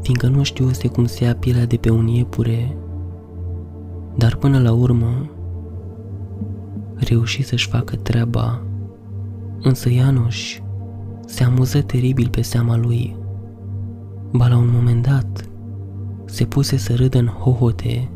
fiindcă 0.01 0.27
nu 0.27 0.43
știuse 0.43 0.87
cum 0.87 1.05
se 1.05 1.23
ia 1.23 1.35
pielea 1.35 1.65
de 1.65 1.75
pe 1.75 1.89
un 1.89 2.07
iepure. 2.07 2.77
Dar 4.15 4.35
până 4.35 4.59
la 4.59 4.71
urmă, 4.71 5.29
reuși 6.95 7.43
să-și 7.43 7.67
facă 7.67 7.95
treaba. 7.95 8.61
Însă 9.61 9.89
Ianoș 9.89 10.59
se 11.25 11.43
amuză 11.43 11.81
teribil 11.81 12.29
pe 12.29 12.41
seama 12.41 12.77
lui. 12.77 13.15
Ba 14.31 14.47
la 14.47 14.57
un 14.57 14.69
moment 14.73 15.07
dat, 15.07 15.49
se 16.25 16.45
puse 16.45 16.77
să 16.77 16.95
râdă 16.95 17.17
în 17.17 17.27
hohote 17.27 18.09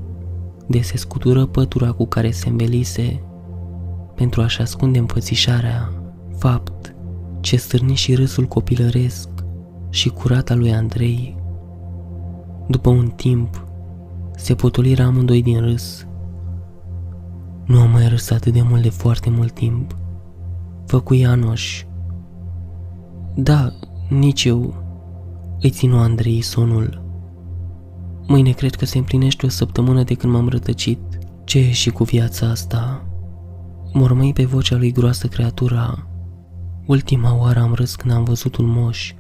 de 0.68 0.82
se 0.82 0.98
scutură 0.98 1.46
pătura 1.46 1.92
cu 1.92 2.06
care 2.06 2.32
se 2.32 2.50
învelise 2.50 3.22
pentru 4.16 4.42
a-și 4.42 4.62
ascunde 4.62 5.00
înfățișarea, 5.00 5.92
fapt 6.38 6.96
ce 7.40 7.56
stârni 7.56 7.96
și 7.96 8.16
râsul 8.16 8.46
copilăresc 8.46 9.37
și 9.98 10.10
curat 10.10 10.50
al 10.50 10.58
lui 10.58 10.74
Andrei. 10.74 11.38
După 12.68 12.90
un 12.90 13.08
timp, 13.08 13.68
se 14.36 14.56
potoliră 14.56 15.04
amândoi 15.04 15.42
din 15.42 15.62
râs. 15.62 16.08
Nu 17.66 17.80
am 17.80 17.92
mai 17.92 18.08
râs 18.08 18.30
atât 18.30 18.54
de 18.54 18.62
mult 18.62 18.82
de 18.82 18.90
foarte 18.90 19.30
mult 19.30 19.52
timp. 19.52 19.96
Făcu 20.86 21.14
Ianoș. 21.14 21.86
Da, 23.36 23.72
nici 24.10 24.46
eu. 24.46 24.74
Îi 25.62 25.70
ținu 25.70 25.98
Andrei 25.98 26.42
sonul. 26.42 27.02
Mâine 28.28 28.52
cred 28.52 28.76
că 28.76 28.86
se 28.86 28.98
împlinește 28.98 29.46
o 29.46 29.50
săptămână 29.50 30.04
de 30.04 30.14
când 30.14 30.34
m-am 30.34 30.50
rătăcit. 30.50 31.00
Ce 31.44 31.60
e 31.60 31.72
și 31.72 31.90
cu 31.90 32.04
viața 32.04 32.50
asta? 32.50 33.06
Mormăi 33.94 34.34
pe 34.34 34.46
vocea 34.46 34.76
lui 34.76 34.92
groasă 34.92 35.28
creatura. 35.28 36.08
Ultima 36.86 37.38
oară 37.40 37.60
am 37.60 37.74
râs 37.74 37.96
când 37.96 38.14
am 38.14 38.24
văzut 38.24 38.56
un 38.56 38.66
moș, 38.66 39.14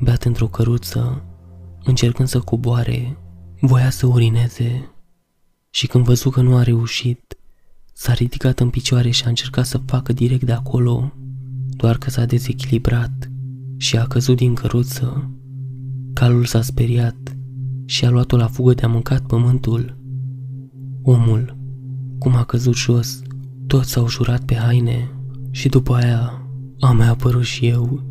beat 0.00 0.24
într-o 0.24 0.46
căruță, 0.46 1.24
încercând 1.84 2.28
să 2.28 2.40
coboare, 2.40 3.18
voia 3.60 3.90
să 3.90 4.06
urineze. 4.06 4.90
Și 5.70 5.86
când 5.86 6.04
văzu 6.04 6.30
că 6.30 6.40
nu 6.40 6.56
a 6.56 6.62
reușit, 6.62 7.38
s-a 7.92 8.12
ridicat 8.12 8.60
în 8.60 8.70
picioare 8.70 9.10
și 9.10 9.24
a 9.24 9.28
încercat 9.28 9.66
să 9.66 9.78
facă 9.86 10.12
direct 10.12 10.42
de 10.42 10.52
acolo, 10.52 11.12
doar 11.68 11.98
că 11.98 12.10
s-a 12.10 12.24
dezechilibrat 12.24 13.30
și 13.76 13.96
a 13.96 14.06
căzut 14.06 14.36
din 14.36 14.54
căruță. 14.54 15.30
Calul 16.14 16.44
s-a 16.44 16.62
speriat 16.62 17.36
și 17.84 18.04
a 18.04 18.10
luat-o 18.10 18.36
la 18.36 18.46
fugă 18.46 18.74
de 18.74 18.82
a 18.82 18.88
mâncat 18.88 19.26
pământul. 19.26 19.98
Omul, 21.02 21.56
cum 22.18 22.34
a 22.34 22.44
căzut 22.44 22.74
jos, 22.74 23.22
toți 23.66 23.90
s-au 23.90 24.08
jurat 24.08 24.44
pe 24.44 24.54
haine 24.54 25.14
și 25.50 25.68
după 25.68 25.94
aia 25.94 26.46
am 26.80 26.96
mai 26.96 27.08
apărut 27.08 27.44
și 27.44 27.66
eu 27.66 28.09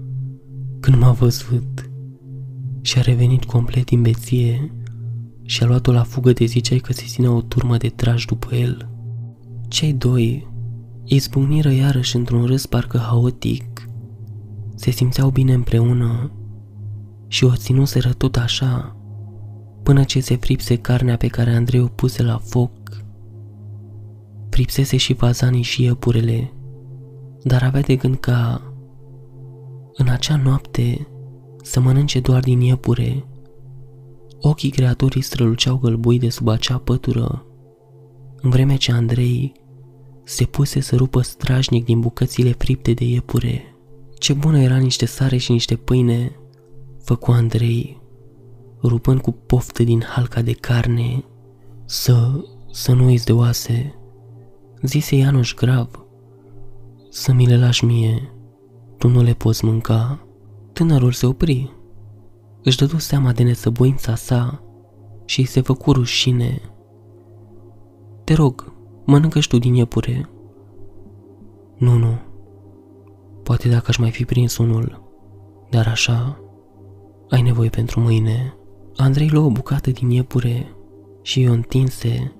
când 0.80 0.97
m-a 0.97 1.11
văzut 1.11 1.89
și 2.82 2.97
a 2.97 3.01
revenit 3.01 3.45
complet 3.45 3.86
din 3.86 4.01
beție 4.01 4.73
și 5.43 5.63
a 5.63 5.65
luat-o 5.65 5.91
la 5.91 6.03
fugă 6.03 6.32
de 6.32 6.45
ziceai 6.45 6.80
că 6.80 6.93
se 6.93 7.03
ținea 7.07 7.32
o 7.32 7.41
turmă 7.41 7.77
de 7.77 7.89
trași 7.89 8.25
după 8.25 8.55
el. 8.55 8.89
Cei 9.67 9.93
doi 9.93 10.47
izbucniră 11.03 11.71
iarăși 11.71 12.15
într-un 12.15 12.45
râs 12.45 12.65
parcă 12.65 12.97
haotic. 12.97 13.88
Se 14.75 14.91
simțeau 14.91 15.30
bine 15.30 15.53
împreună 15.53 16.32
și 17.27 17.43
o 17.43 17.55
ținuseră 17.55 18.13
tot 18.13 18.36
așa 18.36 18.95
până 19.84 20.03
ce 20.03 20.19
se 20.19 20.36
fripse 20.36 20.75
carnea 20.75 21.17
pe 21.17 21.27
care 21.27 21.55
Andrei 21.55 21.82
o 21.82 21.88
puse 21.88 22.23
la 22.23 22.38
foc. 22.38 22.71
Fripsese 24.49 24.97
și 24.97 25.13
fazanii 25.13 25.61
și 25.61 25.84
iepurele, 25.84 26.53
dar 27.43 27.63
avea 27.63 27.82
de 27.82 27.95
gând 27.95 28.15
ca 28.15 28.68
în 29.99 30.07
acea 30.07 30.35
noapte 30.35 31.07
să 31.63 31.79
mănânce 31.79 32.19
doar 32.19 32.39
din 32.39 32.61
iepure. 32.61 33.25
Ochii 34.41 34.69
creaturii 34.69 35.21
străluceau 35.21 35.77
gălbui 35.77 36.19
de 36.19 36.29
sub 36.29 36.47
acea 36.47 36.77
pătură, 36.77 37.45
în 38.41 38.49
vreme 38.49 38.75
ce 38.75 38.91
Andrei 38.91 39.51
se 40.23 40.45
puse 40.45 40.79
să 40.79 40.95
rupă 40.95 41.21
strajnic 41.21 41.85
din 41.85 41.99
bucățile 41.99 42.51
fripte 42.51 42.93
de 42.93 43.05
iepure. 43.05 43.75
Ce 44.17 44.33
bună 44.33 44.59
era 44.59 44.77
niște 44.77 45.05
sare 45.05 45.37
și 45.37 45.51
niște 45.51 45.75
pâine, 45.75 46.31
făcu 47.03 47.31
Andrei, 47.31 48.01
rupând 48.83 49.21
cu 49.21 49.31
poftă 49.31 49.83
din 49.83 50.03
halca 50.07 50.41
de 50.41 50.51
carne, 50.51 51.23
să, 51.85 52.43
să 52.71 52.93
nu 52.93 53.05
uiți 53.05 53.25
de 53.25 53.31
oase. 53.31 53.95
Zise 54.81 55.15
Ianuș 55.15 55.53
grav, 55.53 56.05
să 57.09 57.33
mi 57.33 57.47
le 57.47 57.57
lași 57.57 57.85
mie, 57.85 58.33
tu 58.99 59.07
nu 59.07 59.21
le 59.21 59.33
poți 59.33 59.65
mânca. 59.65 60.19
Tânărul 60.73 61.11
se 61.11 61.25
opri, 61.25 61.73
își 62.63 62.77
dădu 62.77 62.97
seama 62.97 63.31
de 63.31 63.43
nesăbuința 63.43 64.15
sa 64.15 64.63
și 65.25 65.43
se 65.43 65.61
făcu 65.61 65.91
rușine. 65.91 66.61
Te 68.23 68.33
rog, 68.33 68.73
mănâncă 69.05 69.39
tu 69.39 69.57
din 69.57 69.73
iepure. 69.73 70.29
Nu, 71.77 71.97
nu. 71.97 72.17
Poate 73.43 73.69
dacă 73.69 73.85
aș 73.87 73.97
mai 73.97 74.11
fi 74.11 74.25
prins 74.25 74.57
unul, 74.57 75.03
dar 75.69 75.87
așa, 75.87 76.39
ai 77.29 77.41
nevoie 77.41 77.69
pentru 77.69 77.99
mâine. 77.99 78.53
Andrei 78.95 79.29
luă 79.29 79.45
o 79.45 79.49
bucată 79.49 79.91
din 79.91 80.09
iepure 80.09 80.75
și 81.21 81.45
o 81.49 81.51
întinse. 81.51 82.33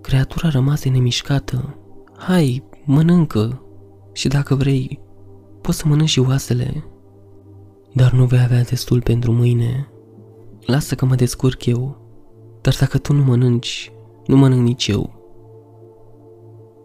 Creatura 0.00 0.48
rămase 0.48 0.88
nemișcată. 0.88 1.76
Hai, 2.16 2.64
mănâncă 2.84 3.62
și 4.12 4.28
dacă 4.28 4.54
vrei, 4.54 5.00
poți 5.62 5.78
să 5.78 5.84
mănânci 5.86 6.08
și 6.08 6.20
oasele. 6.20 6.84
Dar 7.92 8.12
nu 8.12 8.24
vei 8.24 8.40
avea 8.40 8.62
destul 8.62 9.00
pentru 9.02 9.32
mâine. 9.32 9.88
Lasă 10.66 10.94
că 10.94 11.04
mă 11.04 11.14
descurc 11.14 11.66
eu, 11.66 11.96
dar 12.60 12.76
dacă 12.80 12.98
tu 12.98 13.12
nu 13.12 13.22
mănânci, 13.22 13.92
nu 14.26 14.36
mănânc 14.36 14.62
nici 14.62 14.86
eu. 14.86 15.20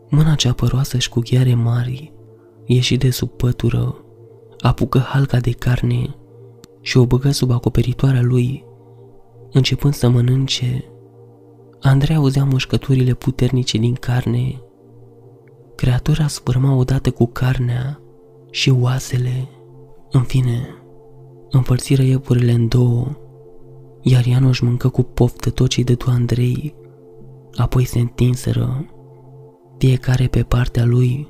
Mâna 0.10 0.36
cea 0.36 0.54
păroasă 0.54 0.98
și 0.98 1.10
cu 1.10 1.20
ghiare 1.20 1.54
mari 1.54 2.16
ieși 2.68 2.98
de 2.98 3.10
sub 3.10 3.30
pătură, 3.30 3.96
apucă 4.60 5.00
halca 5.00 5.40
de 5.40 5.52
carne 5.52 6.16
și 6.82 6.98
o 6.98 7.06
băgă 7.06 7.32
sub 7.32 7.52
acoperitoarea 7.52 8.22
lui, 8.22 8.66
începând 9.52 9.94
să 9.94 10.10
mănânce. 10.10 10.86
Andrei 11.82 12.16
auzea 12.16 12.44
mușcăturile 12.44 13.14
puternice 13.14 13.78
din 13.78 13.94
carne. 13.94 14.62
Creatura 15.76 16.28
sfârma 16.28 16.76
odată 16.76 17.12
cu 17.12 17.26
carnea 17.26 18.02
și 18.58 18.70
oasele. 18.70 19.48
În 20.12 20.22
fine, 20.22 20.68
împărțiră 21.50 22.02
iepurile 22.02 22.52
în 22.52 22.68
două, 22.68 23.08
iar 24.02 24.26
Ianoș 24.26 24.60
mâncă 24.60 24.90
cu 24.90 25.02
poftă 25.02 25.50
tot 25.50 25.70
ce-i 25.70 25.84
dădu 25.84 26.06
Andrei, 26.10 26.76
apoi 27.56 27.86
se 27.86 28.00
întinseră, 28.00 28.86
fiecare 29.78 30.28
pe 30.28 30.44
partea 30.44 30.86
lui, 30.86 31.28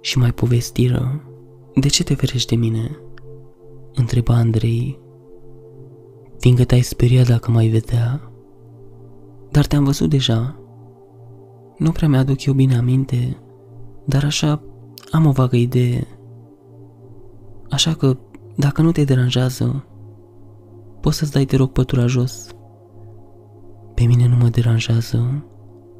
și 0.00 0.18
mai 0.18 0.32
povestiră. 0.32 1.24
De 1.74 1.88
ce 1.88 2.04
te 2.04 2.14
ferești 2.14 2.48
de 2.48 2.60
mine? 2.60 2.98
Întreba 3.94 4.34
Andrei, 4.34 5.00
fiindcă 6.38 6.64
te-ai 6.64 6.82
speriat 6.82 7.26
dacă 7.26 7.50
mai 7.50 7.66
vedea. 7.66 8.32
Dar 9.50 9.66
te-am 9.66 9.84
văzut 9.84 10.10
deja. 10.10 10.60
Nu 11.76 11.90
prea 11.90 12.08
mi-aduc 12.08 12.44
eu 12.44 12.54
bine 12.54 12.76
aminte, 12.76 13.36
dar 14.04 14.24
așa 14.24 14.62
am 15.10 15.26
o 15.26 15.30
vagă 15.30 15.56
idee. 15.56 16.06
Așa 17.70 17.94
că, 17.94 18.16
dacă 18.56 18.82
nu 18.82 18.92
te 18.92 19.04
deranjează, 19.04 19.84
poți 21.00 21.16
să-ți 21.16 21.32
dai, 21.32 21.44
te 21.44 21.56
rog, 21.56 21.70
pătura 21.70 22.06
jos. 22.06 22.48
Pe 23.94 24.04
mine 24.04 24.28
nu 24.28 24.36
mă 24.36 24.48
deranjează, 24.48 25.44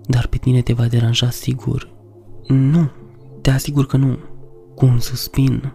dar 0.07 0.27
pe 0.27 0.37
tine 0.37 0.61
te 0.61 0.73
va 0.73 0.87
deranja 0.87 1.31
sigur. 1.31 1.93
Nu, 2.47 2.91
te 3.41 3.51
asigur 3.51 3.87
că 3.87 3.97
nu. 3.97 4.19
Cu 4.75 4.87
un 4.87 4.99
suspin, 4.99 5.73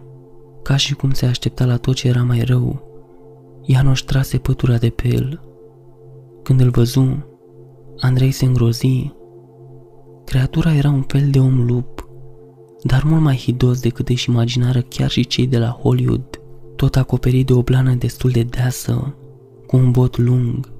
ca 0.62 0.76
și 0.76 0.94
cum 0.94 1.10
se 1.10 1.26
aștepta 1.26 1.64
la 1.64 1.76
tot 1.76 1.94
ce 1.94 2.08
era 2.08 2.22
mai 2.22 2.40
rău, 2.40 2.86
Ianoș 3.62 4.00
trase 4.00 4.38
pătura 4.38 4.76
de 4.76 4.88
pe 4.90 5.08
el. 5.08 5.40
Când 6.42 6.60
îl 6.60 6.70
văzu, 6.70 7.26
Andrei 7.98 8.30
se 8.30 8.44
îngrozi. 8.44 9.14
Creatura 10.24 10.74
era 10.74 10.88
un 10.88 11.02
fel 11.02 11.30
de 11.30 11.38
om 11.38 11.64
lup, 11.66 11.95
dar 12.86 13.02
mult 13.04 13.22
mai 13.22 13.36
hidos 13.36 13.80
decât 13.80 14.08
își 14.08 14.30
imaginară 14.30 14.80
chiar 14.80 15.10
și 15.10 15.26
cei 15.26 15.46
de 15.46 15.58
la 15.58 15.68
Hollywood, 15.68 16.40
tot 16.76 16.96
acoperit 16.96 17.46
de 17.46 17.52
o 17.52 17.62
blană 17.62 17.94
destul 17.94 18.30
de 18.30 18.42
deasă, 18.42 19.14
cu 19.66 19.76
un 19.76 19.90
bot 19.90 20.16
lung, 20.16 20.72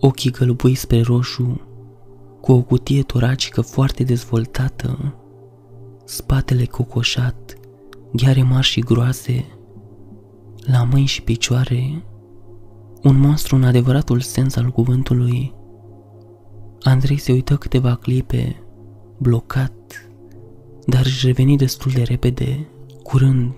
ochii 0.00 0.30
gălbui 0.30 0.74
spre 0.74 1.00
roșu, 1.00 1.60
cu 2.40 2.52
o 2.52 2.62
cutie 2.62 3.02
toracică 3.02 3.60
foarte 3.60 4.02
dezvoltată, 4.02 5.14
spatele 6.04 6.64
cocoșat, 6.64 7.54
gheare 8.12 8.42
mari 8.42 8.66
și 8.66 8.80
groase, 8.80 9.44
la 10.56 10.84
mâini 10.90 11.06
și 11.06 11.22
picioare, 11.22 12.04
un 13.02 13.18
monstru 13.18 13.56
în 13.56 13.64
adevăratul 13.64 14.20
sens 14.20 14.56
al 14.56 14.70
cuvântului. 14.70 15.54
Andrei 16.82 17.18
se 17.18 17.32
uită 17.32 17.56
câteva 17.56 17.94
clipe, 17.94 18.62
blocat, 19.18 19.72
dar 20.86 21.04
își 21.04 21.26
reveni 21.26 21.56
destul 21.56 21.92
de 21.94 22.02
repede, 22.02 22.68
curând, 23.02 23.54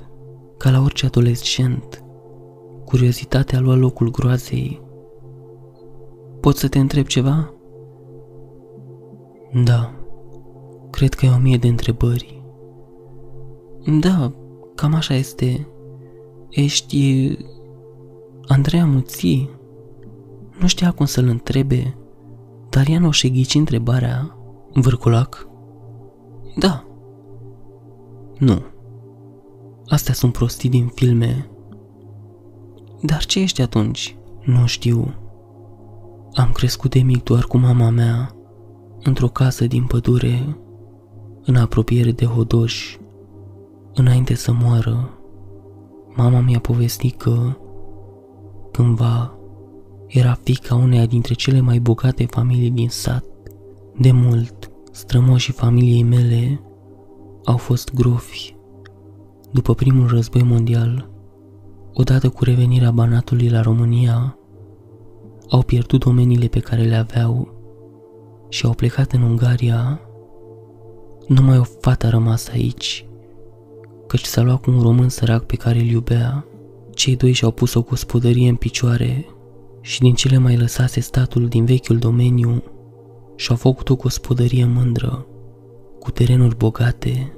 ca 0.57 0.71
la 0.71 0.81
orice 0.81 1.07
adolescent. 1.07 2.05
Curiozitatea 2.85 3.61
lua 3.61 3.75
locul 3.75 4.11
groazei. 4.11 4.83
Pot 6.41 6.57
să 6.57 6.69
te 6.69 6.79
întreb 6.79 7.07
ceva? 7.07 7.53
Da, 9.65 9.93
cred 10.91 11.15
că 11.15 11.27
e 11.27 11.31
o 11.31 11.39
mie 11.39 11.57
de 11.57 11.69
întrebări. 11.69 12.43
Da, 14.01 14.33
cam 14.75 14.95
așa 14.95 15.15
este. 15.15 15.69
Ești... 16.49 17.37
Andreea 18.47 18.87
Muții. 18.87 19.51
Nu 20.61 20.67
știa 20.67 20.91
cum 20.91 21.07
să-l 21.07 21.27
întrebe, 21.27 21.97
dar 22.69 22.87
ea 22.89 22.99
nu 22.99 23.11
și 23.11 23.31
ghici 23.31 23.55
întrebarea. 23.55 24.37
Vârculac? 24.73 25.49
Da. 26.57 26.88
Nu. 28.39 28.63
Astea 29.87 30.15
sunt 30.15 30.33
prostii 30.33 30.69
din 30.69 30.87
filme. 30.87 31.51
Dar 33.03 33.25
ce 33.25 33.41
ești 33.41 33.63
atunci? 33.63 34.17
Nu 34.45 34.67
știu. 34.67 35.15
Am 36.33 36.51
crescut 36.53 36.91
de 36.91 37.01
mic 37.01 37.23
doar 37.23 37.45
cu 37.45 37.57
mama 37.57 37.91
mea, 37.91 38.35
într-o 39.03 39.29
casă 39.29 39.67
din 39.67 39.85
pădure, 39.85 40.59
în 41.45 41.57
apropiere 41.57 42.13
de 42.13 42.25
Hodoș. 42.25 42.97
Înainte 43.95 44.35
să 44.35 44.53
moară, 44.53 45.11
mama 46.15 46.41
mi-a 46.41 46.59
povestit 46.59 47.17
că 47.17 47.57
cândva 48.73 49.39
era 50.07 50.39
fica 50.43 50.75
uneia 50.75 51.07
dintre 51.07 51.35
cele 51.35 51.61
mai 51.61 51.79
bogate 51.79 52.27
familii 52.31 52.71
din 52.71 52.89
sat. 52.89 53.25
De 53.99 54.13
mult, 54.13 54.71
strămoșii 54.93 55.53
familiei 55.53 56.03
mele 56.03 56.61
au 57.49 57.57
fost 57.57 57.95
grofi. 57.95 58.57
După 59.53 59.75
primul 59.75 60.09
război 60.09 60.43
mondial, 60.43 61.11
odată 61.93 62.29
cu 62.29 62.45
revenirea 62.45 62.91
Banatului 62.91 63.49
la 63.49 63.61
România, 63.61 64.39
au 65.49 65.63
pierdut 65.63 66.05
domeniile 66.05 66.47
pe 66.47 66.61
care 66.61 66.83
le 66.83 66.95
aveau 66.95 67.57
și 68.49 68.67
au 68.67 68.73
plecat 68.73 69.13
în 69.13 69.23
Ungaria. 69.23 70.01
Numai 71.27 71.59
o 71.59 71.63
fată 71.63 72.07
a 72.07 72.11
rămas 72.11 72.49
aici 72.49 73.07
căci 74.07 74.25
s-a 74.25 74.43
luat 74.43 74.61
cu 74.61 74.71
un 74.71 74.81
român 74.81 75.09
sărac 75.09 75.45
pe 75.45 75.57
care 75.57 75.79
îl 75.79 75.87
iubea. 75.87 76.45
Cei 76.91 77.17
doi 77.17 77.33
și-au 77.33 77.51
pus 77.51 77.75
o 77.75 77.83
gospodărie 77.83 78.49
în 78.49 78.57
picioare 78.57 79.27
și 79.81 80.01
din 80.01 80.15
cele 80.15 80.39
mai 80.39 80.57
lăsase 80.57 81.01
statul 81.01 81.49
din 81.49 81.65
vechiul 81.65 81.99
domeniu 81.99 82.63
și-au 83.37 83.57
făcut 83.57 83.89
o 83.89 83.97
gospodărie 83.97 84.65
mândră, 84.65 85.27
cu 85.99 86.11
terenuri 86.11 86.57
bogate, 86.57 87.38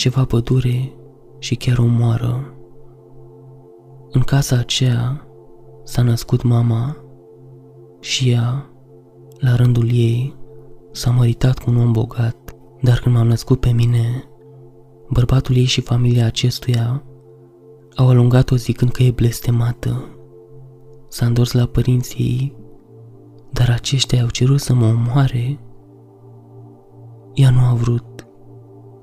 ceva 0.00 0.24
pădure 0.24 0.92
și 1.38 1.54
chiar 1.54 1.78
o 1.78 1.86
moară. 1.86 2.54
În 4.10 4.20
casa 4.20 4.56
aceea 4.56 5.26
s-a 5.84 6.02
născut 6.02 6.42
mama 6.42 6.96
și 8.00 8.30
ea, 8.30 8.70
la 9.38 9.54
rândul 9.54 9.88
ei, 9.92 10.36
s-a 10.92 11.10
măritat 11.10 11.58
cu 11.58 11.70
un 11.70 11.76
om 11.76 11.92
bogat, 11.92 12.56
dar 12.82 12.98
când 12.98 13.14
m-am 13.14 13.26
născut 13.26 13.60
pe 13.60 13.72
mine, 13.72 14.24
Bărbatul 15.10 15.56
ei 15.56 15.64
și 15.64 15.80
familia 15.80 16.26
acestuia 16.26 17.02
au 17.96 18.08
alungat-o 18.08 18.56
zicând 18.56 18.90
că 18.90 19.02
e 19.02 19.10
blestemată. 19.10 20.04
s-a 21.08 21.26
întors 21.26 21.52
la 21.52 21.66
părinții 21.66 22.24
ei, 22.24 22.56
dar 23.52 23.70
aceștia 23.70 24.22
au 24.22 24.28
cerut 24.28 24.60
să 24.60 24.74
mă 24.74 24.86
omoare. 24.86 25.60
Ea 27.34 27.50
nu 27.50 27.60
a 27.60 27.74
vrut, 27.74 28.04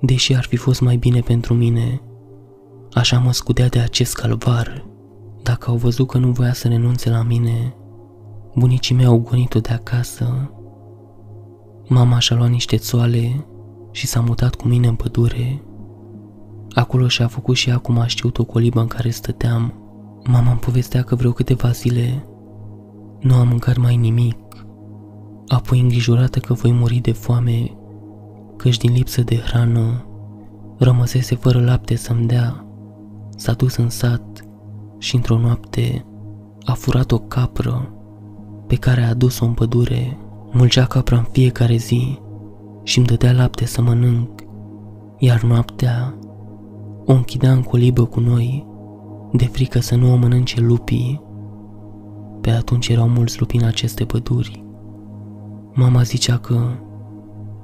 deși 0.02 0.36
ar 0.36 0.44
fi 0.44 0.56
fost 0.56 0.82
mai 0.82 0.96
bine 0.96 1.20
pentru 1.20 1.54
mine. 1.54 2.02
Așa 2.94 3.20
mă 3.20 3.32
scudea 3.32 3.68
de 3.68 3.80
acest 3.80 4.16
calvar. 4.16 4.86
Dacă 5.44 5.70
au 5.70 5.76
văzut 5.76 6.08
că 6.08 6.18
nu 6.18 6.32
voia 6.32 6.54
să 6.54 6.68
renunțe 6.68 7.10
la 7.10 7.24
mine, 7.24 7.76
bunicii 8.56 8.96
mei 8.96 9.06
au 9.06 9.18
gonit-o 9.20 9.60
de 9.60 9.70
acasă. 9.70 10.52
Mama 11.88 12.20
și-a 12.20 12.36
luat 12.36 12.50
niște 12.50 12.78
țoale 12.78 13.46
și 13.92 14.08
s-a 14.08 14.22
mutat 14.22 14.56
cu 14.56 14.68
mine 14.68 14.88
în 14.88 14.96
pădure. 14.96 15.62
Acolo 16.74 17.08
și-a 17.08 17.28
făcut 17.28 17.56
și 17.56 17.70
ea 17.70 17.78
cum 17.78 17.98
a 17.98 18.08
știut 18.08 18.38
o 18.38 18.44
colibă 18.44 18.80
în 18.80 18.88
care 18.88 19.10
stăteam. 19.10 19.74
Mama 20.24 20.52
îmi 20.52 20.60
povestea 20.60 21.02
că 21.02 21.16
vreo 21.16 21.32
câteva 21.32 21.70
zile 21.70 22.28
nu 23.20 23.36
am 23.36 23.48
mâncat 23.48 23.78
mai 23.78 23.96
nimic. 23.96 24.38
Apoi 25.48 25.80
îngrijorată 25.80 26.40
că 26.40 26.54
voi 26.54 26.72
muri 26.72 26.96
de 26.96 27.12
foame, 27.12 27.77
căci 28.58 28.78
din 28.78 28.94
lipsă 28.94 29.22
de 29.22 29.38
hrană 29.38 30.06
rămăsese 30.78 31.36
fără 31.36 31.62
lapte 31.62 31.96
să-mi 31.96 32.28
dea. 32.28 32.66
S-a 33.36 33.54
dus 33.54 33.76
în 33.76 33.90
sat 33.90 34.46
și 34.98 35.16
într-o 35.16 35.38
noapte 35.38 36.06
a 36.66 36.74
furat 36.74 37.12
o 37.12 37.18
capră 37.18 37.92
pe 38.68 38.76
care 38.76 39.02
a 39.02 39.10
adus-o 39.10 39.46
în 39.46 39.54
pădure. 39.54 40.18
Mulgea 40.52 40.86
capra 40.86 41.18
în 41.18 41.26
fiecare 41.32 41.76
zi 41.76 42.20
și 42.84 42.98
îmi 42.98 43.08
dădea 43.08 43.32
lapte 43.32 43.66
să 43.66 43.82
mănânc, 43.82 44.30
iar 45.18 45.44
noaptea 45.44 46.18
o 47.06 47.14
închidea 47.14 47.52
în 47.52 47.62
colibă 47.62 48.06
cu 48.06 48.20
noi, 48.20 48.68
de 49.32 49.46
frică 49.46 49.80
să 49.80 49.96
nu 49.96 50.14
o 50.14 50.16
mănânce 50.16 50.62
lupii. 50.62 51.22
Pe 52.42 52.50
atunci 52.50 52.88
erau 52.88 53.08
mulți 53.08 53.40
lupi 53.40 53.58
în 53.58 53.64
aceste 53.64 54.06
păduri. 54.06 54.66
Mama 55.74 56.02
zicea 56.02 56.38
că, 56.38 56.56
pe 56.56 56.87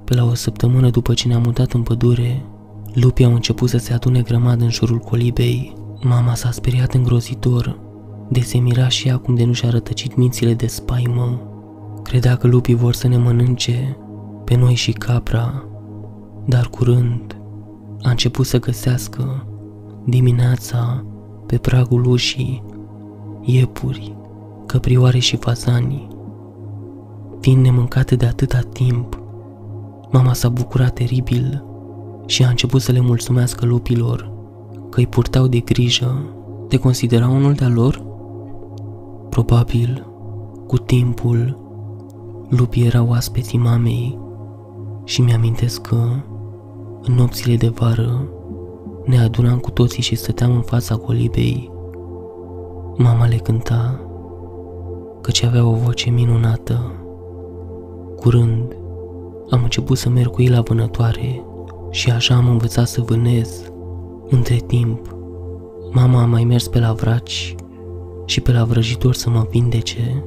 la 0.06 0.24
o 0.24 0.34
săptămână 0.34 0.90
după 0.90 1.14
ce 1.14 1.28
ne-am 1.28 1.42
mutat 1.42 1.72
în 1.72 1.82
pădure, 1.82 2.46
lupii 2.94 3.26
au 3.26 3.34
început 3.34 3.70
să 3.70 3.78
se 3.78 3.94
adune 3.94 4.22
grămadă 4.22 4.64
în 4.64 4.70
jurul 4.70 4.98
colibei. 4.98 5.74
Mama 6.02 6.36
s-a 6.36 6.52
speriat 6.52 6.94
îngrozitor, 6.94 7.80
de 8.30 8.40
se 8.40 8.58
mira 8.58 8.88
și 8.88 9.08
ea 9.08 9.18
cum 9.18 9.36
de 9.36 9.46
nu 9.46 9.54
și-a 9.54 9.70
rătăcit 9.70 10.16
mințile 10.16 10.54
de 10.54 10.68
spaimă. 10.68 11.42
Credea 12.04 12.36
că 12.36 12.48
lupii 12.48 12.76
vor 12.76 12.94
să 12.94 13.08
ne 13.08 13.18
mănânce 13.18 13.98
pe 14.44 14.56
noi 14.56 14.74
și 14.74 14.92
capra, 14.92 15.64
dar 16.46 16.68
curând 16.68 17.38
a 18.02 18.10
început 18.10 18.46
să 18.46 18.60
găsească 18.60 19.48
dimineața 20.06 21.06
pe 21.46 21.58
pragul 21.58 22.06
ușii 22.06 22.64
iepuri, 23.42 24.16
căprioare 24.66 25.20
și 25.20 25.36
fazani. 25.36 26.08
Fiind 27.40 27.64
nemâncate 27.64 28.16
de 28.16 28.26
atâta 28.26 28.60
timp, 28.60 29.23
mama 30.14 30.34
s-a 30.34 30.50
bucurat 30.50 30.94
teribil 30.94 31.64
și 32.26 32.44
a 32.44 32.50
început 32.50 32.82
să 32.82 32.92
le 32.92 33.00
mulțumească 33.00 33.66
lupilor 33.66 34.32
că 34.90 35.00
îi 35.00 35.08
purtau 35.08 35.48
de 35.48 35.60
grijă. 35.60 36.24
Te 36.68 36.78
considera 36.78 37.28
unul 37.28 37.54
de-a 37.54 37.68
lor? 37.68 38.04
Probabil, 39.30 40.08
cu 40.68 40.78
timpul, 40.78 41.58
lupii 42.50 42.86
erau 42.86 43.12
aspeții 43.12 43.58
mamei 43.58 44.20
și 45.04 45.22
mi-amintesc 45.22 45.82
că, 45.82 46.06
în 47.02 47.14
nopțile 47.14 47.56
de 47.56 47.68
vară, 47.68 48.28
ne 49.06 49.20
adunam 49.20 49.58
cu 49.58 49.72
toții 49.72 50.04
și 50.04 50.16
stăteam 50.16 50.52
în 50.56 50.62
fața 50.62 50.96
colibei. 50.96 51.72
Mama 52.98 53.28
le 53.28 53.36
cânta, 53.36 54.00
căci 55.22 55.44
avea 55.44 55.66
o 55.66 55.74
voce 55.74 56.10
minunată. 56.10 56.92
Curând, 58.16 58.78
am 59.50 59.64
început 59.64 59.98
să 59.98 60.10
merg 60.10 60.30
cu 60.30 60.42
ei 60.42 60.50
la 60.50 60.62
vânătoare 60.62 61.44
și 61.92 62.12
așa 62.12 62.36
am 62.36 62.48
învățat 62.48 62.88
să 62.88 63.02
vânez. 63.02 63.72
Între 64.30 64.56
timp, 64.56 65.16
mama 65.92 66.22
a 66.22 66.26
mai 66.26 66.44
mers 66.44 66.68
pe 66.68 66.80
la 66.80 66.94
vraci 66.94 67.56
și 68.26 68.42
pe 68.42 68.52
la 68.52 68.64
vrăjitor 68.64 69.14
să 69.14 69.30
mă 69.30 69.48
vindece. 69.50 70.24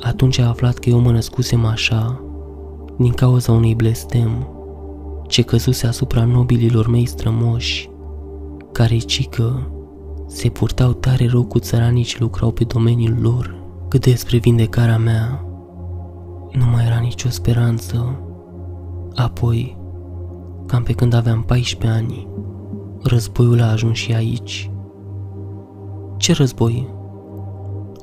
Atunci 0.00 0.38
a 0.38 0.48
aflat 0.48 0.78
că 0.78 0.88
eu 0.88 0.98
mă 0.98 1.10
născusem 1.10 1.64
așa, 1.64 2.24
din 2.96 3.12
cauza 3.12 3.52
unui 3.52 3.74
blestem 3.74 4.46
ce 5.26 5.42
căzuse 5.42 5.86
asupra 5.86 6.24
nobililor 6.24 6.88
mei 6.88 7.06
strămoși, 7.06 7.90
care 8.72 8.96
cică 8.96 9.70
se 10.26 10.48
purtau 10.48 10.92
tare 10.92 11.26
rău 11.26 11.44
cu 11.44 11.58
țăranii 11.58 12.04
ce 12.04 12.16
lucrau 12.20 12.50
pe 12.50 12.64
domeniul 12.64 13.16
lor. 13.20 13.54
Cât 13.88 14.00
despre 14.00 14.38
vindecarea 14.38 14.98
mea, 14.98 15.44
nu 16.52 16.66
mai 16.66 16.86
era 16.86 16.98
nicio 16.98 17.28
speranță. 17.28 18.20
Apoi, 19.14 19.76
cam 20.66 20.82
pe 20.82 20.92
când 20.92 21.12
aveam 21.12 21.42
14 21.42 21.98
ani, 21.98 22.28
războiul 23.02 23.60
a 23.60 23.70
ajuns 23.70 23.96
și 23.96 24.12
aici. 24.12 24.70
Ce 26.16 26.32
război? 26.32 26.88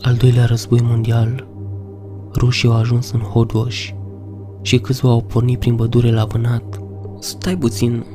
Al 0.01 0.15
doilea 0.15 0.45
război 0.45 0.81
mondial. 0.81 1.47
Rușii 2.35 2.69
au 2.69 2.75
ajuns 2.75 3.11
în 3.11 3.19
Hodoș 3.19 3.93
și 4.61 4.79
câțiva 4.79 5.09
au 5.09 5.21
pornit 5.21 5.59
prin 5.59 5.75
pădure 5.75 6.11
la 6.11 6.25
vânat. 6.25 6.81
Stai 7.19 7.57
puțin, 7.57 8.05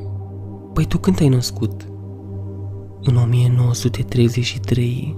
păi 0.73 0.85
tu 0.85 0.97
când 0.97 1.21
ai 1.21 1.29
născut? 1.29 1.87
În 3.01 3.15
1933 3.15 5.17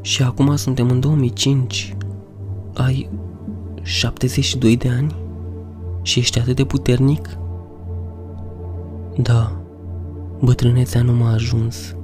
și 0.00 0.22
acum 0.22 0.56
suntem 0.56 0.90
în 0.90 1.00
2005. 1.00 1.96
Ai 2.74 3.10
72 3.88 4.76
de 4.76 4.88
ani? 4.88 5.14
Și 6.02 6.18
ești 6.18 6.38
atât 6.38 6.56
de 6.56 6.64
puternic? 6.64 7.38
Da, 9.16 9.60
bătrânețea 10.40 11.02
nu 11.02 11.12
m-a 11.12 11.32
ajuns. 11.32 11.96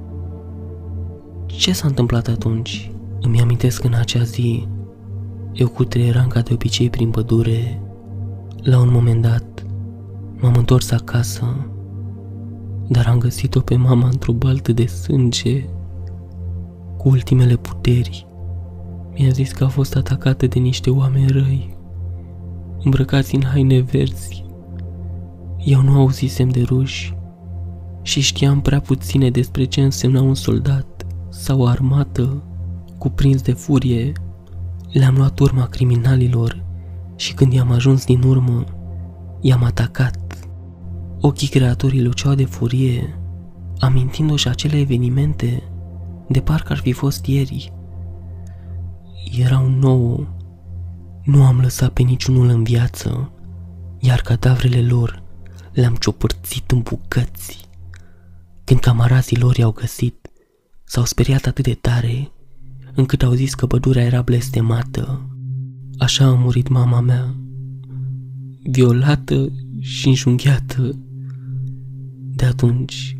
Ce 1.45 1.73
s-a 1.73 1.87
întâmplat 1.87 2.27
atunci? 2.27 2.91
Îmi 3.21 3.41
amintesc 3.41 3.83
în 3.83 3.93
acea 3.93 4.23
zi, 4.23 4.67
eu 5.53 5.67
cu 5.67 5.87
eram 5.93 6.27
ca 6.27 6.39
de 6.39 6.53
obicei 6.53 6.89
prin 6.89 7.09
pădure. 7.09 7.81
La 8.61 8.79
un 8.79 8.91
moment 8.91 9.21
dat, 9.21 9.65
m-am 10.41 10.55
întors 10.55 10.91
acasă, 10.91 11.69
dar 12.87 13.07
am 13.07 13.17
găsit-o 13.17 13.59
pe 13.59 13.75
mama 13.75 14.07
într-o 14.07 14.33
baltă 14.33 14.71
de 14.71 14.85
sânge, 14.85 15.65
cu 16.97 17.09
ultimele 17.09 17.55
puteri. 17.55 18.27
Mi-a 19.17 19.29
zis 19.29 19.51
că 19.51 19.63
a 19.63 19.67
fost 19.67 19.95
atacată 19.95 20.47
de 20.47 20.59
niște 20.59 20.89
oameni 20.89 21.27
răi, 21.27 21.74
îmbrăcați 22.85 23.35
în 23.35 23.43
haine 23.43 23.79
verzi. 23.79 24.45
Eu 25.63 25.81
nu 25.81 25.99
auzisem 25.99 26.49
de 26.49 26.61
ruși 26.61 27.13
și 28.01 28.21
știam 28.21 28.61
prea 28.61 28.79
puține 28.79 29.29
despre 29.29 29.63
ce 29.63 29.81
însemna 29.81 30.21
un 30.21 30.35
soldat 30.35 31.05
sau 31.29 31.59
o 31.61 31.65
armată 31.65 32.43
cuprins 32.97 33.41
de 33.41 33.51
furie. 33.51 34.11
Le-am 34.91 35.15
luat 35.15 35.39
urma 35.39 35.65
criminalilor 35.65 36.63
și 37.15 37.33
când 37.33 37.53
i-am 37.53 37.71
ajuns 37.71 38.05
din 38.05 38.23
urmă, 38.23 38.63
i-am 39.41 39.63
atacat. 39.63 40.49
Ochii 41.21 41.47
creatorii 41.47 42.03
luceau 42.03 42.33
de 42.33 42.45
furie, 42.45 43.19
amintindu-și 43.79 44.47
acele 44.47 44.79
evenimente 44.79 45.63
de 46.27 46.39
parcă 46.39 46.71
ar 46.71 46.79
fi 46.79 46.91
fost 46.91 47.25
ieri. 47.25 47.73
Erau 49.39 49.67
nouă, 49.67 50.27
nu 51.25 51.43
am 51.43 51.59
lăsat 51.59 51.93
pe 51.93 52.01
niciunul 52.01 52.47
în 52.47 52.63
viață, 52.63 53.31
iar 53.99 54.21
cadavrele 54.21 54.81
lor 54.81 55.23
le-am 55.73 55.95
ciopărțit 55.95 56.71
în 56.71 56.79
bucăți. 56.79 57.69
Când 58.63 58.79
camarazii 58.79 59.37
lor 59.37 59.57
i-au 59.57 59.71
găsit, 59.71 60.29
s-au 60.83 61.05
speriat 61.05 61.45
atât 61.45 61.63
de 61.63 61.73
tare, 61.73 62.31
încât 62.93 63.23
au 63.23 63.33
zis 63.33 63.53
că 63.53 63.65
pădurea 63.65 64.03
era 64.03 64.21
blestemată. 64.21 65.29
Așa 65.97 66.25
a 66.25 66.33
murit 66.33 66.67
mama 66.67 66.99
mea, 66.99 67.35
violată 68.63 69.51
și 69.79 70.07
înjunghiată. 70.07 70.99
De 72.35 72.45
atunci, 72.45 73.17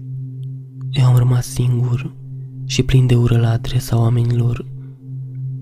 eu 0.92 1.06
am 1.06 1.16
rămas 1.16 1.48
singur 1.48 2.16
și 2.66 2.84
plin 2.84 3.08
de 3.08 3.16
ură 3.16 3.38
la 3.38 3.50
adresa 3.50 4.00
oamenilor 4.00 4.66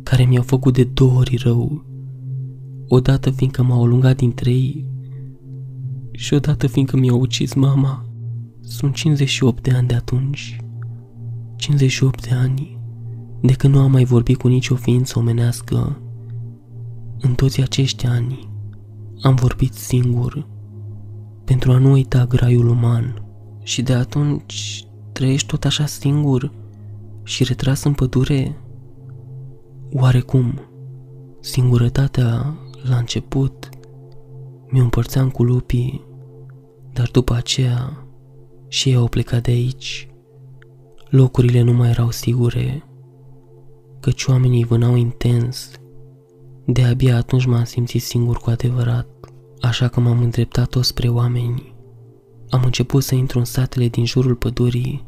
care 0.04 0.26
mi-au 0.26 0.44
făcut 0.44 0.74
de 0.74 0.84
două 0.84 1.18
ori 1.18 1.36
rău. 1.36 1.93
Odată 2.96 3.30
fiindcă 3.30 3.64
m-au 3.64 3.84
alungat 3.84 4.16
dintre 4.16 4.52
ei 4.52 4.86
și 6.12 6.34
odată 6.34 6.68
fiindcă 6.68 6.98
mi-au 6.98 7.20
ucis 7.20 7.54
mama. 7.54 8.06
Sunt 8.62 8.94
58 8.94 9.64
de 9.64 9.72
ani 9.72 9.88
de 9.88 9.94
atunci. 9.94 10.58
58 11.56 12.28
de 12.28 12.36
ani 12.36 12.80
de 13.42 13.54
când 13.54 13.74
nu 13.74 13.80
am 13.80 13.92
mai 13.92 14.04
vorbit 14.04 14.38
cu 14.38 14.48
nicio 14.48 14.76
ființă 14.76 15.20
omenească. 15.20 16.02
În 17.20 17.34
toți 17.34 17.62
acești 17.62 18.06
ani 18.06 18.50
am 19.22 19.36
vorbit 19.36 19.74
singur 19.74 20.48
pentru 21.46 21.72
a 21.72 21.78
nu 21.78 21.92
uita 21.92 22.26
graiul 22.26 22.68
uman 22.68 23.26
și 23.64 23.82
de 23.82 23.94
atunci 23.94 24.88
trăiești 25.12 25.48
tot 25.48 25.66
așa 25.66 25.86
singur 25.86 26.52
și 27.24 27.44
retras 27.44 27.84
în 27.84 27.94
pădure? 27.94 28.58
Oarecum, 29.92 30.60
singurătatea 31.40 32.58
la 32.84 32.98
început 32.98 33.70
mi 34.70 34.80
împărțeam 34.80 35.30
cu 35.30 35.44
lupii, 35.44 36.06
dar 36.94 37.10
după 37.12 37.34
aceea 37.34 38.08
și 38.68 38.90
ei 38.90 38.96
au 38.96 39.08
plecat 39.08 39.44
de 39.44 39.52
aici. 39.52 40.08
Locurile 41.10 41.62
nu 41.62 41.74
mai 41.74 41.90
erau 41.90 42.12
sigure, 42.12 42.84
căci 44.00 44.26
oamenii 44.26 44.66
vânau 44.66 44.96
intens. 44.96 45.72
De-abia 46.66 47.16
atunci 47.16 47.46
m-am 47.46 47.64
simțit 47.64 48.02
singur 48.02 48.38
cu 48.38 48.50
adevărat, 48.50 49.08
așa 49.62 49.88
că 49.88 50.00
m-am 50.00 50.22
îndreptat-o 50.22 50.82
spre 50.82 51.08
oameni. 51.08 51.76
Am 52.50 52.62
început 52.64 53.04
să 53.04 53.16
intru 53.16 53.40
în 53.40 53.46
satele 53.46 53.88
din 53.88 54.06
jurul 54.06 54.36
pădurii. 54.36 55.06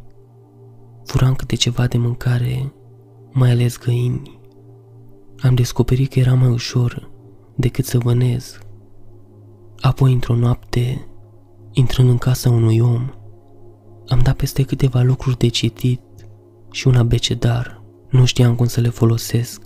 Furam 1.06 1.36
câte 1.36 1.56
ceva 1.56 1.88
de 1.88 1.98
mâncare, 1.98 2.74
mai 3.32 3.52
ales 3.52 3.80
găini. 3.80 4.40
Am 5.40 5.56
descoperit 5.56 6.12
că 6.12 6.20
era 6.20 6.34
mai 6.34 6.50
ușor 6.50 7.14
decât 7.56 7.86
să 7.86 7.98
vânez. 7.98 8.60
Apoi, 9.80 10.14
într-o 10.14 10.36
noapte, 10.36 11.08
intrând 11.72 12.10
în 12.10 12.18
casa 12.18 12.50
unui 12.50 12.80
om, 12.80 13.10
am 14.08 14.20
dat 14.20 14.36
peste 14.36 14.64
câteva 14.64 15.02
lucruri 15.02 15.38
de 15.38 15.48
citit 15.48 16.02
și 16.72 16.88
un 16.88 16.96
abecedar. 16.96 17.84
Nu 18.10 18.26
știam 18.26 18.56
cum 18.56 18.66
să 18.66 18.82
le 18.82 18.90
folosesc, 18.90 19.62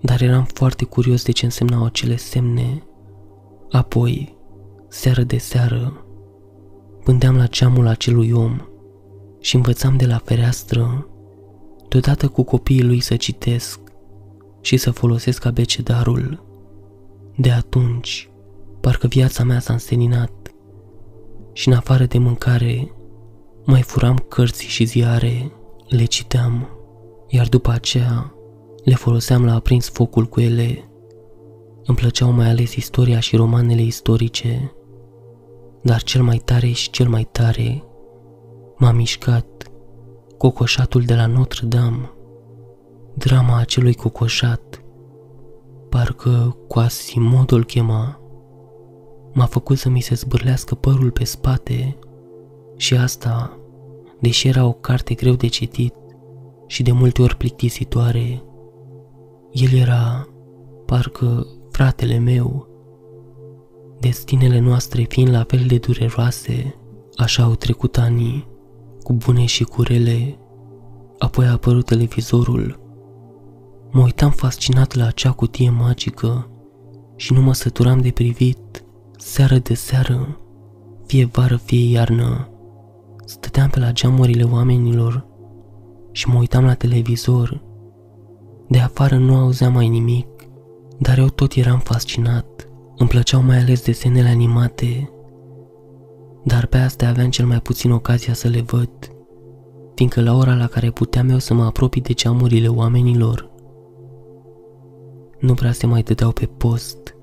dar 0.00 0.22
eram 0.22 0.44
foarte 0.44 0.84
curios 0.84 1.24
de 1.24 1.32
ce 1.32 1.44
însemnau 1.44 1.84
acele 1.84 2.16
semne. 2.16 2.82
Apoi, 3.70 4.36
seară 4.88 5.22
de 5.22 5.38
seară, 5.38 6.06
pândeam 7.04 7.36
la 7.36 7.46
ceamul 7.46 7.86
acelui 7.86 8.32
om 8.32 8.60
și 9.40 9.56
învățam 9.56 9.96
de 9.96 10.06
la 10.06 10.18
fereastră, 10.24 11.08
deodată 11.88 12.28
cu 12.28 12.42
copiii 12.42 12.82
lui 12.82 13.00
să 13.00 13.16
citesc 13.16 13.80
și 14.60 14.76
să 14.76 14.90
folosesc 14.90 15.44
abecedarul. 15.44 16.47
De 17.40 17.50
atunci, 17.50 18.30
parcă 18.80 19.06
viața 19.06 19.44
mea 19.44 19.58
s-a 19.58 19.72
înseninat 19.72 20.30
și 21.52 21.68
în 21.68 21.74
afară 21.74 22.04
de 22.04 22.18
mâncare, 22.18 22.92
mai 23.64 23.82
furam 23.82 24.16
cărți 24.28 24.64
și 24.64 24.84
ziare, 24.84 25.52
le 25.88 26.04
citeam, 26.04 26.68
iar 27.28 27.48
după 27.48 27.70
aceea 27.70 28.34
le 28.84 28.94
foloseam 28.94 29.44
la 29.44 29.54
aprins 29.54 29.88
focul 29.88 30.24
cu 30.24 30.40
ele. 30.40 30.90
Îmi 31.84 31.96
plăceau 31.96 32.30
mai 32.30 32.48
ales 32.48 32.74
istoria 32.74 33.20
și 33.20 33.36
romanele 33.36 33.82
istorice, 33.82 34.72
dar 35.82 36.02
cel 36.02 36.22
mai 36.22 36.40
tare 36.44 36.70
și 36.70 36.90
cel 36.90 37.08
mai 37.08 37.28
tare 37.32 37.84
m-a 38.76 38.92
mișcat 38.92 39.70
cocoșatul 40.38 41.02
de 41.02 41.14
la 41.14 41.26
Notre-Dame. 41.26 42.10
Drama 43.14 43.58
acelui 43.58 43.94
cocoșat, 43.94 44.82
parcă 45.88 46.56
Quasimodo 46.68 47.56
îl 47.56 47.64
chema, 47.64 48.20
m-a 49.32 49.44
făcut 49.44 49.78
să 49.78 49.88
mi 49.88 50.00
se 50.00 50.14
zbârlească 50.14 50.74
părul 50.74 51.10
pe 51.10 51.24
spate 51.24 51.98
și 52.76 52.94
asta, 52.94 53.58
deși 54.20 54.48
era 54.48 54.64
o 54.64 54.72
carte 54.72 55.14
greu 55.14 55.34
de 55.34 55.46
citit 55.46 55.94
și 56.66 56.82
de 56.82 56.92
multe 56.92 57.22
ori 57.22 57.36
plictisitoare, 57.36 58.42
el 59.52 59.72
era 59.72 60.28
parcă 60.86 61.46
fratele 61.70 62.18
meu. 62.18 62.66
Destinele 64.00 64.58
noastre 64.58 65.02
fiind 65.02 65.30
la 65.30 65.44
fel 65.44 65.64
de 65.66 65.78
dureroase, 65.78 66.74
așa 67.16 67.42
au 67.42 67.54
trecut 67.54 67.98
anii, 67.98 68.48
cu 69.02 69.12
bune 69.12 69.44
și 69.44 69.64
cu 69.64 69.82
rele. 69.82 70.38
Apoi 71.18 71.46
a 71.46 71.52
apărut 71.52 71.84
televizorul. 71.84 72.87
Mă 73.98 74.04
uitam 74.04 74.30
fascinat 74.30 74.94
la 74.94 75.06
acea 75.06 75.32
cutie 75.32 75.70
magică 75.70 76.50
și 77.16 77.32
nu 77.32 77.40
mă 77.40 77.54
săturam 77.54 78.00
de 78.00 78.10
privit, 78.10 78.84
seară 79.16 79.58
de 79.58 79.74
seară, 79.74 80.40
fie 81.06 81.24
vară, 81.24 81.56
fie 81.56 81.90
iarnă. 81.90 82.48
Stăteam 83.24 83.68
pe 83.68 83.78
la 83.78 83.92
geamurile 83.92 84.42
oamenilor 84.42 85.26
și 86.12 86.28
mă 86.28 86.38
uitam 86.38 86.64
la 86.64 86.74
televizor. 86.74 87.62
De 88.68 88.78
afară 88.78 89.16
nu 89.16 89.36
auzeam 89.36 89.72
mai 89.72 89.88
nimic, 89.88 90.28
dar 90.98 91.18
eu 91.18 91.28
tot 91.28 91.52
eram 91.54 91.78
fascinat. 91.78 92.68
Îmi 92.96 93.08
plăceau 93.08 93.42
mai 93.42 93.58
ales 93.58 93.84
desenele 93.84 94.28
animate, 94.28 95.10
dar 96.44 96.66
pe 96.66 96.76
astea 96.76 97.08
aveam 97.08 97.30
cel 97.30 97.46
mai 97.46 97.60
puțin 97.60 97.90
ocazia 97.90 98.34
să 98.34 98.48
le 98.48 98.60
văd, 98.60 98.90
fiindcă 99.94 100.22
la 100.22 100.36
ora 100.36 100.54
la 100.54 100.66
care 100.66 100.90
puteam 100.90 101.28
eu 101.28 101.38
să 101.38 101.54
mă 101.54 101.64
apropii 101.64 102.02
de 102.02 102.12
geamurile 102.12 102.68
oamenilor, 102.68 103.47
nu 105.38 105.54
prea 105.54 105.72
se 105.72 105.86
mai 105.86 106.02
dădeau 106.02 106.32
pe 106.32 106.46
post, 106.46 107.16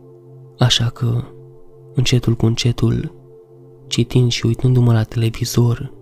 așa 0.58 0.90
că, 0.90 1.24
încetul 1.94 2.34
cu 2.34 2.46
încetul, 2.46 3.16
citind 3.88 4.32
și 4.32 4.46
uitându-mă 4.46 4.94
la 4.94 5.04
televizor, 5.04 5.94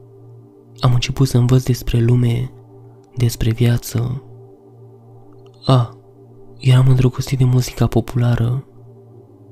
am 0.79 0.93
început 0.93 1.27
să 1.27 1.37
învăț 1.37 1.63
despre 1.63 1.99
lume, 1.99 2.51
despre 3.15 3.51
viață. 3.51 4.23
A, 5.65 5.97
eram 6.57 6.87
îndrăgostit 6.87 7.37
de 7.37 7.43
muzica 7.43 7.87
populară. 7.87 8.67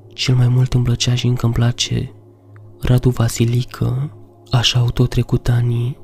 Cel 0.08 0.34
mai 0.34 0.48
mult 0.48 0.74
îmi 0.74 0.84
plăcea 0.84 1.14
și 1.14 1.26
încă 1.26 1.44
îmi 1.44 1.54
place 1.54 2.12
Radu 2.80 3.10
Vasilică, 3.10 4.16
așa 4.50 4.78
au 4.78 4.90
tot 4.90 5.08
trecut 5.08 5.48
anii 5.48 6.00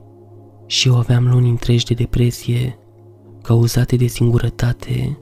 și 0.66 0.88
eu 0.88 0.96
aveam 0.96 1.28
luni 1.28 1.48
întregi 1.48 1.84
de 1.84 1.94
depresie 1.94 2.78
cauzate 3.42 3.96
de 3.96 4.06
singurătate. 4.06 5.18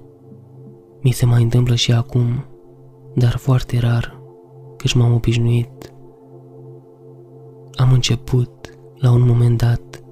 Mi 1.07 1.13
se 1.13 1.27
mai 1.27 1.43
întâmplă 1.43 1.75
și 1.75 1.93
acum, 1.93 2.45
dar 3.15 3.37
foarte 3.37 3.79
rar, 3.79 4.21
căci 4.77 4.93
m-am 4.93 5.15
obișnuit. 5.15 5.93
Am 7.75 7.93
început, 7.93 8.79
la 8.95 9.11
un 9.11 9.27
moment 9.27 9.59
dat, 9.59 10.03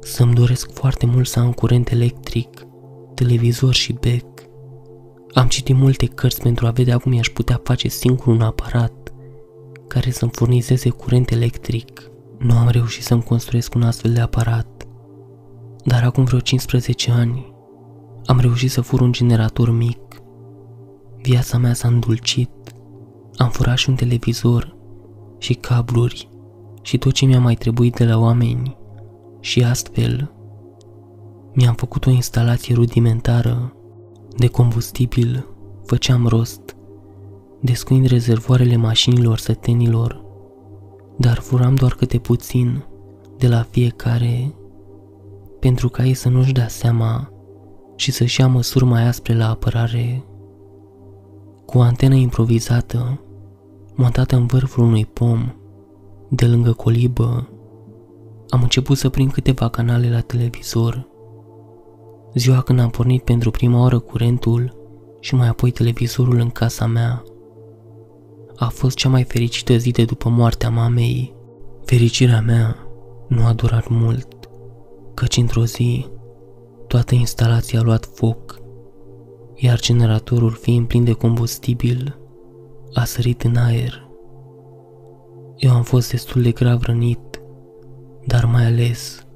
să-mi 0.00 0.34
doresc 0.34 0.72
foarte 0.72 1.06
mult 1.06 1.26
să 1.26 1.40
am 1.40 1.52
curent 1.52 1.90
electric, 1.90 2.66
televizor 3.14 3.74
și 3.74 3.92
bec. 3.92 4.26
Am 5.32 5.46
citit 5.46 5.76
multe 5.76 6.06
cărți 6.06 6.42
pentru 6.42 6.66
a 6.66 6.70
vedea 6.70 6.98
cum 6.98 7.12
i-aș 7.12 7.28
putea 7.28 7.60
face 7.64 7.88
singur 7.88 8.26
un 8.26 8.40
aparat 8.40 9.12
care 9.86 10.10
să-mi 10.10 10.30
furnizeze 10.34 10.88
curent 10.88 11.30
electric. 11.30 12.10
Nu 12.38 12.56
am 12.56 12.68
reușit 12.68 13.02
să-mi 13.02 13.22
construiesc 13.22 13.74
un 13.74 13.82
astfel 13.82 14.12
de 14.12 14.20
aparat, 14.20 14.86
dar 15.84 16.04
acum 16.04 16.24
vreo 16.24 16.40
15 16.40 17.10
ani 17.10 17.54
am 18.24 18.40
reușit 18.40 18.70
să 18.70 18.80
fur 18.80 19.00
un 19.00 19.12
generator 19.12 19.70
mic. 19.70 19.98
Viața 21.22 21.58
mea 21.58 21.72
s-a 21.72 21.88
îndulcit, 21.88 22.50
am 23.36 23.50
furat 23.50 23.76
și 23.76 23.88
un 23.88 23.94
televizor 23.94 24.76
și 25.38 25.54
cabluri 25.54 26.28
și 26.82 26.98
tot 26.98 27.12
ce 27.12 27.24
mi-a 27.24 27.40
mai 27.40 27.54
trebuit 27.54 27.94
de 27.94 28.04
la 28.04 28.18
oameni 28.18 28.76
și 29.40 29.62
astfel 29.62 30.32
mi-am 31.54 31.74
făcut 31.74 32.06
o 32.06 32.10
instalație 32.10 32.74
rudimentară 32.74 33.74
de 34.36 34.46
combustibil, 34.46 35.46
făceam 35.84 36.26
rost, 36.26 36.76
descuind 37.60 38.06
rezervoarele 38.06 38.76
mașinilor 38.76 39.38
sătenilor, 39.38 40.24
dar 41.16 41.38
furam 41.38 41.74
doar 41.74 41.94
câte 41.94 42.18
puțin 42.18 42.84
de 43.38 43.48
la 43.48 43.62
fiecare 43.62 44.54
pentru 45.60 45.88
ca 45.88 46.04
ei 46.04 46.14
să 46.14 46.28
nu-și 46.28 46.52
dea 46.52 46.68
seama 46.68 47.32
și 47.96 48.12
să-și 48.12 48.40
ia 48.40 48.48
măsuri 48.48 48.84
mai 48.84 49.06
aspre 49.06 49.36
la 49.36 49.48
apărare. 49.48 50.24
Cu 51.70 51.78
o 51.78 51.80
antenă 51.80 52.14
improvizată, 52.14 53.20
montată 53.94 54.36
în 54.36 54.46
vârful 54.46 54.84
unui 54.84 55.06
pom, 55.06 55.52
de 56.28 56.46
lângă 56.46 56.72
colibă, 56.72 57.48
am 58.48 58.62
început 58.62 58.96
să 58.96 59.08
prind 59.08 59.32
câteva 59.32 59.68
canale 59.68 60.10
la 60.10 60.20
televizor. 60.20 61.08
Ziua 62.34 62.60
când 62.60 62.80
am 62.80 62.90
pornit 62.90 63.22
pentru 63.22 63.50
prima 63.50 63.80
oară 63.80 63.98
curentul 63.98 64.76
și 65.20 65.34
mai 65.34 65.48
apoi 65.48 65.70
televizorul 65.70 66.38
în 66.38 66.50
casa 66.50 66.86
mea, 66.86 67.22
a 68.56 68.68
fost 68.68 68.96
cea 68.96 69.08
mai 69.08 69.24
fericită 69.24 69.76
zi 69.76 69.90
de 69.90 70.04
după 70.04 70.28
moartea 70.28 70.70
mamei. 70.70 71.34
Fericirea 71.84 72.40
mea 72.40 72.76
nu 73.28 73.44
a 73.44 73.52
durat 73.52 73.88
mult, 73.88 74.28
căci 75.14 75.36
într-o 75.36 75.64
zi 75.64 76.06
toată 76.86 77.14
instalația 77.14 77.78
a 77.78 77.82
luat 77.82 78.04
foc, 78.14 78.59
iar 79.60 79.80
generatorul 79.80 80.50
fiind 80.50 80.86
plin 80.86 81.04
de 81.04 81.12
combustibil, 81.12 82.18
a 82.94 83.04
sărit 83.04 83.42
în 83.42 83.56
aer. 83.56 84.08
Eu 85.56 85.72
am 85.72 85.82
fost 85.82 86.10
destul 86.10 86.42
de 86.42 86.50
grav 86.50 86.82
rănit 86.82 87.30
dar 88.26 88.44
mai 88.44 88.64
ales 88.64 89.26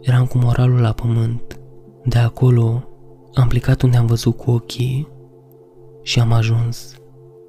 eram 0.00 0.26
cu 0.26 0.38
moralul 0.38 0.80
la 0.80 0.92
pământ. 0.92 1.60
De 2.04 2.18
acolo 2.18 2.84
am 3.34 3.48
plecat 3.48 3.82
unde 3.82 3.96
am 3.96 4.06
văzut 4.06 4.36
cu 4.36 4.50
ochii 4.50 5.08
și 6.02 6.20
am 6.20 6.32
ajuns, 6.32 6.94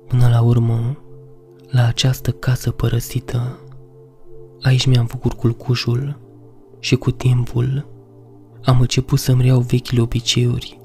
până 0.08 0.28
la 0.28 0.42
urmă, 0.42 0.98
la 1.70 1.86
această 1.86 2.32
casă 2.32 2.72
părăsită. 2.72 3.60
Aici 4.62 4.86
mi-am 4.86 5.06
făcut 5.06 5.34
culcușul 5.34 6.20
și 6.80 6.96
cu 6.96 7.12
timpul 7.12 7.88
am 8.64 8.80
început 8.80 9.20
să-mi 9.20 9.42
reiau 9.42 9.60
vechile 9.60 10.02
obiceiuri, 10.02 10.80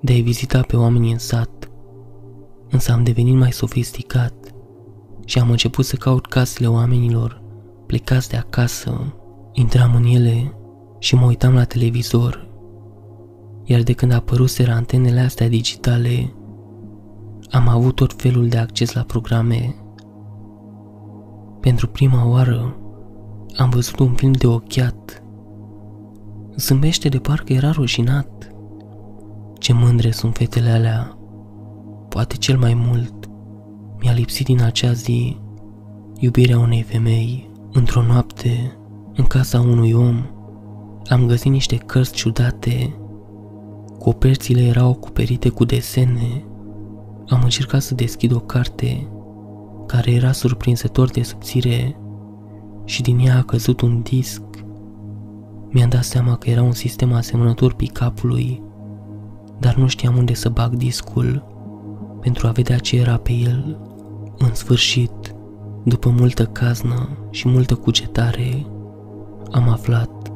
de 0.00 0.12
a 0.12 0.22
vizita 0.22 0.60
pe 0.60 0.76
oamenii 0.76 1.12
în 1.12 1.18
sat, 1.18 1.70
însă 2.70 2.92
am 2.92 3.02
devenit 3.02 3.36
mai 3.36 3.52
sofisticat 3.52 4.54
și 5.24 5.38
am 5.38 5.50
început 5.50 5.84
să 5.84 5.96
caut 5.96 6.26
casele 6.26 6.68
oamenilor 6.68 7.42
plecați 7.86 8.28
de 8.28 8.36
acasă. 8.36 9.14
Intram 9.52 9.94
în 9.94 10.04
ele 10.04 10.54
și 10.98 11.14
mă 11.14 11.26
uitam 11.26 11.54
la 11.54 11.64
televizor, 11.64 12.48
iar 13.64 13.82
de 13.82 13.92
când 13.92 14.12
apăruseră 14.12 14.72
antenele 14.72 15.20
astea 15.20 15.48
digitale, 15.48 16.34
am 17.50 17.68
avut 17.68 17.94
tot 17.94 18.12
felul 18.12 18.48
de 18.48 18.58
acces 18.58 18.92
la 18.92 19.02
programe. 19.02 19.74
Pentru 21.60 21.86
prima 21.86 22.28
oară 22.28 22.76
am 23.56 23.70
văzut 23.70 23.98
un 23.98 24.14
film 24.14 24.32
de 24.32 24.46
ochiat. 24.46 25.22
Zâmbește 26.56 27.08
de 27.08 27.18
parcă 27.18 27.52
era 27.52 27.70
rușinat. 27.70 28.49
Ce 29.60 29.72
mândre 29.72 30.10
sunt 30.10 30.36
fetele 30.36 30.70
alea. 30.70 31.18
Poate 32.08 32.36
cel 32.36 32.58
mai 32.58 32.74
mult 32.74 33.28
mi-a 34.02 34.12
lipsit 34.12 34.46
din 34.46 34.62
acea 34.62 34.92
zi 34.92 35.36
iubirea 36.18 36.58
unei 36.58 36.82
femei. 36.82 37.50
Într-o 37.72 38.02
noapte, 38.02 38.78
în 39.14 39.24
casa 39.24 39.60
unui 39.60 39.92
om, 39.92 40.22
am 41.08 41.26
găsit 41.26 41.50
niște 41.50 41.76
cărți 41.76 42.12
ciudate. 42.12 42.94
Coperțile 43.98 44.62
erau 44.62 44.90
acoperite 44.90 45.48
cu 45.48 45.64
desene. 45.64 46.44
Am 47.28 47.40
încercat 47.42 47.82
să 47.82 47.94
deschid 47.94 48.32
o 48.32 48.38
carte 48.38 49.08
care 49.86 50.12
era 50.12 50.32
surprinzător 50.32 51.10
de 51.10 51.22
subțire 51.22 51.96
și 52.84 53.02
din 53.02 53.18
ea 53.18 53.36
a 53.36 53.42
căzut 53.42 53.80
un 53.80 54.02
disc. 54.02 54.42
Mi-am 55.68 55.88
dat 55.88 56.04
seama 56.04 56.36
că 56.36 56.50
era 56.50 56.62
un 56.62 56.72
sistem 56.72 57.12
asemănător 57.12 57.74
pick-up-ului, 57.74 58.62
dar 59.60 59.74
nu 59.74 59.88
știam 59.88 60.16
unde 60.16 60.34
să 60.34 60.48
bag 60.48 60.74
discul 60.74 61.44
pentru 62.20 62.46
a 62.46 62.50
vedea 62.50 62.78
ce 62.78 62.96
era 62.96 63.16
pe 63.16 63.32
el. 63.32 63.78
În 64.38 64.54
sfârșit, 64.54 65.34
după 65.84 66.10
multă 66.18 66.44
caznă 66.44 67.08
și 67.30 67.48
multă 67.48 67.74
cugetare, 67.74 68.66
am 69.50 69.68
aflat 69.68 70.32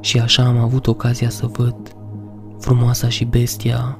și 0.00 0.18
așa 0.18 0.44
am 0.44 0.58
avut 0.58 0.86
ocazia 0.86 1.28
să 1.28 1.46
văd 1.46 1.76
frumoasa 2.58 3.08
și 3.08 3.24
bestia. 3.24 3.98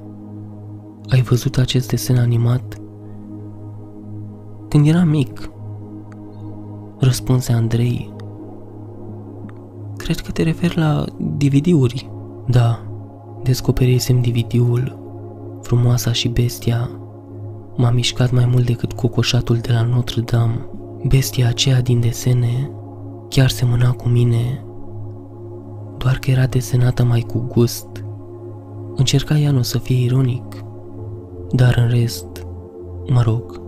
Ai 1.09 1.23
văzut 1.23 1.57
acest 1.57 1.89
desen 1.89 2.17
animat? 2.17 2.81
Când 4.69 4.87
eram 4.87 5.09
mic, 5.09 5.51
răspunse 6.99 7.53
Andrei. 7.53 8.13
Cred 9.97 10.21
că 10.21 10.31
te 10.31 10.43
referi 10.43 10.77
la 10.77 11.05
DVD-uri. 11.19 12.11
Da, 12.47 12.94
descoperisem 13.45 14.21
DVD-ul, 14.21 14.99
frumoasa 15.63 16.13
și 16.13 16.29
bestia. 16.29 16.91
M-a 17.77 17.91
mișcat 17.91 18.31
mai 18.31 18.47
mult 18.47 18.67
decât 18.67 18.93
cocoșatul 18.93 19.57
de 19.57 19.73
la 19.73 19.83
Notre-Dame. 19.83 20.67
Bestia 21.09 21.49
aceea 21.49 21.81
din 21.81 22.01
desene 22.01 22.71
chiar 23.29 23.49
semăna 23.49 23.93
cu 23.93 24.09
mine, 24.09 24.65
doar 25.99 26.19
că 26.19 26.31
era 26.31 26.47
desenată 26.47 27.05
mai 27.05 27.21
cu 27.21 27.39
gust. 27.39 28.05
Încerca 28.95 29.39
ea 29.39 29.51
nu 29.51 29.63
să 29.63 29.79
fie 29.79 30.05
ironic, 30.05 30.65
dar 31.51 31.77
în 31.77 31.89
rest, 31.89 32.47
mă 33.07 33.23
rog, 33.23 33.61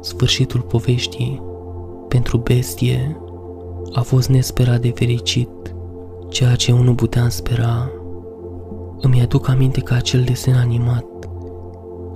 sfârșitul 0.00 0.60
poveștii 0.60 1.42
pentru 2.08 2.38
bestie 2.38 3.20
a 3.92 4.00
fost 4.00 4.28
nesperat 4.28 4.80
de 4.80 4.90
fericit, 4.90 5.48
ceea 6.28 6.54
ce 6.54 6.70
eu 6.70 6.82
nu 6.82 6.94
puteam 6.94 7.28
spera. 7.28 7.90
Îmi 9.00 9.20
aduc 9.20 9.48
aminte 9.48 9.80
că 9.80 9.94
acel 9.94 10.22
desen 10.22 10.54
animat, 10.54 11.04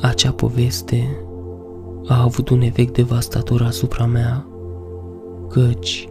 acea 0.01 0.33
poveste, 0.33 1.17
a 2.07 2.23
avut 2.23 2.49
un 2.49 2.61
efect 2.61 2.95
devastator 2.95 3.63
asupra 3.63 4.07
mea, 4.07 4.47
căci, 5.49 6.09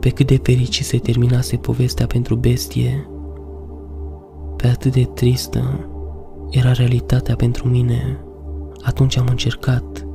pe 0.00 0.08
cât 0.08 0.26
de 0.26 0.40
fericit 0.42 0.84
se 0.84 0.98
terminase 0.98 1.56
povestea 1.56 2.06
pentru 2.06 2.34
bestie, 2.34 3.08
pe 4.56 4.66
atât 4.66 4.92
de 4.92 5.04
tristă 5.04 5.88
era 6.50 6.72
realitatea 6.72 7.36
pentru 7.36 7.68
mine. 7.68 8.20
Atunci 8.82 9.16
am 9.16 9.26
încercat, 9.30 10.06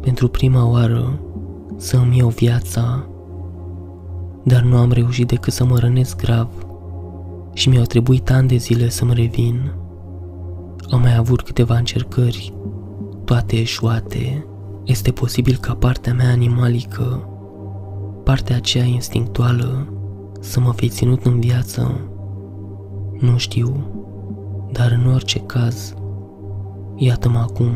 pentru 0.00 0.28
prima 0.28 0.70
oară, 0.70 1.20
să 1.76 1.96
îmi 1.96 2.18
iau 2.18 2.28
viața, 2.28 3.08
dar 4.42 4.62
nu 4.62 4.76
am 4.76 4.92
reușit 4.92 5.26
decât 5.26 5.52
să 5.52 5.64
mă 5.64 5.78
rănesc 5.78 6.16
grav 6.16 6.48
și 7.54 7.68
mi-au 7.68 7.84
trebuit 7.84 8.30
ani 8.30 8.48
de 8.48 8.56
zile 8.56 8.88
să-mi 8.88 9.14
revin. 9.14 9.72
Am 10.90 11.00
mai 11.00 11.16
avut 11.16 11.42
câteva 11.42 11.76
încercări, 11.76 12.54
toate 13.24 13.56
eșuate. 13.56 14.46
Este 14.84 15.10
posibil 15.10 15.56
ca 15.56 15.74
partea 15.74 16.14
mea 16.14 16.30
animalică, 16.30 17.28
partea 18.24 18.56
aceea 18.56 18.84
instinctuală, 18.84 19.92
să 20.40 20.60
mă 20.60 20.72
fi 20.72 20.88
ținut 20.88 21.24
în 21.24 21.40
viață. 21.40 22.00
Nu 23.18 23.36
știu, 23.36 23.86
dar 24.72 25.00
în 25.02 25.12
orice 25.12 25.38
caz, 25.40 25.94
iată-mă 26.96 27.38
acum, 27.38 27.72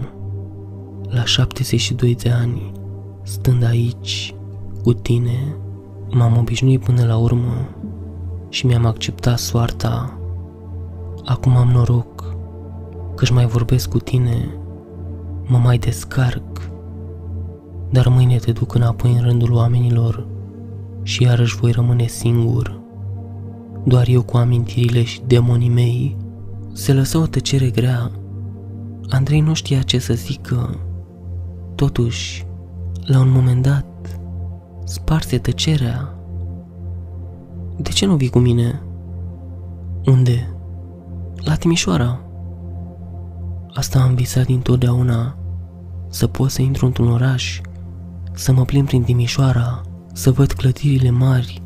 la 1.03 1.25
72 1.25 2.15
de 2.15 2.31
ani, 2.31 2.73
Stând 3.29 3.65
aici, 3.65 4.35
cu 4.83 4.93
tine, 4.93 5.57
m-am 6.11 6.37
obișnuit 6.37 6.85
până 6.85 7.05
la 7.05 7.17
urmă 7.17 7.69
și 8.49 8.67
mi-am 8.67 8.87
acceptat 8.87 9.39
soarta. 9.39 10.19
Acum 11.25 11.57
am 11.57 11.69
noroc 11.69 12.37
că-și 13.15 13.33
mai 13.33 13.47
vorbesc 13.47 13.89
cu 13.89 13.99
tine, 13.99 14.49
mă 15.47 15.59
mai 15.59 15.79
descarc, 15.79 16.71
dar 17.91 18.09
mâine 18.09 18.37
te 18.37 18.53
duc 18.53 18.75
înapoi 18.75 19.13
în 19.13 19.21
rândul 19.21 19.53
oamenilor 19.53 20.27
și 21.03 21.23
iarăși 21.23 21.57
voi 21.57 21.71
rămâne 21.71 22.07
singur. 22.07 22.81
Doar 23.85 24.09
eu 24.09 24.23
cu 24.23 24.37
amintirile 24.37 25.03
și 25.03 25.21
demonii 25.27 25.69
mei. 25.69 26.17
Se 26.73 26.93
lăsă 26.93 27.19
o 27.19 27.27
tăcere 27.27 27.71
grea. 27.71 28.11
Andrei 29.09 29.41
nu 29.41 29.55
știa 29.55 29.83
ce 29.83 29.99
să 29.99 30.15
zică. 30.15 30.79
Totuși, 31.75 32.47
la 33.05 33.19
un 33.19 33.31
moment 33.31 33.63
dat, 33.63 34.21
sparse 34.85 35.39
tăcerea. 35.39 36.18
De 37.81 37.91
ce 37.91 38.07
nu 38.07 38.17
vii 38.17 38.29
cu 38.29 38.39
mine? 38.39 38.83
Unde? 40.05 40.55
La 41.37 41.55
Timișoara. 41.55 42.21
Asta 43.75 44.01
am 44.01 44.15
visat 44.15 44.47
dintotdeauna, 44.47 45.37
să 46.09 46.27
pot 46.27 46.51
să 46.51 46.63
intru 46.63 46.87
într-un 46.87 47.11
oraș, 47.11 47.61
să 48.33 48.53
mă 48.53 48.65
plimb 48.65 48.87
prin 48.87 49.03
Timișoara, 49.03 49.81
să 50.13 50.31
văd 50.31 50.53
clădirile 50.53 51.11
mari, 51.11 51.63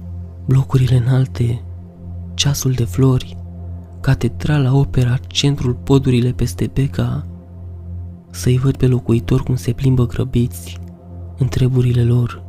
blocurile 0.46 0.96
înalte, 0.96 1.62
ceasul 2.34 2.72
de 2.72 2.84
flori, 2.84 3.36
catedrala, 4.00 4.74
opera, 4.74 5.16
centrul, 5.26 5.74
podurile 5.74 6.30
peste 6.30 6.70
Beca, 6.72 7.26
să-i 8.30 8.58
văd 8.58 8.76
pe 8.76 8.86
locuitori 8.86 9.42
cum 9.42 9.54
se 9.54 9.72
plimbă 9.72 10.06
grăbiți, 10.06 10.78
întreburile 11.38 12.04
lor, 12.04 12.42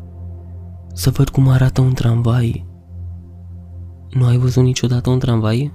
să 0.93 1.09
văd 1.09 1.29
cum 1.29 1.47
arată 1.47 1.81
un 1.81 1.93
tramvai. 1.93 2.71
Nu 4.13 4.25
ai 4.25 4.37
văzut 4.37 4.63
niciodată 4.63 5.09
un 5.09 5.19
tramvai? 5.19 5.71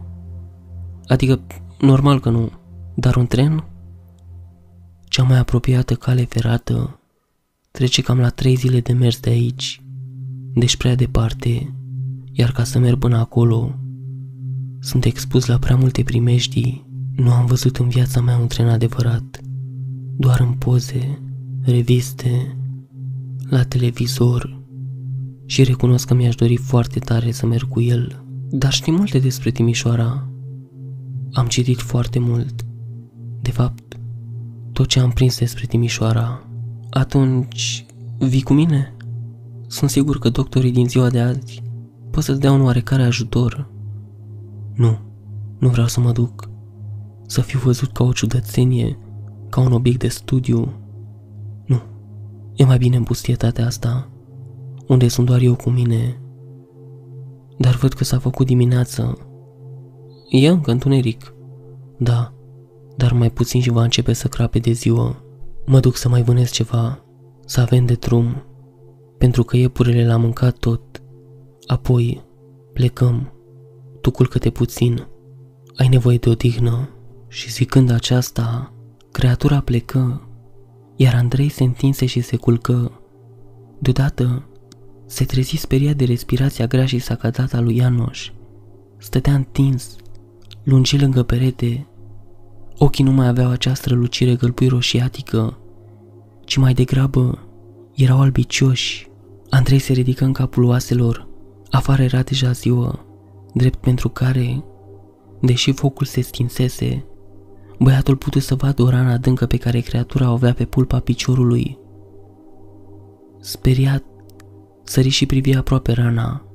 Adică, 1.07 1.41
normal 1.81 2.21
că 2.21 2.31
nu, 2.31 2.51
dar 2.95 3.17
un 3.17 3.27
tren? 3.27 3.65
Cea 5.05 5.23
mai 5.23 5.39
apropiată 5.39 5.95
cale 5.95 6.25
ferată 6.25 7.01
trece 7.71 8.03
cam 8.03 8.19
la 8.19 8.29
trei 8.29 8.55
zile 8.55 8.81
de 8.81 8.93
mers 8.93 9.21
de 9.21 9.31
aici, 9.31 9.83
deci 10.55 10.77
prea 10.77 10.95
departe, 10.95 11.75
iar 12.33 12.53
ca 12.53 12.65
să 12.65 12.79
merg 12.79 12.99
până 12.99 13.17
acolo, 13.17 13.75
sunt 14.81 15.05
expus 15.05 15.47
la 15.47 15.59
prea 15.59 15.77
multe 15.77 16.03
primejdii. 16.03 16.87
Nu 17.17 17.33
am 17.33 17.47
văzut 17.47 17.77
în 17.77 17.89
viața 17.89 18.21
mea 18.21 18.39
un 18.39 18.47
tren 18.47 18.69
adevărat, 18.69 19.41
doar 20.17 20.41
în 20.41 20.53
poze, 20.53 21.19
reviste, 21.63 22.57
la 23.49 23.65
televizor 23.65 24.63
și 25.47 25.65
recunosc 25.65 26.07
că 26.07 26.15
mi-aș 26.15 26.35
dori 26.35 26.57
foarte 26.57 26.99
tare 26.99 27.31
să 27.31 27.47
merg 27.47 27.69
cu 27.69 27.81
el. 27.81 28.23
Dar 28.51 28.73
știi 28.73 28.93
multe 28.93 29.19
despre 29.19 29.51
Timișoara. 29.51 30.29
Am 31.33 31.47
citit 31.47 31.81
foarte 31.81 32.19
mult. 32.19 32.65
De 33.41 33.51
fapt, 33.51 33.99
tot 34.73 34.87
ce 34.87 35.01
am 35.01 35.11
prins 35.11 35.39
despre 35.39 35.67
Timișoara. 35.67 36.43
Atunci, 36.91 37.87
vii 38.19 38.43
cu 38.43 38.53
mine? 38.53 38.97
Sunt 39.67 39.91
sigur 39.91 40.19
că 40.19 40.29
doctorii 40.29 40.73
din 40.73 40.89
ziua 40.89 41.11
de 41.11 41.21
azi 41.21 41.63
pot 42.11 42.23
să-ți 42.23 42.41
dea 42.41 42.53
un 42.53 42.61
oarecare 42.61 43.03
ajutor. 43.03 43.71
Nu, 44.75 44.99
nu 45.59 45.69
vreau 45.69 45.87
să 45.87 46.01
mă 46.01 46.13
duc. 46.13 46.51
Să 47.27 47.41
fiu 47.41 47.59
văzut 47.59 47.93
ca 47.93 48.05
o 48.05 48.13
ciudățenie, 48.13 48.99
ca 49.51 49.61
un 49.61 49.73
obiect 49.73 49.99
de 49.99 50.09
studiu. 50.09 50.73
Nu, 51.67 51.83
E 52.59 52.65
mai 52.65 52.79
bine 52.79 52.97
în 52.97 53.03
pustietatea 53.03 53.67
asta, 53.67 54.09
unde 54.87 55.09
sunt 55.09 55.27
doar 55.27 55.41
eu 55.41 55.55
cu 55.55 55.71
mine. 55.71 56.21
Dar 57.59 57.75
văd 57.75 57.93
că 57.93 58.05
s-a 58.05 58.19
făcut 58.19 58.47
dimineață. 58.47 59.19
E 60.29 60.49
încă 60.49 60.71
întuneric. 60.71 61.35
Da, 61.99 62.33
dar 62.97 63.13
mai 63.13 63.31
puțin 63.31 63.61
și 63.61 63.71
va 63.71 63.83
începe 63.83 64.13
să 64.13 64.29
crape 64.29 64.59
de 64.59 64.73
ziua. 64.73 65.23
Mă 65.67 65.81
duc 65.81 65.97
să 65.97 66.09
mai 66.09 66.23
vânez 66.23 66.51
ceva, 66.51 67.05
să 67.45 67.61
avem 67.61 67.87
de 67.87 67.95
drum, 67.95 68.43
pentru 69.19 69.43
că 69.43 69.57
iepurele 69.57 70.07
l-a 70.07 70.17
mâncat 70.17 70.57
tot. 70.57 71.03
Apoi 71.67 72.25
plecăm, 72.73 73.33
tu 74.01 74.11
culcă-te 74.11 74.51
puțin, 74.51 75.07
ai 75.77 75.89
nevoie 75.89 76.17
de 76.17 76.29
odihnă. 76.29 76.89
Și 77.29 77.51
zicând 77.51 77.91
aceasta, 77.91 78.73
creatura 79.13 79.61
plecă, 79.61 80.29
iar 80.97 81.15
Andrei 81.15 81.49
se 81.49 81.65
întinse 81.65 82.07
și 82.07 82.21
se 82.21 82.37
culcă. 82.37 83.01
Deodată 83.79 84.48
se 85.09 85.25
trezi 85.25 85.57
speriat 85.57 85.97
de 85.97 86.05
respirația 86.05 86.67
grea 86.67 86.87
și 86.87 86.99
sacatată 86.99 87.57
a 87.57 87.61
lui 87.61 87.77
Ianoș. 87.77 88.31
Stătea 88.97 89.35
întins, 89.35 89.97
lungi 90.63 90.99
lângă 90.99 91.23
perete. 91.23 91.87
Ochii 92.79 93.05
nu 93.05 93.11
mai 93.11 93.29
aveau 93.29 93.51
acea 93.51 93.75
strălucire 93.75 94.35
gălpui 94.35 94.69
roșiatică, 94.69 95.59
ci 96.45 96.57
mai 96.57 96.75
degrabă 96.75 97.39
erau 97.95 98.21
albicioși. 98.21 99.11
Andrei 99.51 99.79
se 99.79 99.93
ridică 99.93 100.25
în 100.25 100.33
capul 100.33 100.65
oaselor. 100.65 101.29
Afară 101.71 102.03
era 102.03 102.23
deja 102.23 102.53
ziua, 102.53 103.07
drept 103.55 103.79
pentru 103.79 104.09
care, 104.09 104.65
deși 105.41 105.73
focul 105.73 106.07
se 106.07 106.21
stinsese, 106.21 107.05
băiatul 107.79 108.17
putu 108.17 108.39
să 108.39 108.55
vadă 108.55 108.83
o 108.83 108.89
rană 108.89 109.11
adâncă 109.11 109.47
pe 109.47 109.57
care 109.57 109.81
creatura 109.81 110.31
o 110.31 110.33
avea 110.33 110.53
pe 110.53 110.65
pulpa 110.65 110.99
piciorului. 110.99 111.79
Speriat, 113.41 114.05
sări 114.89 115.09
și 115.09 115.27
privi 115.27 115.57
aproape 115.57 115.93
rana. 115.93 116.47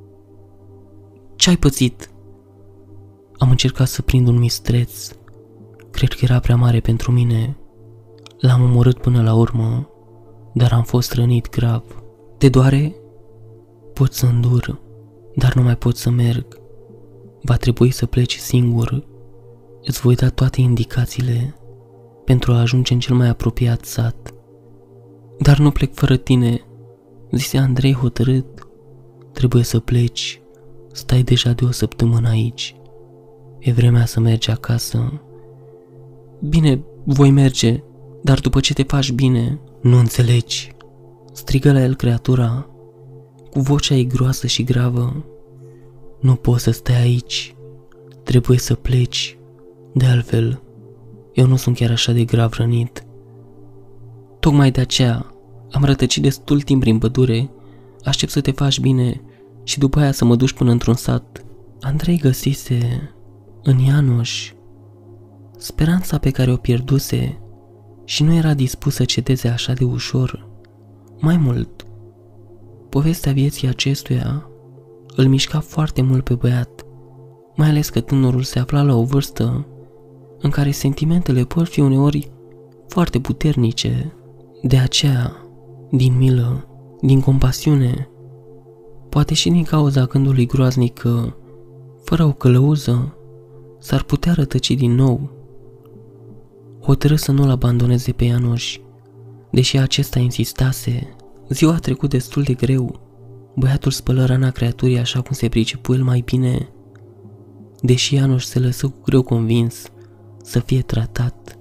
Ce-ai 1.36 1.58
pățit? 1.58 2.10
Am 3.38 3.50
încercat 3.50 3.88
să 3.88 4.02
prind 4.02 4.28
un 4.28 4.38
mistreț. 4.38 5.12
Cred 5.92 6.14
că 6.14 6.20
era 6.22 6.40
prea 6.40 6.56
mare 6.56 6.80
pentru 6.80 7.12
mine. 7.12 7.58
L-am 8.40 8.62
omorât 8.62 8.98
până 8.98 9.22
la 9.22 9.34
urmă, 9.34 9.90
dar 10.54 10.72
am 10.72 10.84
fost 10.84 11.14
rănit 11.14 11.50
grav. 11.50 11.84
Te 12.38 12.50
doare? 12.50 12.96
Pot 13.94 14.14
să 14.14 14.26
îndur, 14.26 14.82
dar 15.36 15.54
nu 15.54 15.62
mai 15.62 15.76
pot 15.78 15.98
să 15.98 16.10
merg. 16.10 16.46
Va 17.42 17.56
trebui 17.56 17.92
să 17.92 18.06
pleci 18.06 18.36
singur. 18.36 19.08
Îți 19.84 20.02
voi 20.02 20.16
da 20.16 20.30
toate 20.30 20.62
indicațiile 20.62 21.56
pentru 22.26 22.52
a 22.52 22.60
ajunge 22.60 22.94
în 22.94 23.00
cel 23.00 23.16
mai 23.16 23.28
apropiat 23.28 23.86
sat. 23.86 24.34
Dar 25.40 25.58
nu 25.58 25.72
plec 25.72 25.94
fără 25.94 26.18
tine, 26.18 26.62
zise 27.36 27.58
Andrei 27.58 27.94
hotărât. 27.94 28.46
Trebuie 29.32 29.64
să 29.64 29.80
pleci. 29.80 30.42
Stai 30.92 31.22
deja 31.22 31.52
de 31.52 31.66
o 31.66 31.72
săptămână 31.72 32.30
aici. 32.30 32.76
E 33.60 33.72
vremea 33.72 34.06
să 34.06 34.20
mergi 34.20 34.52
acasă. 34.52 35.22
Bine, 36.40 36.84
voi 37.04 37.32
merge, 37.32 37.84
dar 38.22 38.40
după 38.40 38.60
ce 38.60 38.74
te 38.74 38.84
faci 38.84 39.12
bine, 39.12 39.60
nu 39.82 39.98
înțelegi. 39.98 40.72
Strigă 41.34 41.72
la 41.72 41.82
el 41.82 41.96
creatura, 41.96 42.70
cu 43.50 43.60
vocea 43.60 43.96
ei 43.96 44.08
groasă 44.08 44.48
și 44.48 44.64
gravă. 44.64 45.26
Nu 46.20 46.36
poți 46.36 46.64
să 46.64 46.72
stai 46.72 47.02
aici, 47.02 47.56
trebuie 48.24 48.58
să 48.58 48.74
pleci. 48.74 49.38
De 49.94 50.06
altfel, 50.06 50.62
eu 51.34 51.46
nu 51.46 51.56
sunt 51.56 51.76
chiar 51.76 51.92
așa 51.92 52.12
de 52.12 52.24
grav 52.24 52.54
rănit. 52.54 53.04
Tocmai 54.40 54.72
de 54.72 54.82
aceea 54.82 55.33
am 55.74 55.84
rătăcit 55.84 56.22
destul 56.24 56.62
timp 56.62 56.82
prin 56.82 56.98
pădure, 56.98 57.50
aștept 58.04 58.32
să 58.32 58.42
te 58.42 58.52
faci 58.52 58.80
bine 58.80 59.22
și 59.64 59.80
după 59.80 60.00
aia 60.00 60.12
să 60.12 60.26
mă 60.26 60.36
duci 60.36 60.54
până 60.54 60.72
într-un 60.72 60.94
sat. 60.94 61.46
Andrei 61.82 62.18
găsise 62.18 63.12
în 63.64 63.80
Ianoș 63.80 64.54
speranța 65.58 66.18
pe 66.18 66.30
care 66.30 66.52
o 66.52 66.56
pierduse 66.56 67.40
și 68.06 68.24
nu 68.24 68.34
era 68.34 68.54
dispus 68.54 68.94
să 68.94 69.04
cedeze 69.04 69.48
așa 69.48 69.74
de 69.74 69.84
ușor. 69.84 70.50
Mai 71.20 71.38
mult, 71.38 71.86
povestea 72.90 73.32
vieții 73.32 73.68
acestuia 73.68 74.50
îl 75.16 75.28
mișca 75.28 75.60
foarte 75.60 76.02
mult 76.02 76.24
pe 76.24 76.34
băiat, 76.34 76.86
mai 77.56 77.70
ales 77.70 77.90
că 77.90 78.00
tânărul 78.00 78.44
se 78.44 78.60
afla 78.60 78.82
la 78.82 78.96
o 78.96 79.04
vârstă 79.04 79.68
în 80.40 80.50
care 80.50 80.72
sentimentele 80.72 81.44
pot 81.44 81.68
fi 81.68 81.80
uneori 81.80 82.32
foarte 82.88 83.20
puternice. 83.20 84.14
De 84.62 84.78
aceea, 84.78 85.43
din 85.96 86.18
milă, 86.18 86.68
din 87.02 87.22
compasiune, 87.22 88.10
poate 89.10 89.34
și 89.34 89.50
din 89.50 89.64
cauza 89.64 90.06
gândului 90.06 90.46
groaznic 90.46 90.94
că, 90.94 91.34
fără 92.04 92.24
o 92.24 92.32
călăuză, 92.32 93.18
s-ar 93.80 94.04
putea 94.04 94.34
rătăci 94.34 94.72
din 94.72 94.96
nou. 94.96 95.32
Hotărâ 96.82 97.16
să 97.16 97.32
nu-l 97.32 97.50
abandoneze 97.50 98.12
pe 98.12 98.24
Ianoș, 98.24 98.80
deși 99.52 99.78
acesta 99.78 100.20
insistase. 100.20 101.16
Ziua 101.50 101.74
a 101.74 101.80
trecut 101.80 102.10
destul 102.10 102.44
de 102.44 102.54
greu. 102.54 103.00
Băiatul 103.56 103.92
spălă 103.92 104.26
rana 104.26 104.50
creaturii 104.50 105.00
așa 105.00 105.22
cum 105.22 105.32
se 105.32 105.50
pricepu 105.50 105.94
el 105.94 106.04
mai 106.04 106.22
bine, 106.26 106.70
deși 107.82 108.16
Ianoș 108.16 108.44
se 108.44 108.60
lăsă 108.60 108.88
cu 108.88 108.98
greu 109.06 109.22
convins 109.22 109.92
să 110.44 110.60
fie 110.60 110.82
tratat. 110.82 111.58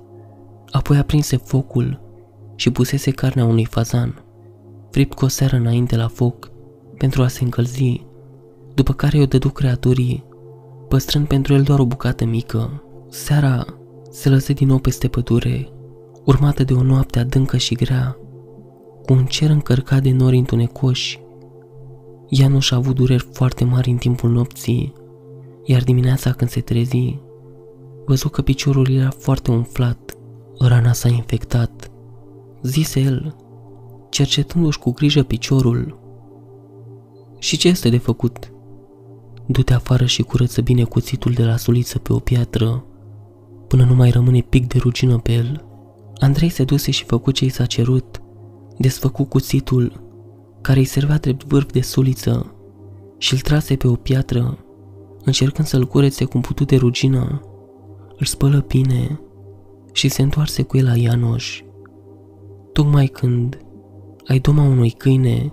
Apoi 0.71 0.97
aprinse 0.97 1.37
focul 1.37 2.01
și 2.57 2.71
pusese 2.71 3.11
carnea 3.11 3.45
unui 3.45 3.65
fazan, 3.65 4.22
fript 4.93 5.15
cu 5.15 5.25
o 5.25 5.29
seară 5.29 5.57
înainte 5.57 5.97
la 5.97 6.09
foc, 6.09 6.51
pentru 6.97 7.23
a 7.23 7.29
se 7.29 7.45
încălzi, 7.45 8.07
după 8.75 8.93
care 8.93 9.21
o 9.21 9.25
dădu 9.25 9.49
creaturii, 9.49 10.25
păstrând 10.89 11.27
pentru 11.27 11.55
el 11.55 11.63
doar 11.63 11.79
o 11.79 11.87
bucată 11.87 12.25
mică. 12.25 12.83
Seara 13.09 13.65
se 14.11 14.29
lăsă 14.29 14.53
din 14.53 14.67
nou 14.67 14.79
peste 14.79 15.09
pădure, 15.09 15.69
urmată 16.25 16.65
de 16.65 16.73
o 16.73 16.83
noapte 16.83 17.19
adâncă 17.19 17.57
și 17.57 17.75
grea, 17.75 18.17
cu 19.07 19.13
un 19.13 19.25
cer 19.25 19.51
încărcat 19.51 20.03
de 20.03 20.13
nori 20.13 20.37
întunecoși. 20.37 21.21
Ea 22.29 22.49
nu 22.49 22.59
și-a 22.59 22.77
avut 22.77 22.95
dureri 22.95 23.29
foarte 23.33 23.65
mari 23.65 23.91
în 23.91 23.97
timpul 23.97 24.31
nopții, 24.31 24.93
iar 25.65 25.83
dimineața 25.83 26.33
când 26.33 26.51
se 26.51 26.61
trezi, 26.61 27.19
văzu 28.07 28.29
că 28.29 28.43
piciorul 28.43 28.91
era 28.91 29.11
foarte 29.11 29.51
umflat, 29.51 30.17
rana 30.59 30.93
s-a 30.93 31.09
infectat. 31.09 31.91
Zise 32.63 33.01
el, 33.01 33.37
cercetându-și 34.13 34.79
cu 34.79 34.93
grijă 34.93 35.23
piciorul. 35.23 35.99
Și 37.39 37.57
ce 37.57 37.69
este 37.69 37.89
de 37.89 37.99
făcut? 37.99 38.53
Du-te 39.47 39.75
afară 39.75 40.05
și 40.05 40.23
curăță 40.23 40.61
bine 40.61 40.85
cuțitul 40.85 41.33
de 41.33 41.45
la 41.45 41.57
suliță 41.57 41.99
pe 41.99 42.13
o 42.13 42.19
piatră, 42.19 42.85
până 43.69 43.85
nu 43.85 43.95
mai 43.95 44.11
rămâne 44.11 44.41
pic 44.41 44.67
de 44.67 44.79
rugină 44.79 45.19
pe 45.19 45.33
el. 45.33 45.65
Andrei 46.19 46.49
se 46.49 46.65
duse 46.65 46.91
și 46.91 47.05
făcu 47.05 47.31
ce 47.31 47.45
i 47.45 47.49
s-a 47.49 47.67
cerut, 47.67 48.23
desfăcu 48.79 49.25
cuțitul, 49.25 50.03
care 50.61 50.79
îi 50.79 50.85
servea 50.85 51.19
drept 51.19 51.45
vârf 51.45 51.71
de 51.71 51.81
suliță, 51.81 52.55
și 53.19 53.33
îl 53.33 53.39
trase 53.39 53.77
pe 53.77 53.89
o 53.89 53.95
piatră, 53.95 54.59
încercând 55.25 55.67
să-l 55.69 55.87
curețe 55.87 56.25
cum 56.25 56.41
putut 56.41 56.67
de 56.67 56.77
rugină. 56.77 57.41
Îl 58.19 58.27
spălă 58.27 58.65
bine 58.69 59.21
și 59.93 60.09
se 60.09 60.23
întoarse 60.23 60.63
cu 60.63 60.77
el 60.77 60.85
la 60.85 60.97
Ianoș. 60.97 61.63
Tocmai 62.73 63.07
când 63.07 63.59
ai 64.27 64.39
doma 64.39 64.63
unui 64.63 64.91
câine, 64.91 65.53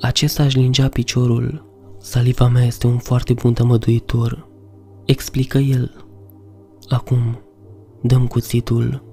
acesta 0.00 0.42
își 0.42 0.58
lingea 0.58 0.88
piciorul. 0.88 1.64
Saliva 1.98 2.48
mea 2.48 2.64
este 2.64 2.86
un 2.86 2.98
foarte 2.98 3.32
bun 3.32 3.52
tămăduitor, 3.52 4.48
explică 5.04 5.58
el. 5.58 6.06
Acum, 6.88 7.38
dăm 8.02 8.26
cuțitul. 8.26 9.04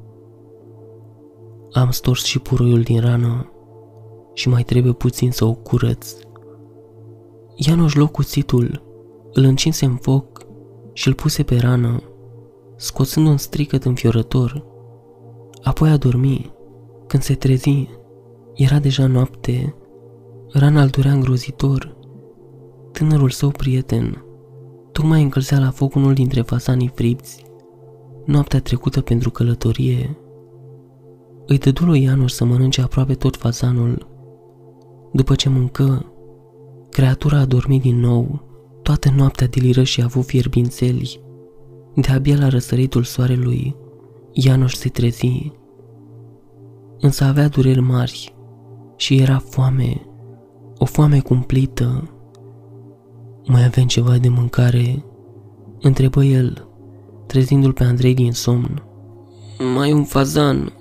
Am 1.71 1.91
stors 1.91 2.23
și 2.23 2.39
puroiul 2.39 2.81
din 2.81 2.99
rană 2.99 3.51
și 4.33 4.49
mai 4.49 4.63
trebuie 4.63 4.93
puțin 4.93 5.31
să 5.31 5.45
o 5.45 5.53
curăț. 5.53 6.15
Ianoș 7.55 7.93
luă 7.93 8.07
cuțitul, 8.07 8.83
îl 9.33 9.43
încinse 9.43 9.85
în 9.85 9.95
foc 9.95 10.45
și 10.93 11.07
îl 11.07 11.13
puse 11.13 11.43
pe 11.43 11.57
rană, 11.57 12.01
scoțând 12.75 13.27
un 13.27 13.37
stricăt 13.37 13.85
înfiorător. 13.85 14.65
Apoi 15.63 15.89
a 15.89 15.97
dormi. 15.97 16.51
Când 17.07 17.23
se 17.23 17.35
trezi, 17.35 17.87
era 18.53 18.79
deja 18.79 19.07
noapte. 19.07 19.75
Rana 20.51 20.81
îl 20.81 20.87
durea 20.87 21.11
îngrozitor. 21.11 21.97
Tânărul 22.91 23.29
său 23.29 23.49
prieten 23.49 24.23
tocmai 24.93 25.21
încălzea 25.21 25.59
la 25.59 25.69
foc 25.69 25.95
unul 25.95 26.13
dintre 26.13 26.41
fasanii 26.41 26.91
fripți. 26.95 27.45
Noaptea 28.25 28.61
trecută 28.61 29.01
pentru 29.01 29.29
călătorie. 29.29 30.17
Îi 31.45 31.57
dădu 31.57 31.85
lui 31.85 32.01
Ianuș 32.01 32.31
să 32.31 32.45
mănânce 32.45 32.81
aproape 32.81 33.13
tot 33.13 33.35
fazanul. 33.35 34.07
După 35.11 35.35
ce 35.35 35.49
mâncă, 35.49 36.13
creatura 36.89 37.37
a 37.37 37.45
dormit 37.45 37.81
din 37.81 37.99
nou. 37.99 38.51
Toată 38.81 39.13
noaptea 39.15 39.47
deliră 39.47 39.83
și 39.83 40.01
a 40.01 40.03
avut 40.03 40.25
fierbințeli. 40.25 41.21
De-abia 41.95 42.37
la 42.37 42.47
răsăritul 42.47 43.03
soarelui, 43.03 43.75
Ianuș 44.31 44.73
se 44.73 44.89
trezi. 44.89 45.51
Însă 46.99 47.23
avea 47.23 47.47
dureri 47.47 47.79
mari 47.79 48.35
și 48.95 49.17
era 49.17 49.37
foame, 49.37 50.01
o 50.77 50.85
foame 50.85 51.19
cumplită. 51.19 52.09
Mai 53.47 53.65
avem 53.65 53.85
ceva 53.85 54.17
de 54.17 54.29
mâncare? 54.29 55.05
Întrebă 55.81 56.23
el, 56.23 56.67
trezindu-l 57.27 57.73
pe 57.73 57.83
Andrei 57.83 58.13
din 58.13 58.31
somn. 58.31 58.83
mai 59.75 59.91
un 59.91 60.03
fazan, 60.03 60.73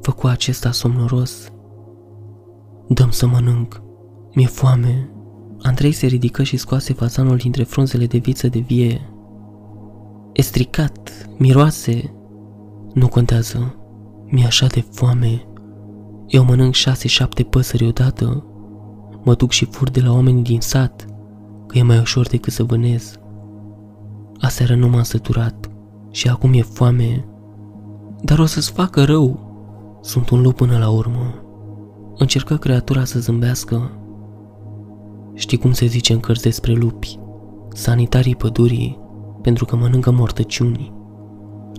făcu 0.00 0.26
acesta 0.26 0.70
somnoros. 0.70 1.52
Dăm 2.88 3.10
să 3.10 3.26
mănânc, 3.26 3.82
mi-e 4.34 4.46
foame. 4.46 5.10
Andrei 5.62 5.92
se 5.92 6.06
ridică 6.06 6.42
și 6.42 6.56
scoase 6.56 6.92
fazanul 6.92 7.36
dintre 7.36 7.62
frunzele 7.62 8.06
de 8.06 8.18
viță 8.18 8.48
de 8.48 8.58
vie. 8.58 9.12
E 10.32 10.42
stricat, 10.42 11.28
miroase. 11.38 12.14
Nu 12.94 13.08
contează, 13.08 13.74
mi-e 14.26 14.44
așa 14.44 14.66
de 14.66 14.84
foame. 14.90 15.46
Eu 16.32 16.44
mănânc 16.44 16.74
șase-șapte 16.74 17.42
păsări 17.42 17.86
odată. 17.86 18.44
Mă 19.22 19.34
duc 19.34 19.50
și 19.50 19.64
fur 19.64 19.90
de 19.90 20.00
la 20.00 20.12
oamenii 20.12 20.42
din 20.42 20.60
sat, 20.60 21.06
că 21.66 21.78
e 21.78 21.82
mai 21.82 21.98
ușor 21.98 22.26
decât 22.26 22.52
să 22.52 22.62
vânez. 22.62 23.18
Aseară 24.40 24.74
nu 24.74 24.88
m-am 24.88 25.02
săturat 25.02 25.70
și 26.10 26.28
acum 26.28 26.52
e 26.52 26.62
foame. 26.62 27.24
Dar 28.22 28.38
o 28.38 28.44
să-ți 28.44 28.72
facă 28.72 29.04
rău. 29.04 29.50
Sunt 30.02 30.30
un 30.30 30.40
lup 30.40 30.56
până 30.56 30.78
la 30.78 30.90
urmă. 30.90 31.34
Încercă 32.16 32.56
creatura 32.56 33.04
să 33.04 33.18
zâmbească. 33.20 33.90
Știi 35.34 35.58
cum 35.58 35.72
se 35.72 35.86
zice 35.86 36.12
în 36.12 36.20
cărți 36.20 36.42
despre 36.42 36.72
lupi? 36.72 37.18
Sanitarii 37.72 38.36
pădurii, 38.36 38.98
pentru 39.42 39.64
că 39.64 39.76
mănâncă 39.76 40.10
mortăciuni. 40.10 40.92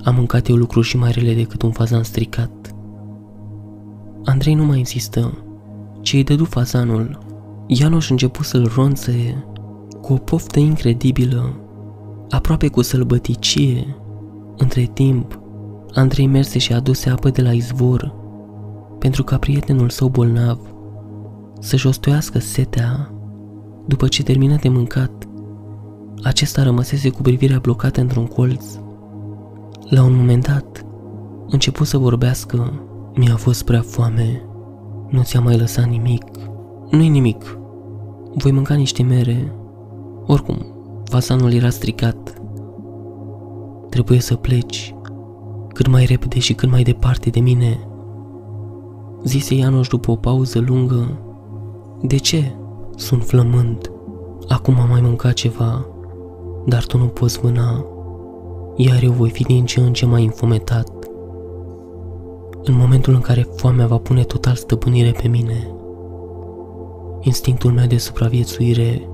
Am 0.04 0.16
mâncat 0.16 0.48
eu 0.48 0.56
lucruri 0.56 0.88
și 0.88 0.98
mai 0.98 1.12
rele 1.12 1.34
decât 1.34 1.62
un 1.62 1.72
fazan 1.72 2.04
stricat. 2.04 2.63
Andrei 4.24 4.54
nu 4.54 4.66
mai 4.66 4.78
insistă, 4.78 5.34
ci 6.02 6.14
îi 6.14 6.24
dădu 6.24 6.46
fazanul. 6.46 7.18
Ianoș 7.68 8.10
început 8.10 8.46
să-l 8.46 8.72
ronțe 8.76 9.46
cu 10.02 10.14
o 10.14 10.18
poftă 10.18 10.60
incredibilă, 10.60 11.54
aproape 12.30 12.68
cu 12.68 12.82
sălbăticie. 12.82 13.96
Între 14.58 14.90
timp, 14.94 15.40
Andrei 15.94 16.28
merse 16.28 16.60
și 16.60 16.74
aduse 16.74 17.10
apă 17.10 17.30
de 17.30 17.42
la 17.42 17.52
izvor, 17.52 18.14
pentru 19.00 19.24
ca 19.24 19.38
prietenul 19.38 19.90
său 19.90 20.08
bolnav 20.08 20.60
să-și 21.60 21.88
ostoiască 21.88 22.40
setea 22.40 23.14
după 23.88 24.08
ce 24.08 24.24
termină 24.24 24.56
de 24.62 24.70
mâncat. 24.70 25.28
Acesta 26.24 26.64
rămăsese 26.64 27.10
cu 27.10 27.22
privirea 27.22 27.60
blocată 27.60 28.02
într-un 28.02 28.26
colț. 28.26 28.66
La 29.90 30.04
un 30.04 30.16
moment 30.16 30.48
dat, 30.48 30.86
început 31.48 31.88
să 31.88 31.98
vorbească. 31.98 32.74
Mi-a 33.16 33.36
fost 33.36 33.64
prea 33.64 33.82
foame. 33.82 34.42
Nu 35.10 35.24
ți-a 35.24 35.40
mai 35.40 35.58
lăsat 35.58 35.86
nimic. 35.86 36.24
Nu-i 36.90 37.10
nimic. 37.10 37.58
Voi 38.34 38.52
mânca 38.52 38.74
niște 38.74 39.04
mere. 39.04 39.52
Oricum, 40.26 40.66
fasanul 41.04 41.54
era 41.54 41.70
stricat. 41.70 42.34
Trebuie 43.90 44.20
să 44.20 44.36
pleci 44.36 44.96
cât 45.74 45.88
mai 45.88 46.06
repede 46.06 46.40
și 46.40 46.54
cât 46.54 46.70
mai 46.70 46.84
departe 46.84 47.30
de 47.30 47.40
mine. 47.40 47.88
Zise 49.24 49.56
Ianoș 49.56 49.88
după 49.88 50.12
o 50.12 50.16
pauză 50.16 50.60
lungă. 50.60 51.18
De 52.02 52.18
ce? 52.18 52.52
Sunt 52.96 53.24
flămând. 53.24 53.92
Acum 54.48 54.80
am 54.80 54.90
mai 54.90 55.02
mâncat 55.02 55.34
ceva, 55.34 55.86
dar 56.66 56.86
tu 56.86 56.98
nu 56.98 57.06
poți 57.06 57.40
vâna, 57.40 57.86
iar 58.76 59.04
eu 59.04 59.12
voi 59.12 59.30
fi 59.30 59.44
din 59.44 59.66
ce 59.66 59.80
în 59.80 59.94
ce 59.94 60.06
mai 60.06 60.24
înfometat. 60.24 61.03
În 62.66 62.76
momentul 62.76 63.14
în 63.14 63.22
care 63.22 63.48
foamea 63.56 63.88
va 63.88 63.98
pune 63.98 64.24
total 64.24 64.56
stăpânire 64.56 65.12
pe 65.22 65.28
mine, 65.28 65.68
instinctul 67.22 67.72
meu 67.72 67.86
de 67.86 67.98
supraviețuire 67.98 69.10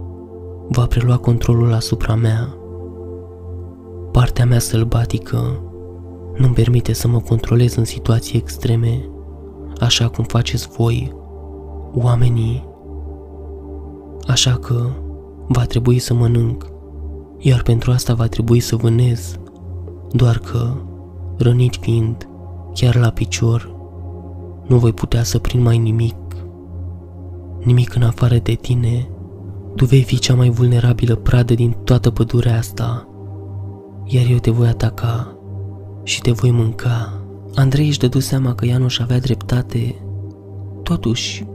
va 0.67 0.85
prelua 0.85 1.17
controlul 1.17 1.73
asupra 1.73 2.15
mea. 2.15 2.57
Partea 4.11 4.45
mea 4.45 4.59
sălbatică 4.59 5.61
nu-mi 6.37 6.53
permite 6.53 6.93
să 6.93 7.07
mă 7.07 7.19
controlez 7.19 7.75
în 7.75 7.85
situații 7.85 8.37
extreme, 8.37 9.09
așa 9.79 10.07
cum 10.07 10.23
faceți 10.23 10.67
voi, 10.77 11.15
oamenii. 11.93 12.67
Așa 14.27 14.55
că 14.55 14.85
va 15.47 15.65
trebui 15.65 15.99
să 15.99 16.13
mănânc, 16.13 16.65
iar 17.37 17.61
pentru 17.61 17.91
asta 17.91 18.13
va 18.13 18.27
trebui 18.27 18.59
să 18.59 18.75
vânez, 18.75 19.39
doar 20.11 20.37
că, 20.37 20.71
rănit 21.37 21.75
fiind, 21.75 22.28
chiar 22.73 22.95
la 22.95 23.09
picior, 23.09 23.75
nu 24.67 24.77
voi 24.77 24.93
putea 24.93 25.23
să 25.23 25.39
prind 25.39 25.63
mai 25.63 25.77
nimic. 25.77 26.15
Nimic 27.63 27.95
în 27.95 28.01
afară 28.01 28.37
de 28.37 28.53
tine, 28.53 29.09
tu 29.75 29.85
vei 29.85 30.01
fi 30.01 30.19
cea 30.19 30.35
mai 30.35 30.49
vulnerabilă 30.49 31.15
pradă 31.15 31.53
din 31.53 31.75
toată 31.83 32.09
pădurea 32.09 32.57
asta, 32.57 33.07
iar 34.05 34.25
eu 34.29 34.37
te 34.37 34.51
voi 34.51 34.67
ataca 34.67 35.37
și 36.03 36.21
te 36.21 36.31
voi 36.31 36.51
mânca. 36.51 37.13
Andrei 37.55 37.87
își 37.87 37.99
dădu 37.99 38.19
seama 38.19 38.53
că 38.53 38.65
Ianuș 38.65 38.99
avea 38.99 39.19
dreptate. 39.19 39.95
Totuși, 40.83 41.45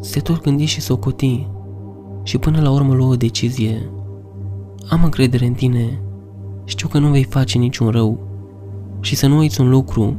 se 0.00 0.20
tot 0.20 0.42
gândi 0.42 0.64
și 0.64 0.80
socoti 0.80 1.46
și 2.22 2.38
până 2.38 2.60
la 2.60 2.70
urmă 2.70 2.94
luă 2.94 3.08
o 3.12 3.16
decizie. 3.16 3.90
Am 4.88 5.04
încredere 5.04 5.46
în 5.46 5.52
tine, 5.52 6.02
știu 6.64 6.88
că 6.88 6.98
nu 6.98 7.08
vei 7.08 7.24
face 7.24 7.58
niciun 7.58 7.88
rău 7.88 8.18
și 9.00 9.16
să 9.16 9.26
nu 9.26 9.36
uiți 9.36 9.60
un 9.60 9.68
lucru, 9.68 10.16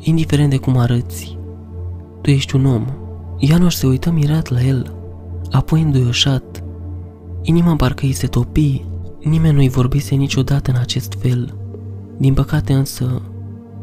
indiferent 0.00 0.50
de 0.50 0.56
cum 0.56 0.76
arăți. 0.76 1.38
Tu 2.20 2.30
ești 2.30 2.56
un 2.56 2.64
om. 2.64 2.86
Ianuș 3.38 3.74
se 3.74 3.86
uită 3.86 4.10
mirat 4.10 4.48
la 4.48 4.62
el, 4.62 4.94
apoi 5.50 5.82
înduioșat. 5.82 6.64
Inima 7.42 7.76
parcă 7.76 8.04
îi 8.04 8.12
se 8.12 8.26
topi, 8.26 8.84
nimeni 9.22 9.54
nu-i 9.54 9.68
vorbise 9.68 10.14
niciodată 10.14 10.70
în 10.70 10.76
acest 10.76 11.14
fel. 11.18 11.54
Din 12.16 12.34
păcate 12.34 12.72
însă, 12.72 13.22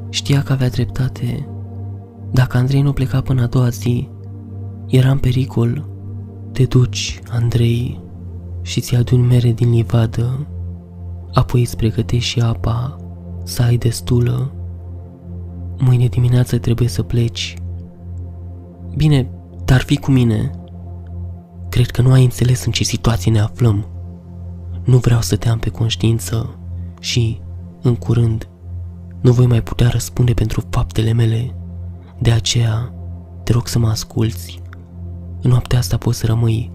știa 0.10 0.44
că 0.44 0.52
avea 0.52 0.70
dreptate. 0.70 1.48
Dacă 2.32 2.58
Andrei 2.58 2.82
nu 2.82 2.94
pleca 2.94 3.22
până 3.22 3.42
a 3.42 3.46
doua 3.46 3.70
zi, 3.70 4.10
era 4.88 5.12
în 5.12 5.18
pericol. 5.18 5.86
Te 6.52 6.64
duci, 6.64 7.20
Andrei, 7.30 8.04
și 8.62 8.82
ți 8.82 8.96
aduni 8.96 9.28
mere 9.28 9.52
din 9.52 9.70
livadă, 9.70 10.48
apoi 11.34 11.62
îți 11.62 11.78
pregătești 11.78 12.30
și 12.30 12.40
apa, 12.40 12.98
să 13.44 13.62
ai 13.62 13.78
destulă. 13.78 14.55
Mâine 15.78 16.08
dimineață 16.08 16.58
trebuie 16.58 16.88
să 16.88 17.04
pleci. 17.04 17.58
Bine, 18.96 19.30
dar 19.66 19.82
fi 19.82 19.98
cu 19.98 20.12
mine. 20.12 20.52
Cred 21.70 21.90
că 21.92 22.02
nu 22.02 22.12
ai 22.12 22.24
înțeles 22.24 22.66
în 22.66 22.72
ce 22.72 22.84
situație 22.84 23.32
ne 23.32 23.40
aflăm. 23.40 23.88
Nu 24.84 24.98
vreau 24.98 25.22
să 25.22 25.36
te 25.36 25.50
am 25.50 25.60
pe 25.60 25.70
conștiință 25.70 26.60
și 27.00 27.40
în 27.82 27.96
curând, 27.96 28.50
nu 29.22 29.32
voi 29.32 29.46
mai 29.46 29.62
putea 29.62 29.90
răspunde 29.90 30.34
pentru 30.34 30.64
faptele 30.70 31.12
mele. 31.12 31.56
De 32.20 32.32
aceea, 32.32 32.94
te 33.44 33.52
rog 33.52 33.68
să 33.68 33.80
mă 33.80 33.88
asculți. 33.88 34.62
În 35.42 35.50
noaptea 35.50 35.78
asta 35.78 35.98
poți 35.98 36.18
să 36.18 36.26
rămâi, 36.26 36.72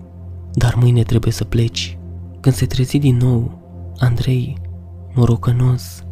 dar 0.52 0.74
mâine 0.74 1.02
trebuie 1.02 1.32
să 1.32 1.44
pleci. 1.44 1.98
Când 2.40 2.54
se 2.54 2.66
trezi 2.66 2.98
din 2.98 3.16
nou, 3.16 3.58
Andrei, 3.98 4.58
morocănos, 5.14 6.04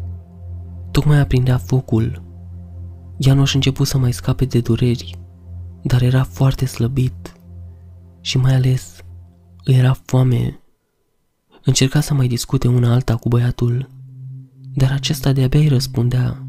tocmai 0.91 1.19
aprindea 1.19 1.57
focul. 1.57 2.21
Ianoș 3.21 3.53
început 3.53 3.87
să 3.87 3.97
mai 3.97 4.13
scape 4.13 4.45
de 4.45 4.59
dureri, 4.59 5.19
dar 5.83 6.01
era 6.01 6.23
foarte 6.23 6.65
slăbit 6.65 7.33
și 8.21 8.37
mai 8.37 8.55
ales 8.55 9.03
îi 9.63 9.75
era 9.75 9.93
foame. 10.05 10.59
Încerca 11.63 11.99
să 11.99 12.13
mai 12.13 12.27
discute 12.27 12.67
una 12.67 12.93
alta 12.93 13.15
cu 13.15 13.27
băiatul, 13.27 13.89
dar 14.73 14.91
acesta 14.91 15.33
de-abia 15.33 15.59
îi 15.59 15.67
răspundea. 15.67 16.47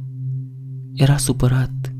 Era 0.95 1.17
supărat, 1.17 1.95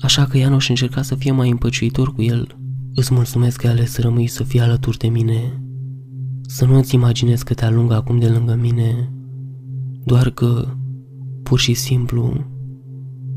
așa 0.00 0.24
că 0.24 0.36
Ianoș 0.36 0.68
încerca 0.68 1.02
să 1.02 1.14
fie 1.14 1.32
mai 1.32 1.50
împăciuitor 1.50 2.14
cu 2.14 2.22
el. 2.22 2.56
Îți 2.94 3.14
mulțumesc 3.14 3.60
că 3.60 3.66
ai 3.66 3.72
ales 3.72 3.90
să 3.90 4.00
rămâi 4.00 4.26
să 4.26 4.42
fii 4.42 4.60
alături 4.60 4.98
de 4.98 5.08
mine. 5.08 5.62
Să 6.42 6.64
nu 6.64 6.76
îți 6.76 6.94
imaginezi 6.94 7.44
că 7.44 7.54
te 7.54 7.64
alungă 7.64 7.94
acum 7.94 8.18
de 8.18 8.28
lângă 8.28 8.54
mine, 8.54 9.12
doar 10.04 10.30
că, 10.30 10.74
pur 11.42 11.58
și 11.58 11.74
simplu, 11.74 12.44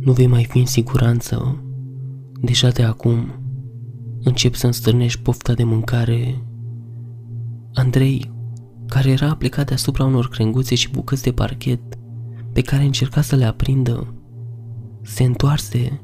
nu 0.03 0.11
vei 0.11 0.27
mai 0.27 0.45
fi 0.45 0.59
în 0.59 0.65
siguranță. 0.65 1.63
Deja 2.41 2.69
de 2.69 2.83
acum, 2.83 3.31
încep 4.23 4.53
să-mi 4.55 4.73
stârnești 4.73 5.21
pofta 5.21 5.53
de 5.53 5.63
mâncare. 5.63 6.43
Andrei, 7.73 8.31
care 8.87 9.09
era 9.09 9.35
plecat 9.35 9.67
deasupra 9.67 10.05
unor 10.05 10.29
crenguțe 10.29 10.75
și 10.75 10.89
bucăți 10.89 11.23
de 11.23 11.31
parchet, 11.31 11.81
pe 12.53 12.61
care 12.61 12.83
încerca 12.83 13.21
să 13.21 13.35
le 13.35 13.45
aprindă. 13.45 14.13
Se 15.01 15.23
întoarse, 15.23 16.01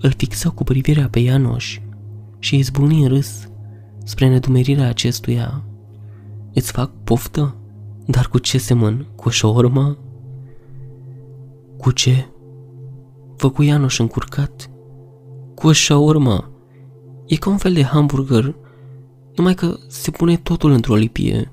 îl 0.00 0.10
fixă 0.10 0.50
cu 0.50 0.64
privirea 0.64 1.08
pe 1.08 1.18
Ianoș 1.18 1.80
și 2.38 2.56
izbucni 2.56 3.02
în 3.02 3.08
râs 3.08 3.48
spre 4.04 4.28
nedumerirea 4.28 4.88
acestuia. 4.88 5.64
Îți 6.52 6.72
fac 6.72 6.90
poftă? 7.04 7.56
Dar 8.06 8.28
cu 8.28 8.38
ce 8.38 8.58
semăn? 8.58 9.06
Cu 9.16 9.28
o 9.28 9.30
șaormă? 9.30 9.98
Cu 11.78 11.90
ce? 11.90 12.26
Făcu 13.38 13.62
Ianoș 13.62 13.98
încurcat. 13.98 14.70
Cu 15.54 15.66
o 15.66 15.72
șaormă. 15.72 16.50
E 17.26 17.36
ca 17.36 17.50
un 17.50 17.56
fel 17.56 17.72
de 17.72 17.82
hamburger, 17.82 18.54
numai 19.34 19.54
că 19.54 19.76
se 19.88 20.10
pune 20.10 20.36
totul 20.36 20.70
într-o 20.70 20.94
lipie. 20.94 21.50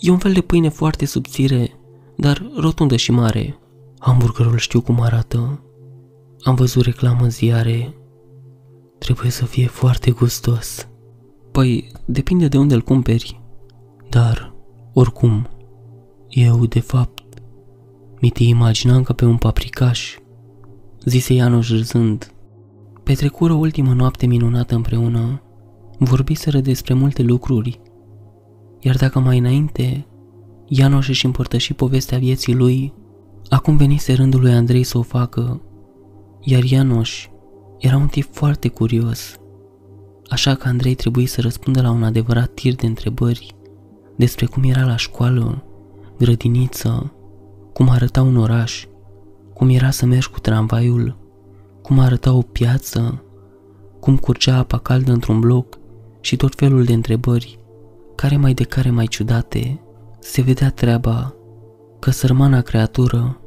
E 0.00 0.10
un 0.10 0.18
fel 0.18 0.32
de 0.32 0.40
pâine 0.40 0.68
foarte 0.68 1.04
subțire, 1.04 1.70
dar 2.16 2.50
rotundă 2.56 2.96
și 2.96 3.10
mare. 3.10 3.58
Hamburgerul 3.98 4.56
știu 4.56 4.80
cum 4.80 5.00
arată. 5.00 5.62
Am 6.42 6.54
văzut 6.54 6.84
reclamă 6.84 7.22
în 7.22 7.30
ziare. 7.30 7.94
Trebuie 8.98 9.30
să 9.30 9.44
fie 9.44 9.66
foarte 9.66 10.10
gustos. 10.10 10.88
Păi, 11.52 11.92
depinde 12.04 12.48
de 12.48 12.58
unde 12.58 12.74
îl 12.74 12.82
cumperi. 12.82 13.42
Dar, 14.08 14.54
oricum, 14.92 15.48
eu, 16.28 16.66
de 16.66 16.80
fapt, 16.80 17.22
mi 18.20 18.30
te 18.30 18.42
imaginam 18.42 19.02
ca 19.02 19.12
pe 19.12 19.24
un 19.24 19.36
paprikaș, 19.36 20.16
zise 21.08 21.34
Ianoș 21.34 21.70
râzând. 21.70 22.32
Petrecură 23.02 23.52
ultima 23.52 23.92
noapte 23.92 24.26
minunată 24.26 24.74
împreună, 24.74 25.42
vorbiseră 25.98 26.60
despre 26.60 26.94
multe 26.94 27.22
lucruri, 27.22 27.80
iar 28.80 28.96
dacă 28.96 29.18
mai 29.18 29.38
înainte 29.38 30.06
Ianoș 30.66 31.08
își 31.08 31.24
împărtăși 31.24 31.74
povestea 31.74 32.18
vieții 32.18 32.54
lui, 32.54 32.92
acum 33.48 33.76
venise 33.76 34.12
rândul 34.12 34.40
lui 34.40 34.52
Andrei 34.52 34.82
să 34.82 34.98
o 34.98 35.02
facă, 35.02 35.62
iar 36.40 36.62
Ianoș 36.62 37.28
era 37.78 37.96
un 37.96 38.06
tip 38.06 38.34
foarte 38.34 38.68
curios, 38.68 39.36
așa 40.28 40.54
că 40.54 40.68
Andrei 40.68 40.94
trebuie 40.94 41.26
să 41.26 41.40
răspundă 41.40 41.82
la 41.82 41.90
un 41.90 42.02
adevărat 42.02 42.54
tir 42.54 42.74
de 42.74 42.86
întrebări 42.86 43.54
despre 44.16 44.46
cum 44.46 44.62
era 44.62 44.84
la 44.84 44.96
școală, 44.96 45.64
grădiniță, 46.18 47.12
cum 47.72 47.88
arăta 47.88 48.22
un 48.22 48.36
oraș, 48.36 48.86
cum 49.58 49.68
era 49.68 49.90
să 49.90 50.06
mergi 50.06 50.30
cu 50.30 50.38
tramvaiul, 50.38 51.16
cum 51.82 51.98
arăta 51.98 52.32
o 52.32 52.40
piață, 52.40 53.22
cum 54.00 54.16
curgea 54.16 54.56
apa 54.56 54.78
caldă 54.78 55.12
într-un 55.12 55.40
bloc 55.40 55.78
și 56.20 56.36
tot 56.36 56.54
felul 56.54 56.84
de 56.84 56.92
întrebări, 56.92 57.58
care 58.14 58.36
mai 58.36 58.54
de 58.54 58.64
care 58.64 58.90
mai 58.90 59.06
ciudate, 59.06 59.80
se 60.18 60.42
vedea 60.42 60.70
treaba 60.70 61.34
că 61.98 62.10
sărmana 62.10 62.60
creatură 62.60 63.40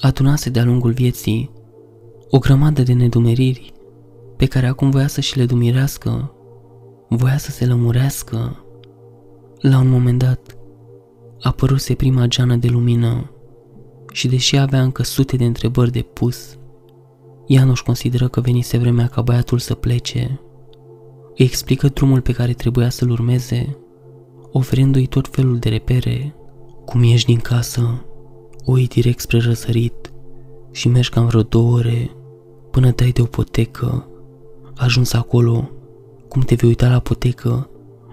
adunase 0.00 0.50
de-a 0.50 0.64
lungul 0.64 0.92
vieții 0.92 1.50
o 2.30 2.38
grămadă 2.38 2.82
de 2.82 2.92
nedumeriri 2.92 3.72
pe 4.36 4.46
care 4.46 4.66
acum 4.66 4.90
voia 4.90 5.06
să 5.06 5.20
și 5.20 5.38
le 5.38 5.46
dumirească, 5.46 6.34
voia 7.08 7.36
să 7.36 7.50
se 7.50 7.66
lămurească. 7.66 8.64
La 9.60 9.78
un 9.78 9.88
moment 9.88 10.18
dat, 10.18 10.56
apăruse 11.40 11.94
prima 11.94 12.26
geană 12.26 12.56
de 12.56 12.68
lumină 12.68 13.30
și 14.14 14.28
deși 14.28 14.56
avea 14.56 14.82
încă 14.82 15.02
sute 15.02 15.36
de 15.36 15.44
întrebări 15.44 15.90
de 15.90 16.02
pus, 16.02 16.58
Ianuș 17.46 17.80
consideră 17.80 18.28
că 18.28 18.40
venise 18.40 18.78
vremea 18.78 19.06
ca 19.06 19.22
băiatul 19.22 19.58
să 19.58 19.74
plece. 19.74 20.40
Îi 21.36 21.44
explică 21.44 21.88
drumul 21.88 22.20
pe 22.20 22.32
care 22.32 22.52
trebuia 22.52 22.88
să-l 22.88 23.10
urmeze, 23.10 23.76
oferindu-i 24.52 25.06
tot 25.06 25.28
felul 25.28 25.58
de 25.58 25.68
repere. 25.68 26.34
Cum 26.84 27.02
ieși 27.02 27.24
din 27.24 27.38
casă, 27.38 28.04
o 28.64 28.76
iei 28.76 28.86
direct 28.86 29.20
spre 29.20 29.38
răsărit 29.38 30.12
și 30.70 30.88
mergi 30.88 31.10
cam 31.10 31.26
vreo 31.26 31.42
două 31.42 31.72
ore 31.76 32.10
până 32.70 32.90
dai 32.90 33.10
de 33.10 33.22
o 33.22 33.24
potecă. 33.24 34.08
Ajuns 34.76 35.12
acolo, 35.12 35.70
cum 36.28 36.42
te 36.42 36.54
vei 36.54 36.68
uita 36.68 36.88
la 36.88 36.98
potecă, 36.98 37.70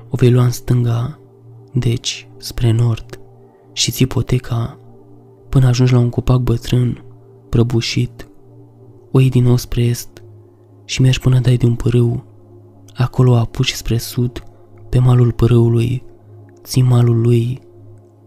o 0.10 0.16
vei 0.16 0.32
lua 0.32 0.44
în 0.44 0.52
stânga, 0.52 1.20
deci 1.74 2.28
spre 2.38 2.72
nord, 2.72 3.20
și 3.74 3.92
ții 3.92 4.08
poteca 4.08 4.81
până 5.52 5.68
ajungi 5.68 5.94
la 5.94 6.00
un 6.00 6.10
copac 6.10 6.40
bătrân, 6.40 7.04
prăbușit. 7.50 8.28
O 9.12 9.20
iei 9.20 9.30
din 9.30 9.44
nou 9.44 9.56
spre 9.56 9.84
est 9.84 10.24
și 10.86 11.02
mergi 11.02 11.20
până 11.20 11.40
dai 11.40 11.58
de 11.58 11.66
un 11.66 11.76
părâu. 11.76 12.24
Acolo 12.94 13.36
apuci 13.36 13.72
spre 13.72 13.98
sud, 13.98 14.44
pe 14.90 15.00
malul 15.00 15.32
părâului, 15.32 16.04
ții 16.64 16.82
malul 16.82 17.22
lui, 17.22 17.60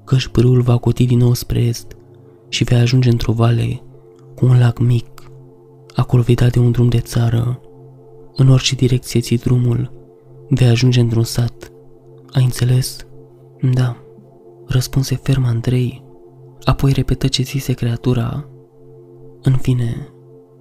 căci 0.04 0.26
părâul 0.28 0.60
va 0.60 0.76
coti 0.76 1.06
din 1.06 1.18
nou 1.18 1.32
spre 1.32 1.60
est 1.60 1.96
și 2.48 2.64
vei 2.64 2.78
ajunge 2.78 3.10
într-o 3.10 3.32
vale 3.32 3.82
cu 4.34 4.46
un 4.46 4.58
lac 4.58 4.78
mic. 4.78 5.06
Acolo 5.94 6.22
vei 6.22 6.34
da 6.34 6.46
de 6.46 6.58
un 6.58 6.70
drum 6.70 6.88
de 6.88 7.00
țară. 7.00 7.60
În 8.36 8.48
orice 8.48 8.74
direcție 8.74 9.20
ții 9.20 9.38
drumul, 9.38 9.92
vei 10.48 10.68
ajunge 10.68 11.00
într-un 11.00 11.24
sat. 11.24 11.72
Ai 12.32 12.44
înțeles? 12.44 13.06
Da, 13.60 13.96
răspunse 14.66 15.16
ferm 15.22 15.44
Andrei 15.44 16.03
Apoi 16.64 16.92
repetă 16.92 17.28
ce 17.28 17.42
zise 17.42 17.72
creatura. 17.72 18.48
În 19.42 19.56
fine, 19.56 20.08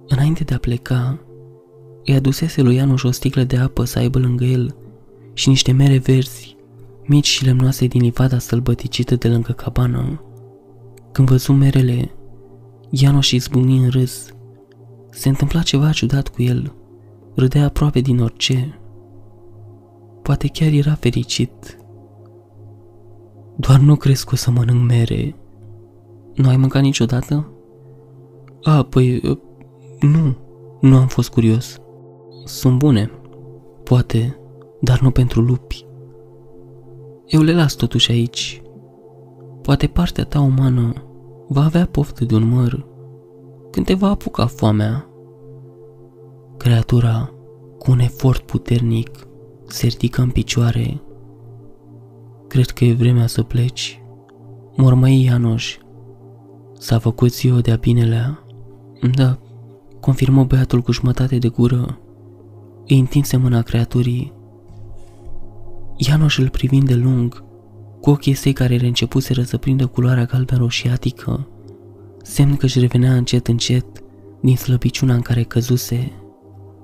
înainte 0.06 0.44
de 0.44 0.54
a 0.54 0.58
pleca, 0.58 1.20
îi 2.04 2.14
adusese 2.14 2.62
lui 2.62 2.74
Ianuș 2.74 3.02
o 3.02 3.10
sticlă 3.10 3.44
de 3.44 3.56
apă 3.56 3.84
să 3.84 3.98
aibă 3.98 4.18
lângă 4.18 4.44
el 4.44 4.76
și 5.32 5.48
niște 5.48 5.72
mere 5.72 5.98
verzi, 5.98 6.56
mici 7.06 7.26
și 7.26 7.44
lemnoase 7.44 7.86
din 7.86 8.00
livada 8.00 8.38
sălbăticită 8.38 9.14
de 9.14 9.28
lângă 9.28 9.52
cabană. 9.52 10.22
Când 11.12 11.28
văzu 11.28 11.52
merele, 11.52 12.10
Ianuș 12.90 13.30
izbucni 13.30 13.78
în 13.78 13.88
râs. 13.88 14.28
Se 15.10 15.28
întâmpla 15.28 15.62
ceva 15.62 15.90
ciudat 15.90 16.28
cu 16.28 16.42
el. 16.42 16.74
Râdea 17.34 17.64
aproape 17.64 18.00
din 18.00 18.20
orice. 18.20 18.78
Poate 20.22 20.48
chiar 20.48 20.72
era 20.72 20.94
fericit. 20.94 21.78
Doar 23.56 23.80
nu 23.80 23.96
crezi 23.96 24.24
că 24.24 24.30
o 24.32 24.36
să 24.36 24.50
mănânc 24.50 24.90
mere, 24.90 25.36
nu 26.34 26.48
ai 26.48 26.56
mâncat 26.56 26.82
niciodată? 26.82 27.48
A, 28.62 28.82
păi, 28.82 29.20
ă, 29.24 29.38
nu, 30.00 30.36
nu 30.80 30.96
am 30.96 31.06
fost 31.06 31.30
curios. 31.30 31.80
Sunt 32.44 32.78
bune, 32.78 33.10
poate, 33.82 34.38
dar 34.80 35.00
nu 35.00 35.10
pentru 35.10 35.40
lupi. 35.40 35.86
Eu 37.26 37.42
le 37.42 37.54
las 37.54 37.74
totuși 37.74 38.10
aici. 38.10 38.62
Poate 39.62 39.86
partea 39.86 40.24
ta 40.24 40.40
umană 40.40 40.92
va 41.48 41.64
avea 41.64 41.86
poftă 41.86 42.24
de 42.24 42.34
un 42.34 42.48
măr 42.48 42.86
când 43.70 43.86
te 43.86 43.94
va 43.94 44.08
apuca 44.08 44.46
foamea. 44.46 45.08
Creatura, 46.56 47.30
cu 47.78 47.90
un 47.90 47.98
efort 47.98 48.40
puternic, 48.40 49.10
se 49.66 49.86
ridică 49.86 50.22
în 50.22 50.30
picioare. 50.30 51.00
Cred 52.48 52.66
că 52.66 52.84
e 52.84 52.92
vremea 52.92 53.26
să 53.26 53.42
pleci. 53.42 54.02
Mormăi 54.76 55.24
Ianoș 55.24 55.78
S-a 56.84 56.98
făcut 56.98 57.32
ziua 57.32 57.60
de-a 57.60 57.76
binelea. 57.76 58.44
Da, 59.14 59.38
confirmă 60.00 60.44
băiatul 60.44 60.80
cu 60.80 60.92
jumătate 60.92 61.38
de 61.38 61.48
gură. 61.48 61.98
Îi 62.86 62.98
întinse 62.98 63.36
mâna 63.36 63.62
creaturii. 63.62 64.32
Ianoș 65.96 66.38
îl 66.38 66.48
privind 66.48 66.86
de 66.86 66.94
lung, 66.94 67.44
cu 68.00 68.10
ochii 68.10 68.34
săi 68.34 68.52
care 68.52 68.76
reîncepuseră 68.76 69.42
să 69.42 69.56
prindă 69.56 69.86
culoarea 69.86 70.24
galben 70.24 70.58
roșiatică, 70.58 71.48
semn 72.22 72.56
că 72.56 72.64
își 72.64 72.78
revenea 72.78 73.14
încet 73.14 73.48
încet 73.48 73.86
din 74.40 74.56
slăbiciunea 74.56 75.14
în 75.14 75.20
care 75.22 75.42
căzuse. 75.42 76.12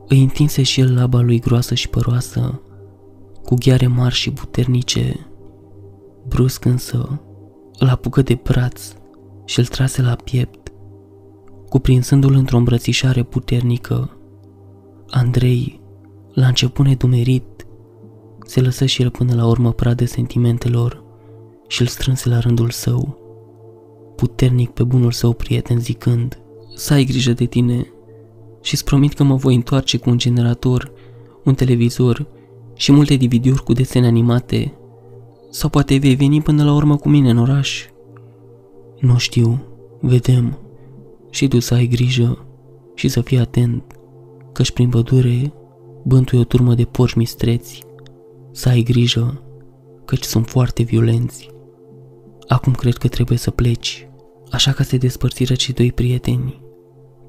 Îi 0.09 0.23
întinse 0.23 0.63
și 0.63 0.81
el 0.81 0.95
laba 0.95 1.21
lui 1.21 1.41
groasă 1.41 1.75
și 1.75 1.89
păroasă, 1.89 2.61
cu 3.45 3.55
ghiare 3.55 3.87
mari 3.87 4.15
și 4.15 4.33
puternice. 4.33 5.27
Brusc 6.29 6.65
însă, 6.65 7.21
îl 7.79 7.89
apucă 7.89 8.23
de 8.23 8.41
braț 8.43 8.95
și 9.51 9.59
îl 9.59 9.67
trase 9.67 10.03
la 10.03 10.15
piept, 10.15 10.73
cuprinsându-l 11.69 12.35
într-o 12.35 12.57
îmbrățișare 12.57 13.23
puternică. 13.23 14.17
Andrei, 15.09 15.81
la 16.33 16.47
început 16.47 16.87
nedumerit, 16.87 17.67
se 18.47 18.61
lăsă 18.61 18.87
și 18.87 19.03
el 19.03 19.11
până 19.11 19.35
la 19.35 19.47
urmă 19.47 19.73
pradă 19.73 20.05
sentimentelor 20.05 21.05
și 21.69 21.81
îl 21.81 21.87
strânse 21.87 22.29
la 22.29 22.39
rândul 22.39 22.71
său, 22.71 23.19
puternic 24.17 24.71
pe 24.71 24.83
bunul 24.83 25.13
său 25.13 25.33
prieten 25.33 25.81
zicând, 25.81 26.39
Să 26.75 26.93
ai 26.93 27.05
grijă 27.05 27.33
de 27.33 27.45
tine 27.45 27.87
și-ți 28.63 28.85
promit 28.85 29.13
că 29.13 29.23
mă 29.23 29.35
voi 29.35 29.55
întoarce 29.55 29.97
cu 29.97 30.11
un 30.11 30.19
generator, 30.19 30.93
un 31.45 31.55
televizor 31.55 32.27
și 32.75 32.93
multe 32.93 33.17
dvd 33.17 33.59
cu 33.59 33.73
desene 33.73 34.07
animate. 34.07 34.75
Sau 35.51 35.69
poate 35.69 35.97
vei 35.97 36.15
veni 36.15 36.43
până 36.43 36.65
la 36.65 36.75
urmă 36.75 36.97
cu 36.97 37.09
mine 37.09 37.31
în 37.31 37.39
oraș 37.39 37.90
nu 39.01 39.19
știu, 39.19 39.63
vedem. 40.01 40.59
Și 41.31 41.49
tu 41.49 41.59
să 41.59 41.75
ai 41.75 41.87
grijă 41.87 42.47
și 42.95 43.09
să 43.09 43.21
fii 43.21 43.39
atent, 43.39 43.83
căci 44.53 44.71
prin 44.71 44.89
pădure 44.89 45.53
bântui 46.05 46.39
o 46.39 46.45
turmă 46.45 46.75
de 46.75 46.85
porci 46.85 47.15
mistreți. 47.15 47.85
Să 48.53 48.69
ai 48.69 48.83
grijă, 48.83 49.43
căci 50.05 50.23
sunt 50.23 50.47
foarte 50.47 50.83
violenți. 50.83 51.51
Acum 52.49 52.73
cred 52.73 52.97
că 52.97 53.09
trebuie 53.09 53.39
să 53.39 53.51
pleci, 53.51 54.09
așa 54.51 54.73
că 54.73 54.83
se 54.83 54.97
despărțiră 54.97 55.55
cei 55.55 55.75
doi 55.75 55.93
prieteni, 55.93 56.61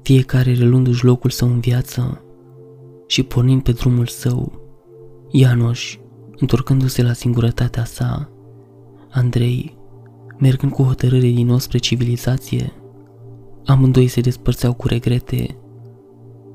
fiecare 0.02 0.54
reluându-și 0.54 1.04
locul 1.04 1.30
său 1.30 1.48
în 1.48 1.60
viață 1.60 2.24
și 3.06 3.22
pornind 3.22 3.62
pe 3.62 3.72
drumul 3.72 4.06
său. 4.06 4.60
Ianoș, 5.30 5.98
întorcându-se 6.36 7.02
la 7.02 7.12
singurătatea 7.12 7.84
sa, 7.84 8.30
Andrei, 9.10 9.76
mergând 10.38 10.72
cu 10.72 10.82
hotărâre 10.82 11.28
din 11.28 11.46
nou 11.46 11.58
spre 11.58 11.78
civilizație. 11.78 12.72
Amândoi 13.64 14.06
se 14.06 14.20
despărțeau 14.20 14.72
cu 14.72 14.86
regrete, 14.86 15.56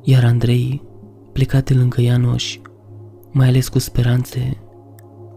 iar 0.04 0.24
Andrei, 0.24 0.82
plecat 1.34 1.66
de 1.66 1.74
lângă 1.74 2.02
Ianoș, 2.02 2.60
mai 3.32 3.48
ales 3.48 3.68
cu 3.68 3.80
speranțe, 3.80 4.58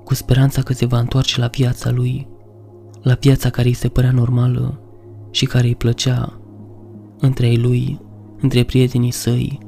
cu 0.05 0.15
speranța 0.15 0.63
că 0.63 0.73
se 0.73 0.87
va 0.87 0.99
întoarce 0.99 1.41
la 1.41 1.47
viața 1.47 1.91
lui, 1.91 2.29
la 3.03 3.15
viața 3.21 3.51
care 3.51 3.69
îi 3.69 3.75
se 3.75 3.89
părea 3.89 4.13
normală 4.13 4.81
și 5.31 5.45
care 5.45 5.67
îi 5.67 5.75
plăcea, 5.75 6.41
între 7.19 7.47
ei 7.47 7.57
lui, 7.57 8.01
între 8.41 8.63
prietenii 8.63 9.11
săi, 9.11 9.59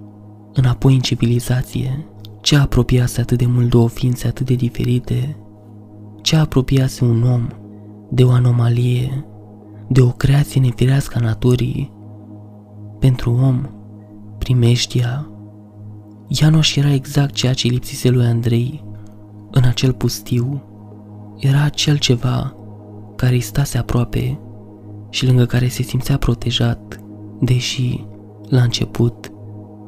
înapoi 0.53 0.95
în 0.95 1.01
civilizație, 1.01 2.07
ce 2.41 2.57
apropiase 2.57 3.21
atât 3.21 3.39
de 3.39 3.47
mult 3.47 3.69
două 3.69 3.89
ființe 3.89 4.27
atât 4.27 4.47
de 4.47 4.55
diferite, 4.55 5.37
ce 6.23 6.37
apropiase 6.37 7.05
un 7.05 7.23
om 7.23 7.47
de 8.15 8.25
o 8.25 8.31
anomalie, 8.31 9.25
de 9.89 10.01
o 10.01 10.09
creație 10.09 10.61
nefirească 10.61 11.19
a 11.19 11.21
naturii. 11.21 11.93
Pentru 12.99 13.31
om, 13.31 13.69
primeștia, 14.39 15.31
Ianoș 16.29 16.77
era 16.77 16.93
exact 16.93 17.35
ceea 17.35 17.53
ce 17.53 17.69
lipsise 17.69 18.09
lui 18.09 18.25
Andrei 18.25 18.85
în 19.51 19.63
acel 19.65 19.93
pustiu. 19.93 20.63
Era 21.39 21.63
acel 21.63 21.99
ceva 21.99 22.55
care 23.17 23.35
îi 23.35 23.41
stase 23.41 23.79
aproape 23.79 24.41
și 25.11 25.27
lângă 25.27 25.45
care 25.45 25.69
se 25.69 25.83
simțea 25.83 26.17
protejat, 26.17 27.01
deși, 27.41 28.07
la 28.49 28.63
început, 28.63 29.33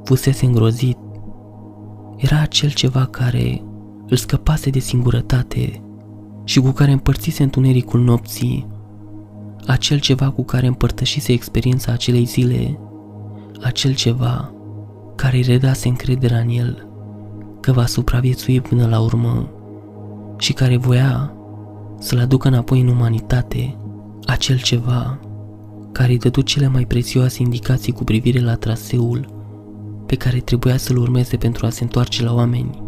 fusese 0.05 0.47
îngrozit. 0.47 0.99
Era 2.17 2.41
acel 2.41 2.71
ceva 2.71 3.05
care 3.05 3.63
îl 4.09 4.17
scăpase 4.17 4.71
de 4.71 4.79
singurătate 4.79 5.84
și 6.45 6.61
cu 6.61 6.71
care 6.71 6.93
împărțise 6.93 7.43
întunericul 7.43 8.01
nopții, 8.01 8.67
acel 9.67 9.99
ceva 9.99 10.31
cu 10.31 10.45
care 10.45 10.67
împărtășise 10.67 11.33
experiența 11.33 11.93
acelei 11.93 12.25
zile, 12.25 12.79
acel 13.63 13.95
ceva 13.95 14.53
care 15.15 15.37
îi 15.37 15.43
redase 15.43 15.89
încrederea 15.89 16.39
în 16.39 16.49
el 16.49 16.89
că 17.61 17.73
va 17.73 17.87
supraviețui 17.87 18.61
până 18.61 18.87
la 18.87 19.01
urmă 19.01 19.49
și 20.39 20.53
care 20.53 20.77
voia 20.77 21.33
să-l 21.99 22.19
aducă 22.19 22.49
înapoi 22.49 22.81
în 22.81 22.89
umanitate, 22.89 23.77
acel 24.27 24.59
ceva 24.61 25.19
care 25.93 26.13
îi 26.13 26.19
dădu 26.19 26.41
cele 26.41 26.67
mai 26.67 26.85
prețioase 26.85 27.43
indicații 27.43 27.93
cu 27.93 28.05
privire 28.05 28.41
la 28.41 28.55
traseul 28.55 29.33
pe 30.07 30.17
care 30.17 30.39
trebuia 30.39 30.77
să-l 30.77 30.97
urmeze 30.97 31.37
pentru 31.37 31.67
a 31.67 31.71
se 31.71 31.83
întoarce 31.83 32.25
la 32.25 32.35
oameni. 32.35 32.83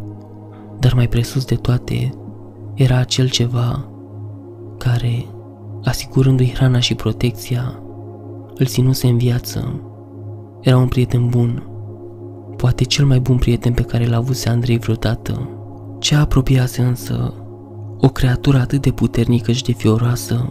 Dar 0.78 0.94
mai 0.94 1.08
presus 1.08 1.44
de 1.44 1.54
toate, 1.54 2.14
era 2.76 2.96
acel 2.96 3.28
ceva 3.28 3.88
care, 4.78 5.26
asigurându-i 5.84 6.52
hrana 6.54 6.78
și 6.78 6.94
protecția, 6.94 7.80
îl 8.54 8.66
ținuse 8.66 9.06
în 9.06 9.16
viață. 9.18 9.80
Era 10.60 10.76
un 10.76 10.88
prieten 10.88 11.28
bun, 11.28 11.62
poate 12.56 12.84
cel 12.84 13.06
mai 13.06 13.20
bun 13.20 13.36
prieten 13.36 13.72
pe 13.72 13.82
care 13.82 14.06
l-a 14.06 14.16
avut 14.16 14.44
Andrei 14.46 14.78
vreodată. 14.78 15.48
Ce 15.98 16.14
apropiase 16.14 16.82
însă 16.82 17.34
o 18.00 18.08
creatură 18.08 18.58
atât 18.58 18.82
de 18.82 18.90
puternică 18.90 19.52
și 19.52 19.64
de 19.64 19.72
fioroasă, 19.72 20.48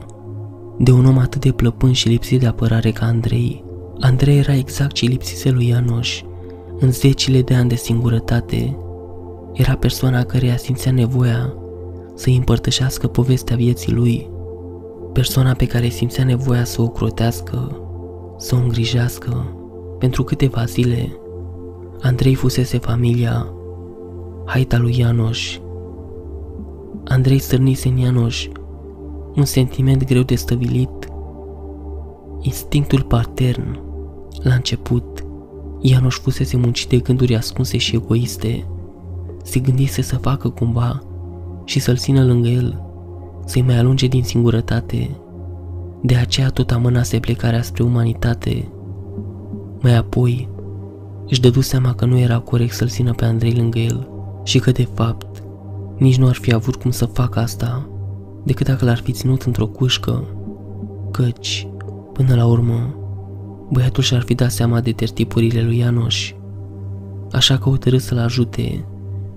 de 0.78 0.92
un 0.92 1.06
om 1.06 1.18
atât 1.18 1.42
de 1.42 1.52
plăpân 1.52 1.92
și 1.92 2.08
lipsit 2.08 2.40
de 2.40 2.48
apărare 2.48 2.92
ca 2.92 3.06
Andrei. 3.06 3.64
Andrei 4.00 4.38
era 4.38 4.56
exact 4.56 4.92
ce 4.92 5.06
lipsise 5.06 5.50
lui 5.50 5.68
Ianoș 5.68 6.24
în 6.80 6.92
zecile 6.92 7.42
de 7.42 7.54
ani 7.54 7.70
de 7.70 7.76
singurătate. 7.76 8.78
Era 9.54 9.76
persoana 9.76 10.24
care 10.24 10.58
simțea 10.58 10.92
nevoia 10.92 11.54
să-i 12.16 12.36
împărtășească 12.36 13.08
povestea 13.08 13.56
vieții 13.56 13.94
lui, 13.94 14.30
persoana 15.14 15.54
pe 15.54 15.66
care 15.66 15.90
simțea 15.90 16.24
nevoia 16.24 16.64
să 16.64 16.82
o 16.82 16.88
crotească, 16.88 17.80
să 18.38 18.56
o 18.56 18.58
îngrijească. 18.58 19.58
Pentru 20.00 20.24
câteva 20.24 20.66
zile, 20.66 21.18
Andrei 22.02 22.36
fusese 22.36 22.78
familia, 22.78 23.54
haita 24.46 24.78
lui 24.78 25.00
Ianoș. 25.00 25.60
Andrei 27.04 27.40
stârnise 27.40 27.88
în 27.88 27.98
Ianoș 27.98 28.48
un 29.36 29.46
sentiment 29.46 30.06
greu 30.06 30.22
de 30.22 30.36
stăvilit, 30.36 31.10
instinctul 32.42 33.02
patern. 33.02 33.80
La 34.42 34.54
început, 34.54 35.26
Ianoș 35.80 36.16
fusese 36.16 36.58
muncit 36.58 36.90
de 36.90 36.98
gânduri 36.98 37.36
ascunse 37.36 37.78
și 37.78 37.96
egoiste. 37.96 38.68
Se 39.44 39.60
gândise 39.60 40.02
să 40.02 40.18
facă 40.18 40.50
cumva 40.50 41.02
și 41.66 41.80
să-l 41.80 41.98
țină 41.98 42.26
lângă 42.26 42.48
el, 42.48 42.82
să-i 43.46 43.62
mai 43.62 43.78
alunge 43.78 44.08
din 44.08 44.24
singurătate. 44.24 45.10
De 46.02 46.16
aceea 46.16 46.50
tot 46.50 46.72
amânase 46.72 47.20
plecarea 47.20 47.62
spre 47.62 47.84
umanitate. 47.84 48.68
Mai 49.82 49.96
apoi, 49.96 50.50
își 51.28 51.42
dădu 51.42 51.62
seama 51.62 51.94
că 51.94 52.06
nu 52.06 52.18
era 52.18 52.40
corect 52.40 52.74
să-l 52.74 52.88
țină 52.88 53.14
pe 53.14 53.26
Andrei 53.26 53.54
lângă 53.54 53.80
el 53.80 54.10
și 54.44 54.60
că, 54.60 54.72
de 54.72 54.88
fapt, 54.94 55.44
nici 55.98 56.18
nu 56.18 56.28
ar 56.28 56.36
fi 56.36 56.54
avut 56.54 56.76
cum 56.76 56.92
să 56.92 57.06
facă 57.06 57.40
asta 57.40 57.90
decât 58.44 58.66
dacă 58.66 58.86
l-ar 58.86 58.98
fi 58.98 59.12
ținut 59.12 59.42
într-o 59.42 59.68
cușcă, 59.68 60.24
căci, 61.12 61.68
până 62.14 62.36
la 62.36 62.46
urmă, 62.46 62.96
băiatul 63.72 64.04
și-ar 64.04 64.22
fi 64.22 64.36
dat 64.36 64.52
seama 64.52 64.80
de 64.80 64.92
tertipurile 64.92 65.62
lui 65.62 65.78
Ianoș, 65.78 66.34
așa 67.32 67.58
că 67.58 67.70
hotărât 67.70 68.02
să-l 68.02 68.18
ajute 68.18 68.86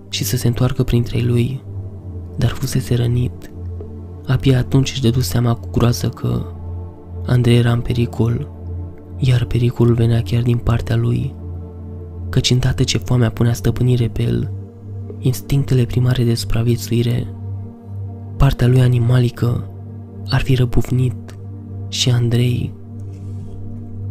și 0.09 0.25
să 0.25 0.37
se 0.37 0.47
întoarcă 0.47 0.83
printre 0.83 1.21
lui 1.21 1.63
dar 2.39 2.51
fusese 2.51 2.95
rănit. 2.95 3.51
Abia 4.27 4.59
atunci 4.59 4.91
își 4.91 5.03
dădu 5.03 5.21
seama 5.21 5.55
cu 5.55 5.69
groază 5.71 6.09
că 6.09 6.43
Andrei 7.27 7.57
era 7.57 7.73
în 7.73 7.81
pericol, 7.81 8.49
iar 9.19 9.45
pericolul 9.45 9.95
venea 9.95 10.23
chiar 10.23 10.43
din 10.43 10.57
partea 10.57 10.97
lui, 10.97 11.35
căci 12.29 12.51
îndată 12.51 12.83
ce 12.83 12.99
foamea 12.99 13.31
punea 13.31 13.53
stăpânire 13.53 14.09
pe 14.09 14.23
el, 14.23 14.51
instinctele 15.19 15.85
primare 15.85 16.25
de 16.25 16.35
supraviețuire, 16.35 17.27
partea 18.37 18.67
lui 18.67 18.81
animalică 18.81 19.71
ar 20.29 20.41
fi 20.41 20.55
răbufnit 20.55 21.15
și 21.89 22.11
Andrei, 22.11 22.73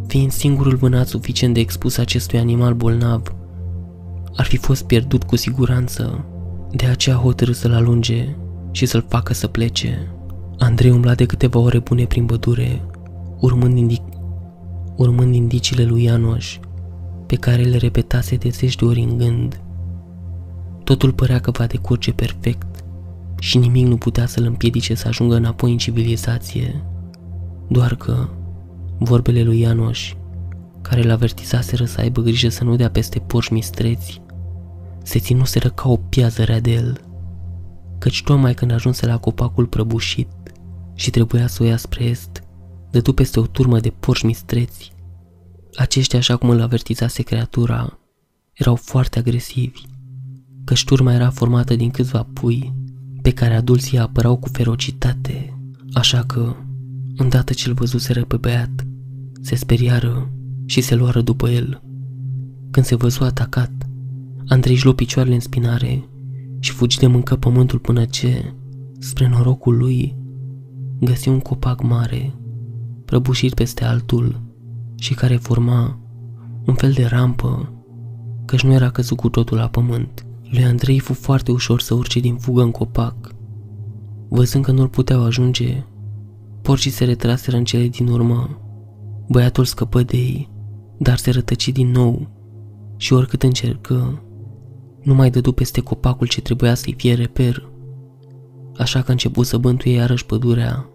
fiind 0.08 0.32
singurul 0.32 0.76
vânat 0.76 1.08
suficient 1.08 1.54
de 1.54 1.60
expus 1.60 1.98
acestui 1.98 2.40
animal 2.40 2.74
bolnav, 2.74 3.36
ar 4.36 4.46
fi 4.46 4.58
fost 4.58 4.84
pierdut 4.84 5.24
cu 5.24 5.36
siguranță. 5.36 6.26
De 6.78 6.86
aceea 6.86 7.16
hotărâ 7.16 7.52
să-l 7.52 7.74
alunge 7.74 8.36
și 8.72 8.86
să-l 8.86 9.06
facă 9.08 9.34
să 9.34 9.48
plece. 9.48 10.12
Andrei 10.58 10.92
umbla 10.92 11.16
de 11.16 11.26
câteva 11.26 11.60
ore 11.60 11.80
bune 11.80 12.06
prin 12.06 12.26
pădure, 12.26 12.82
urmând, 13.40 13.78
indic- 13.78 14.18
urmând 14.96 15.36
indiciile 15.36 15.84
lui 15.84 16.04
Ianoș, 16.04 16.60
pe 17.26 17.36
care 17.36 17.62
le 17.62 17.78
repetase 17.78 18.36
de 18.36 18.50
zeci 18.50 18.76
de 18.76 18.86
ori 18.86 19.00
în 19.00 19.18
gând. 19.18 19.62
Totul 20.84 21.12
părea 21.12 21.40
că 21.40 21.52
va 21.52 21.66
decurge 21.66 22.12
perfect 22.12 22.84
și 23.40 23.58
nimic 23.58 23.86
nu 23.86 23.98
putea 23.98 24.26
să-l 24.26 24.46
împiedice 24.46 24.94
să 24.94 25.08
ajungă 25.08 25.36
înapoi 25.36 25.72
în 25.72 25.78
civilizație. 25.78 26.84
Doar 27.68 27.96
că 27.96 28.28
vorbele 28.98 29.44
lui 29.44 29.60
Ianoș, 29.60 30.14
care 30.82 31.02
l 31.02 31.10
avertizaseră 31.10 31.86
să 31.86 32.02
aibă 32.02 32.22
grijă 32.22 32.50
să 32.50 32.64
nu 32.64 32.76
dea 32.76 32.90
peste 32.90 33.20
porși 33.20 33.54
mistreți, 33.54 34.22
se 35.08 35.20
ținuseră 35.20 35.70
ca 35.70 35.90
o 35.90 35.96
piază 35.96 36.44
rea 36.44 36.60
de 36.60 36.72
el, 36.72 37.02
căci 38.00 38.24
tocmai 38.24 38.54
când 38.54 38.72
ajunse 38.72 39.06
la 39.06 39.18
copacul 39.18 39.66
prăbușit 39.66 40.28
și 40.94 41.10
trebuia 41.10 41.48
să 41.48 41.64
o 41.64 41.66
ia 41.66 41.78
spre 41.78 42.04
est, 42.04 42.44
dădu 42.92 43.14
peste 43.14 43.40
o 43.40 43.46
turmă 43.46 43.80
de 43.80 43.90
porci 43.90 44.24
mistreți. 44.24 44.92
Aceștia, 45.76 46.20
așa 46.20 46.36
cum 46.36 46.50
îl 46.50 46.62
avertizase 46.62 47.22
creatura, 47.22 48.00
erau 48.54 48.76
foarte 48.76 49.20
agresivi, 49.20 49.82
căci 50.64 50.84
turma 50.84 51.14
era 51.14 51.30
formată 51.30 51.76
din 51.76 51.90
câțiva 51.90 52.28
pui 52.34 52.74
pe 53.22 53.32
care 53.32 53.56
adulții 53.56 53.98
apărau 53.98 54.38
cu 54.38 54.50
ferocitate, 54.52 55.60
așa 55.94 56.24
că, 56.24 56.56
îndată 57.16 57.54
ce-l 57.54 57.74
văzuseră 57.74 58.26
pe 58.26 58.38
băiat, 58.38 58.86
se 59.42 59.56
speriară 59.56 60.30
și 60.66 60.82
se 60.82 60.96
luară 60.96 61.22
după 61.22 61.50
el. 61.50 61.82
Când 62.72 62.86
se 62.86 62.96
văzu 62.96 63.24
atacat, 63.24 63.87
Andrei 64.48 64.74
își 64.74 64.84
luă 64.84 64.94
picioarele 64.94 65.36
în 65.36 65.42
spinare 65.42 66.10
și 66.60 66.72
fugi 66.72 67.00
de 67.00 67.08
mâncă 67.08 67.36
pământul 67.36 67.80
până 67.80 68.06
ce, 68.06 68.54
spre 69.00 69.28
norocul 69.28 69.78
lui, 69.78 70.16
găsi 71.00 71.30
un 71.30 71.40
copac 71.40 71.82
mare, 71.84 72.34
prăbușit 73.06 73.54
peste 73.54 73.84
altul 73.84 74.42
și 74.96 75.14
care 75.14 75.36
forma 75.36 76.00
un 76.66 76.74
fel 76.74 76.92
de 76.92 77.06
rampă, 77.06 77.72
căci 78.46 78.64
nu 78.64 78.74
era 78.74 78.90
căzut 78.90 79.18
cu 79.18 79.30
totul 79.30 79.58
la 79.58 79.68
pământ. 79.68 80.26
Lui 80.44 80.64
Andrei 80.64 81.00
fu 81.00 81.14
foarte 81.14 81.52
ușor 81.52 81.82
să 81.82 81.94
urce 81.94 82.20
din 82.20 82.36
fugă 82.36 82.62
în 82.62 82.72
copac. 82.72 83.36
Văzând 84.30 84.64
că 84.64 84.72
nu-l 84.72 84.88
puteau 84.88 85.24
ajunge, 85.24 85.84
porcii 86.62 86.92
se 86.92 87.06
retraseră 87.06 87.58
în 87.58 87.64
cele 87.64 87.88
din 87.88 88.08
urmă. 88.08 88.62
Băiatul 89.30 89.66
scăpă 89.66 90.04
de 90.04 90.18
ei, 90.18 90.50
dar 90.98 91.18
se 91.18 91.32
rătăci 91.32 91.70
din 91.70 91.92
nou 91.92 92.28
și 92.98 93.14
oricât 93.14 93.44
încercă, 93.44 94.22
nu 95.08 95.14
mai 95.14 95.30
dădu 95.30 95.52
peste 95.52 95.82
copacul 95.82 96.28
ce 96.28 96.42
trebuia 96.42 96.74
să-i 96.74 96.94
fie 96.98 97.14
reper, 97.14 97.70
așa 98.78 99.00
că 99.02 99.06
a 99.08 99.12
început 99.12 99.46
să 99.46 99.58
bântuie 99.58 99.96
iarăși 99.96 100.26
pădurea, 100.26 100.90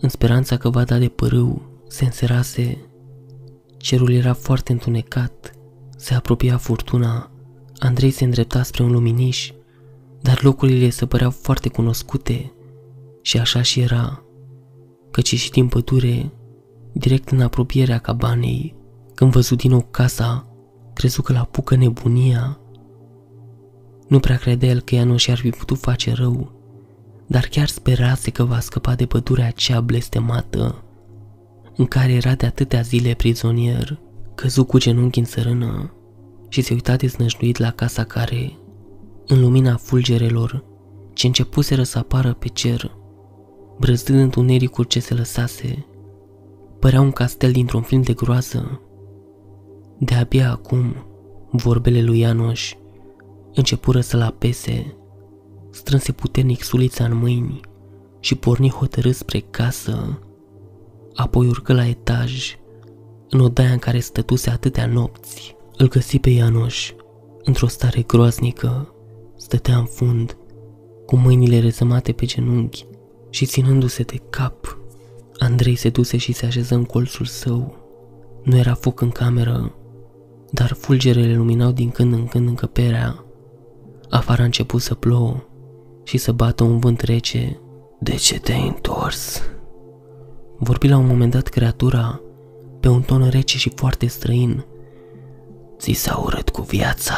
în 0.00 0.08
speranța 0.08 0.56
că 0.56 0.70
va 0.70 0.84
da 0.84 0.98
de 0.98 1.08
părâu, 1.08 1.62
se 1.86 2.04
înserase. 2.04 2.78
Cerul 3.76 4.12
era 4.12 4.32
foarte 4.32 4.72
întunecat, 4.72 5.52
se 5.96 6.14
apropia 6.14 6.56
furtuna, 6.56 7.30
Andrei 7.78 8.10
se 8.10 8.24
îndrepta 8.24 8.62
spre 8.62 8.82
un 8.82 8.90
luminiș, 8.90 9.52
dar 10.20 10.42
locurile 10.42 10.90
se 10.90 11.06
păreau 11.06 11.30
foarte 11.30 11.68
cunoscute 11.68 12.52
și 13.22 13.38
așa 13.38 13.62
și 13.62 13.80
era, 13.80 14.24
căci 15.10 15.34
și 15.34 15.50
din 15.50 15.68
pădure, 15.68 16.32
direct 16.92 17.28
în 17.28 17.40
apropierea 17.40 17.98
cabanei, 17.98 18.74
Când 19.14 19.32
văzut 19.32 19.58
din 19.58 19.70
nou 19.70 19.86
casa, 19.90 20.46
crezut 20.94 21.24
că 21.24 21.32
l 21.32 21.36
apucă 21.36 21.76
nebunia. 21.76 22.60
Nu 24.08 24.20
prea 24.20 24.36
credea 24.36 24.68
el 24.68 24.80
că 24.80 24.94
ea 24.94 25.04
nu 25.04 25.16
și-ar 25.16 25.38
fi 25.38 25.50
putut 25.50 25.78
face 25.78 26.12
rău, 26.12 26.52
dar 27.26 27.46
chiar 27.50 27.68
sperase 27.68 28.30
că 28.30 28.44
va 28.44 28.60
scăpa 28.60 28.94
de 28.94 29.06
pădurea 29.06 29.46
aceea 29.46 29.80
blestemată, 29.80 30.84
în 31.76 31.86
care 31.86 32.12
era 32.12 32.34
de 32.34 32.46
atâtea 32.46 32.80
zile 32.80 33.14
prizonier, 33.14 33.98
căzu 34.34 34.64
cu 34.64 34.78
genunchi 34.78 35.18
în 35.18 35.24
sărână 35.24 35.92
și 36.48 36.60
se 36.60 36.72
uita 36.72 36.96
deznăjduit 36.96 37.58
la 37.58 37.70
casa 37.70 38.04
care, 38.04 38.58
în 39.26 39.40
lumina 39.40 39.76
fulgerelor 39.76 40.64
ce 41.12 41.26
începuseră 41.26 41.82
să 41.82 41.98
apară 41.98 42.32
pe 42.32 42.48
cer, 42.48 42.96
brăzdând 43.78 44.20
întunericul 44.20 44.84
ce 44.84 45.00
se 45.00 45.14
lăsase, 45.14 45.86
părea 46.78 47.00
un 47.00 47.10
castel 47.10 47.52
dintr-un 47.52 47.82
film 47.82 48.02
de 48.02 48.12
groază. 48.12 48.80
De-abia 49.98 50.50
acum, 50.50 50.94
vorbele 51.50 52.02
lui 52.02 52.18
Ianoș 52.18 52.74
începură 53.58 54.00
să-l 54.00 54.20
apese, 54.20 54.96
strânse 55.70 56.12
puternic 56.12 56.62
sulița 56.62 57.04
în 57.04 57.16
mâini 57.16 57.60
și 58.20 58.34
porni 58.34 58.70
hotărât 58.70 59.14
spre 59.14 59.38
casă, 59.50 60.18
apoi 61.14 61.46
urcă 61.46 61.72
la 61.72 61.86
etaj, 61.86 62.56
în 63.30 63.40
odaia 63.40 63.72
în 63.72 63.78
care 63.78 63.98
stătuse 63.98 64.50
atâtea 64.50 64.86
nopți. 64.86 65.56
Îl 65.76 65.88
găsi 65.88 66.18
pe 66.18 66.30
Ianoș, 66.30 66.92
într-o 67.44 67.66
stare 67.66 68.02
groaznică, 68.02 68.94
stătea 69.36 69.76
în 69.76 69.84
fund, 69.84 70.36
cu 71.06 71.16
mâinile 71.16 71.58
rezămate 71.58 72.12
pe 72.12 72.24
genunchi 72.24 72.86
și 73.30 73.46
ținându-se 73.46 74.02
de 74.02 74.20
cap. 74.30 74.78
Andrei 75.38 75.74
se 75.74 75.88
duse 75.88 76.16
și 76.16 76.32
se 76.32 76.46
așeză 76.46 76.74
în 76.74 76.84
colțul 76.84 77.26
său. 77.26 77.76
Nu 78.42 78.56
era 78.56 78.74
foc 78.74 79.00
în 79.00 79.10
cameră, 79.10 79.74
dar 80.50 80.72
fulgerele 80.72 81.36
luminau 81.36 81.70
din 81.70 81.90
când 81.90 82.12
în 82.12 82.26
când 82.26 82.48
încăperea. 82.48 83.24
Afară 84.10 84.42
a 84.42 84.44
început 84.44 84.80
să 84.80 84.94
plouă 84.94 85.36
și 86.04 86.18
să 86.18 86.32
bată 86.32 86.64
un 86.64 86.78
vânt 86.78 87.00
rece. 87.00 87.60
De 88.00 88.14
ce 88.14 88.40
te-ai 88.40 88.66
întors? 88.66 89.42
Vorbi 90.58 90.88
la 90.88 90.96
un 90.96 91.06
moment 91.06 91.30
dat 91.30 91.48
creatura, 91.48 92.20
pe 92.80 92.88
un 92.88 93.02
ton 93.02 93.28
rece 93.28 93.58
și 93.58 93.72
foarte 93.74 94.06
străin. 94.06 94.64
Ți 95.78 95.92
s-a 95.92 96.22
urât 96.24 96.48
cu 96.48 96.62
viața. 96.62 97.14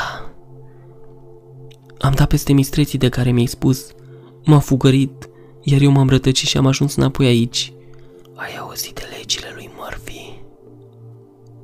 Am 1.99 2.12
dat 2.12 2.29
peste 2.29 2.53
mistreții 2.53 2.99
de 2.99 3.09
care 3.09 3.31
mi-ai 3.31 3.47
spus. 3.47 3.93
M-a 4.45 4.59
fugărit, 4.59 5.29
iar 5.62 5.81
eu 5.81 5.91
m-am 5.91 6.09
rătăcit 6.09 6.49
și 6.49 6.57
am 6.57 6.67
ajuns 6.67 6.95
înapoi 6.97 7.27
aici. 7.27 7.73
Ai 8.35 8.57
auzit 8.61 8.95
de 8.95 9.03
legile 9.19 9.53
lui 9.55 9.71
Murphy? 9.77 10.43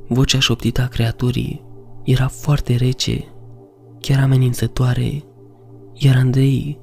Vocea 0.09 0.39
șoptită 0.39 0.83
a 0.83 0.87
creaturii 0.89 1.65
era 2.05 2.29
foarte 2.29 2.75
rece, 2.75 3.25
chiar 4.07 4.23
amenințătoare, 4.23 5.25
iar 5.95 6.17
Andrei 6.17 6.79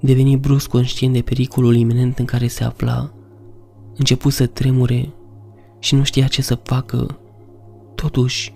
deveni 0.00 0.36
brusc 0.36 0.68
conștient 0.68 1.12
de 1.12 1.22
pericolul 1.22 1.76
iminent 1.76 2.18
în 2.18 2.24
care 2.24 2.46
se 2.46 2.64
afla. 2.64 3.12
Începu 3.96 4.28
să 4.28 4.46
tremure 4.46 5.12
și 5.78 5.94
nu 5.94 6.04
știa 6.04 6.26
ce 6.26 6.42
să 6.42 6.54
facă. 6.54 7.18
Totuși, 7.94 8.54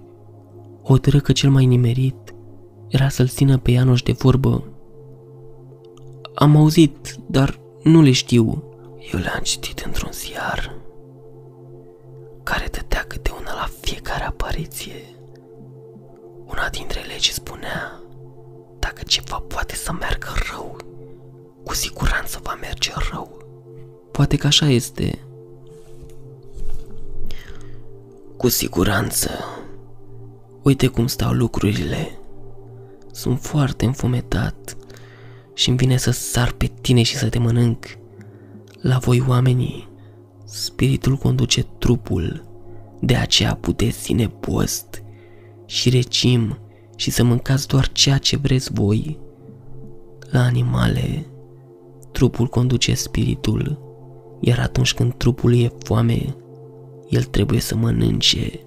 hotărâ 0.82 1.20
că 1.20 1.32
cel 1.32 1.50
mai 1.50 1.66
nimerit 1.66 2.34
era 2.88 3.08
să-l 3.08 3.28
țină 3.28 3.58
pe 3.58 3.70
Ianoș 3.70 4.02
de 4.02 4.12
vorbă. 4.12 4.64
Am 6.34 6.56
auzit, 6.56 7.16
dar 7.26 7.58
nu 7.82 8.02
le 8.02 8.12
știu. 8.12 8.62
Eu 9.12 9.20
le-am 9.20 9.42
citit 9.42 9.78
într-un 9.78 10.12
ziar 10.12 10.74
care 12.42 12.68
dădea 12.70 13.04
câte 13.08 13.30
una 13.40 13.54
la 13.54 13.68
fiecare 13.80 14.24
apariție. 14.24 15.04
Una 16.46 16.68
dintre 16.68 17.00
legi 17.00 17.32
spunea, 17.32 18.00
dacă 18.78 19.02
ceva 19.06 19.44
poate 19.48 19.74
să 19.74 19.92
meargă 19.92 20.28
rău, 20.50 20.76
cu 21.64 21.74
siguranță 21.74 22.40
va 22.42 22.58
merge 22.60 22.92
rău. 23.10 23.36
Poate 24.12 24.36
că 24.36 24.46
așa 24.46 24.66
este. 24.66 25.18
Cu 28.36 28.48
siguranță. 28.48 29.30
Uite 30.62 30.86
cum 30.86 31.06
stau 31.06 31.32
lucrurile. 31.32 32.18
Sunt 33.12 33.40
foarte 33.40 33.84
înfometat 33.84 34.76
și 35.54 35.68
îmi 35.68 35.78
vine 35.78 35.96
să 35.96 36.10
sar 36.10 36.52
pe 36.52 36.70
tine 36.80 37.02
și 37.02 37.16
să 37.16 37.28
te 37.28 37.38
mănânc. 37.38 37.86
La 38.80 38.98
voi 38.98 39.24
oamenii, 39.28 39.88
spiritul 40.44 41.16
conduce 41.16 41.62
trupul, 41.78 42.44
de 43.00 43.16
aceea 43.16 43.54
puteți 43.54 44.00
ține 44.00 44.28
post 44.28 45.02
și 45.66 45.90
recim 45.90 46.58
și 46.96 47.10
să 47.10 47.24
mâncați 47.24 47.68
doar 47.68 47.92
ceea 47.92 48.18
ce 48.18 48.36
vreți 48.36 48.72
voi. 48.72 49.18
La 50.30 50.40
animale, 50.40 51.26
trupul 52.12 52.46
conduce 52.46 52.94
spiritul, 52.94 53.78
iar 54.40 54.58
atunci 54.58 54.94
când 54.94 55.14
trupul 55.14 55.54
e 55.54 55.72
foame, 55.84 56.36
el 57.08 57.22
trebuie 57.22 57.60
să 57.60 57.76
mănânce. 57.76 58.60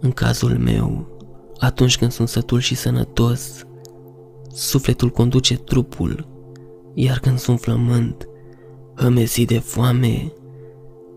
În 0.00 0.10
cazul 0.10 0.58
meu, 0.58 1.06
atunci 1.58 1.98
când 1.98 2.10
sunt 2.10 2.28
sătul 2.28 2.58
și 2.58 2.74
sănătos, 2.74 3.66
sufletul 4.52 5.10
conduce 5.10 5.56
trupul, 5.56 6.28
iar 6.94 7.18
când 7.18 7.38
sunt 7.38 7.60
flământ, 7.60 8.28
hămesit 8.94 9.48
de 9.48 9.58
foame, 9.58 10.32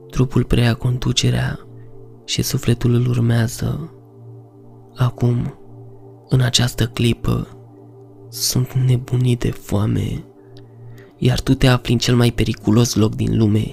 trupul 0.09 0.43
preia 0.43 0.73
conducerea 0.73 1.59
și 2.25 2.41
sufletul 2.41 2.93
îl 2.93 3.07
urmează. 3.07 3.91
Acum, 4.95 5.53
în 6.29 6.41
această 6.41 6.87
clipă, 6.87 7.47
sunt 8.29 8.73
nebunit 8.73 9.39
de 9.39 9.51
foame, 9.51 10.23
iar 11.17 11.39
tu 11.39 11.53
te 11.53 11.67
afli 11.67 11.93
în 11.93 11.99
cel 11.99 12.15
mai 12.15 12.31
periculos 12.31 12.95
loc 12.95 13.15
din 13.15 13.37
lume, 13.37 13.69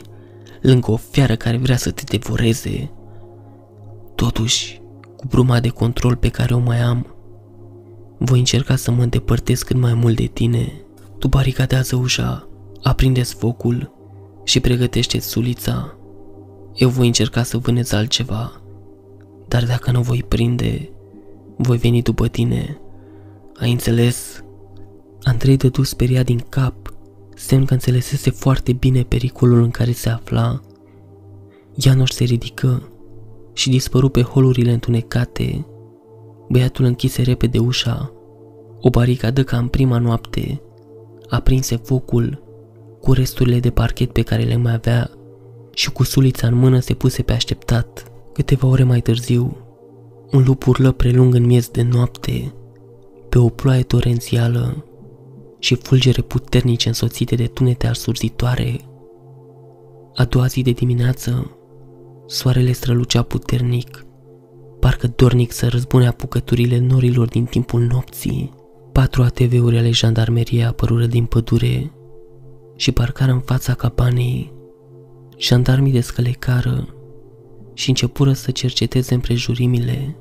lângă 0.61 0.91
o 0.91 0.97
fiară 0.97 1.37
care 1.37 1.57
vrea 1.57 1.77
să 1.77 1.91
te 1.91 2.03
devoreze. 2.07 2.91
Totuși, 4.15 4.81
cu 5.17 5.27
bruma 5.27 5.61
de 5.61 5.69
control 5.69 6.17
pe 6.17 6.29
care 6.29 6.55
o 6.55 6.59
mai 6.59 6.81
am, 6.81 7.15
voi 8.19 8.39
încerca 8.39 8.77
să 8.77 8.91
mă 8.91 9.03
îndepărtez 9.03 9.63
cât 9.63 9.77
mai 9.77 9.95
mult 9.95 10.17
de 10.17 10.25
tine. 10.25 10.73
Tu 11.19 11.29
baricadează 11.29 11.97
ușa, 11.97 12.49
aprinde 12.83 13.23
focul 13.23 13.93
și 14.45 14.61
pregătește 14.61 15.21
sulița. 15.21 15.97
Eu 16.75 16.89
voi 16.89 17.07
încerca 17.07 17.43
să 17.43 17.59
vânez 17.59 17.93
altceva, 17.93 18.63
dar 19.49 19.65
dacă 19.65 19.91
nu 19.91 20.01
voi 20.01 20.25
prinde, 20.29 20.91
voi 21.57 21.77
veni 21.77 22.03
după 22.03 22.29
tine. 22.29 22.81
Ai 23.57 23.71
înțeles? 23.71 24.45
Andrei 25.23 25.57
dădu 25.57 25.83
speriat 25.83 26.25
din 26.25 26.45
cap, 26.49 26.95
semn 27.35 27.65
că 27.65 27.73
înțelesese 27.73 28.31
foarte 28.31 28.73
bine 28.73 29.03
pericolul 29.03 29.63
în 29.63 29.71
care 29.71 29.93
se 29.93 30.09
afla. 30.09 30.61
Ianoș 31.75 32.11
se 32.11 32.25
ridică 32.25 32.89
și 33.53 33.71
dispăru 33.71 34.09
pe 34.09 34.23
holurile 34.23 34.73
întunecate. 34.73 35.67
Băiatul 36.49 36.85
închise 36.85 37.23
repede 37.23 37.59
ușa. 37.59 38.13
O 38.81 38.91
baricadă 38.91 39.45
ca 39.45 39.57
în 39.57 39.69
prima 39.69 39.99
noapte. 39.99 40.63
Aprinse 41.29 41.77
focul 41.77 42.43
cu 43.01 43.13
resturile 43.13 43.61
de 43.61 43.71
parchet 43.71 44.13
pe 44.13 44.23
care 44.23 44.43
le 44.43 44.57
mai 44.57 44.73
avea 44.73 45.11
și 45.75 45.93
cu 45.93 46.03
sulița 46.03 46.47
în 46.47 46.55
mână 46.55 46.79
se 46.79 46.95
puse 46.95 47.23
pe 47.23 47.33
așteptat. 47.33 48.13
Câteva 48.33 48.69
ore 48.69 48.83
mai 48.83 49.01
târziu, 49.01 49.57
un 50.35 50.43
lup 50.47 50.67
urlă 50.67 50.93
prelung 50.93 51.35
în 51.35 51.45
miez 51.45 51.69
de 51.69 51.83
noapte, 51.83 52.55
pe 53.29 53.39
o 53.39 53.49
ploaie 53.49 53.83
torențială 53.83 54.85
și 55.59 55.75
fulgere 55.75 56.23
puternice 56.23 56.89
însoțite 56.89 57.35
de 57.35 57.47
tunete 57.47 57.87
arsurzitoare. 57.87 58.81
A 60.15 60.25
doua 60.25 60.47
zi 60.47 60.63
de 60.63 60.71
dimineață, 60.71 61.57
soarele 62.27 62.73
strălucea 62.73 63.23
puternic, 63.23 64.07
parcă 64.81 65.13
dornic 65.17 65.53
să 65.53 65.69
răzbune 65.69 66.07
apucăturile 66.07 66.79
norilor 66.79 67.29
din 67.29 67.45
timpul 67.45 67.81
nopții. 67.81 68.53
Patru 68.93 69.23
ATV-uri 69.23 69.79
ale 69.79 69.91
jandarmeriei 69.91 70.65
apărură 70.65 71.07
din 71.07 71.25
pădure 71.25 71.93
și 72.77 72.93
parcară 72.93 73.33
în 73.33 73.41
fața 73.41 73.75
cabanei. 73.75 74.53
Jandarmii 75.39 75.93
descălecară 75.93 76.89
și 77.75 77.89
începură 77.89 78.33
să 78.33 78.51
cerceteze 78.51 79.15
împrejurimile. 79.15 80.17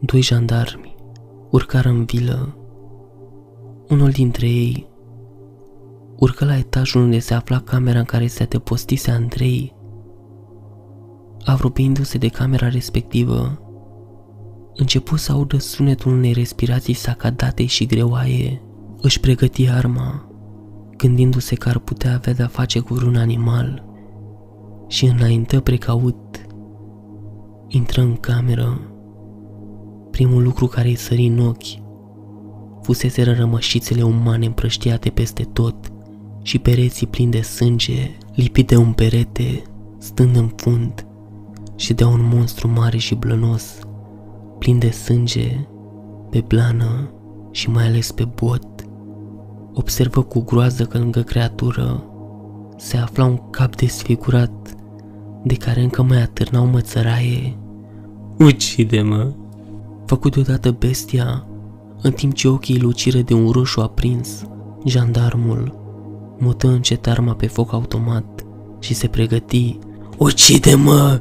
Doi 0.00 0.20
jandarmi 0.20 0.94
urcară 1.50 1.88
în 1.88 2.04
vilă. 2.04 2.56
Unul 3.88 4.10
dintre 4.10 4.46
ei 4.46 4.88
urcă 6.18 6.44
la 6.44 6.56
etajul 6.56 7.02
unde 7.02 7.18
se 7.18 7.34
afla 7.34 7.60
camera 7.60 7.98
în 7.98 8.04
care 8.04 8.26
se 8.26 8.42
adăpostise 8.42 9.10
Andrei. 9.10 9.74
Apropiindu-se 11.44 12.18
de 12.18 12.28
camera 12.28 12.68
respectivă, 12.68 13.58
începu 14.74 15.16
să 15.16 15.32
audă 15.32 15.58
sunetul 15.58 16.12
unei 16.12 16.32
respirații 16.32 16.94
sacadate 16.94 17.64
și 17.64 17.86
greoaie. 17.86 18.62
Își 19.00 19.20
pregăti 19.20 19.68
arma, 19.68 20.28
gândindu-se 20.96 21.54
că 21.54 21.68
ar 21.68 21.78
putea 21.78 22.14
avea 22.14 22.32
de-a 22.32 22.46
face 22.46 22.80
cu 22.80 22.94
vreun 22.94 23.16
animal 23.16 23.84
și 24.86 25.04
înaintă 25.04 25.60
precaut 25.60 26.16
Intră 27.68 28.00
în 28.00 28.16
cameră. 28.16 28.93
Primul 30.14 30.42
lucru 30.42 30.66
care 30.66 30.88
îi 30.88 30.94
sări 30.94 31.26
în 31.26 31.38
ochi 31.38 31.82
fusese 32.82 33.22
rămășițele 33.22 34.02
umane 34.02 34.46
împrăștiate 34.46 35.10
peste 35.10 35.42
tot 35.42 35.92
și 36.42 36.58
pereții 36.58 37.06
plini 37.06 37.30
de 37.30 37.40
sânge, 37.40 38.10
lipit 38.34 38.66
de 38.66 38.76
un 38.76 38.92
perete, 38.92 39.62
stând 39.98 40.36
în 40.36 40.50
fund 40.56 41.06
și 41.76 41.94
de 41.94 42.04
un 42.04 42.28
monstru 42.32 42.68
mare 42.68 42.96
și 42.96 43.14
blănos, 43.14 43.78
plin 44.58 44.78
de 44.78 44.90
sânge, 44.90 45.66
pe 46.30 46.44
blană 46.46 47.10
și 47.50 47.70
mai 47.70 47.86
ales 47.86 48.12
pe 48.12 48.24
bot. 48.24 48.84
Observă 49.72 50.22
cu 50.22 50.40
groază 50.40 50.84
că 50.84 50.98
lângă 50.98 51.22
creatură 51.22 52.04
se 52.76 52.96
afla 52.96 53.24
un 53.24 53.40
cap 53.50 53.76
desfigurat 53.76 54.74
de 55.44 55.54
care 55.54 55.80
încă 55.80 56.02
mai 56.02 56.22
atârna 56.22 56.60
o 56.60 56.64
mățăraie. 56.64 57.56
Ucide-mă! 58.38 59.32
Făcut 60.06 60.34
deodată 60.34 60.70
bestia, 60.70 61.46
în 62.02 62.12
timp 62.12 62.34
ce 62.34 62.48
ochii 62.48 62.80
lucire 62.80 63.22
de 63.22 63.34
un 63.34 63.50
roșu 63.50 63.80
aprins, 63.80 64.44
jandarmul 64.86 65.82
mută 66.38 66.68
încet 66.68 67.06
arma 67.06 67.34
pe 67.34 67.46
foc 67.46 67.72
automat 67.72 68.44
și 68.80 68.94
se 68.94 69.06
pregăti. 69.06 69.78
Ucide-mă! 70.18 71.20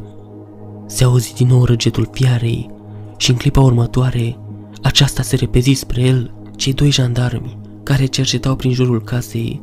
Se 0.86 1.04
auzi 1.04 1.34
din 1.34 1.48
nou 1.48 1.64
răgetul 1.64 2.10
fiarei 2.12 2.70
și 3.18 3.30
în 3.30 3.38
clipa 3.38 3.62
următoare 3.62 4.38
aceasta 4.82 5.22
se 5.22 5.36
repezi 5.36 5.74
spre 5.74 6.02
el. 6.02 6.34
Cei 6.56 6.74
doi 6.74 6.92
jandarmi 6.92 7.58
care 7.84 8.06
cercetau 8.06 8.56
prin 8.56 8.74
jurul 8.74 9.02
casei 9.02 9.62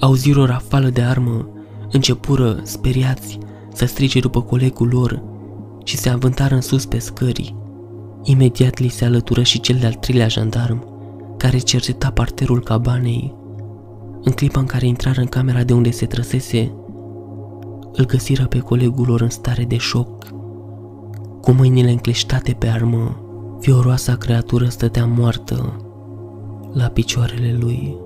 auziră 0.00 0.40
o 0.40 0.44
rafală 0.44 0.88
de 0.88 1.02
armă, 1.02 1.48
începură, 1.90 2.60
speriați, 2.62 3.38
să 3.74 3.84
strige 3.84 4.20
după 4.20 4.42
colegul 4.42 4.88
lor 4.88 5.22
și 5.84 5.96
se 5.96 6.08
avântară 6.08 6.54
în 6.54 6.60
sus 6.60 6.86
pe 6.86 6.98
scări. 6.98 7.54
Imediat 8.22 8.78
li 8.78 8.88
se 8.88 9.04
alătură 9.04 9.42
și 9.42 9.60
cel 9.60 9.76
de-al 9.76 9.94
treilea 9.94 10.28
jandarm, 10.28 10.86
care 11.36 11.58
cerceta 11.58 12.10
parterul 12.10 12.62
cabanei. 12.62 13.34
În 14.22 14.32
clipa 14.32 14.60
în 14.60 14.66
care 14.66 14.86
intrară 14.86 15.20
în 15.20 15.26
camera 15.26 15.62
de 15.62 15.72
unde 15.72 15.90
se 15.90 16.06
trăsese, 16.06 16.72
îl 17.92 18.06
găsiră 18.06 18.46
pe 18.46 18.58
colegul 18.58 19.06
lor 19.06 19.20
în 19.20 19.30
stare 19.30 19.64
de 19.64 19.76
șoc. 19.76 20.26
Cu 21.40 21.52
mâinile 21.52 21.90
încleștate 21.90 22.52
pe 22.52 22.68
armă, 22.68 23.16
fioroasa 23.60 24.16
creatură 24.16 24.68
stătea 24.68 25.06
moartă 25.06 25.76
la 26.72 26.86
picioarele 26.86 27.56
lui. 27.60 27.96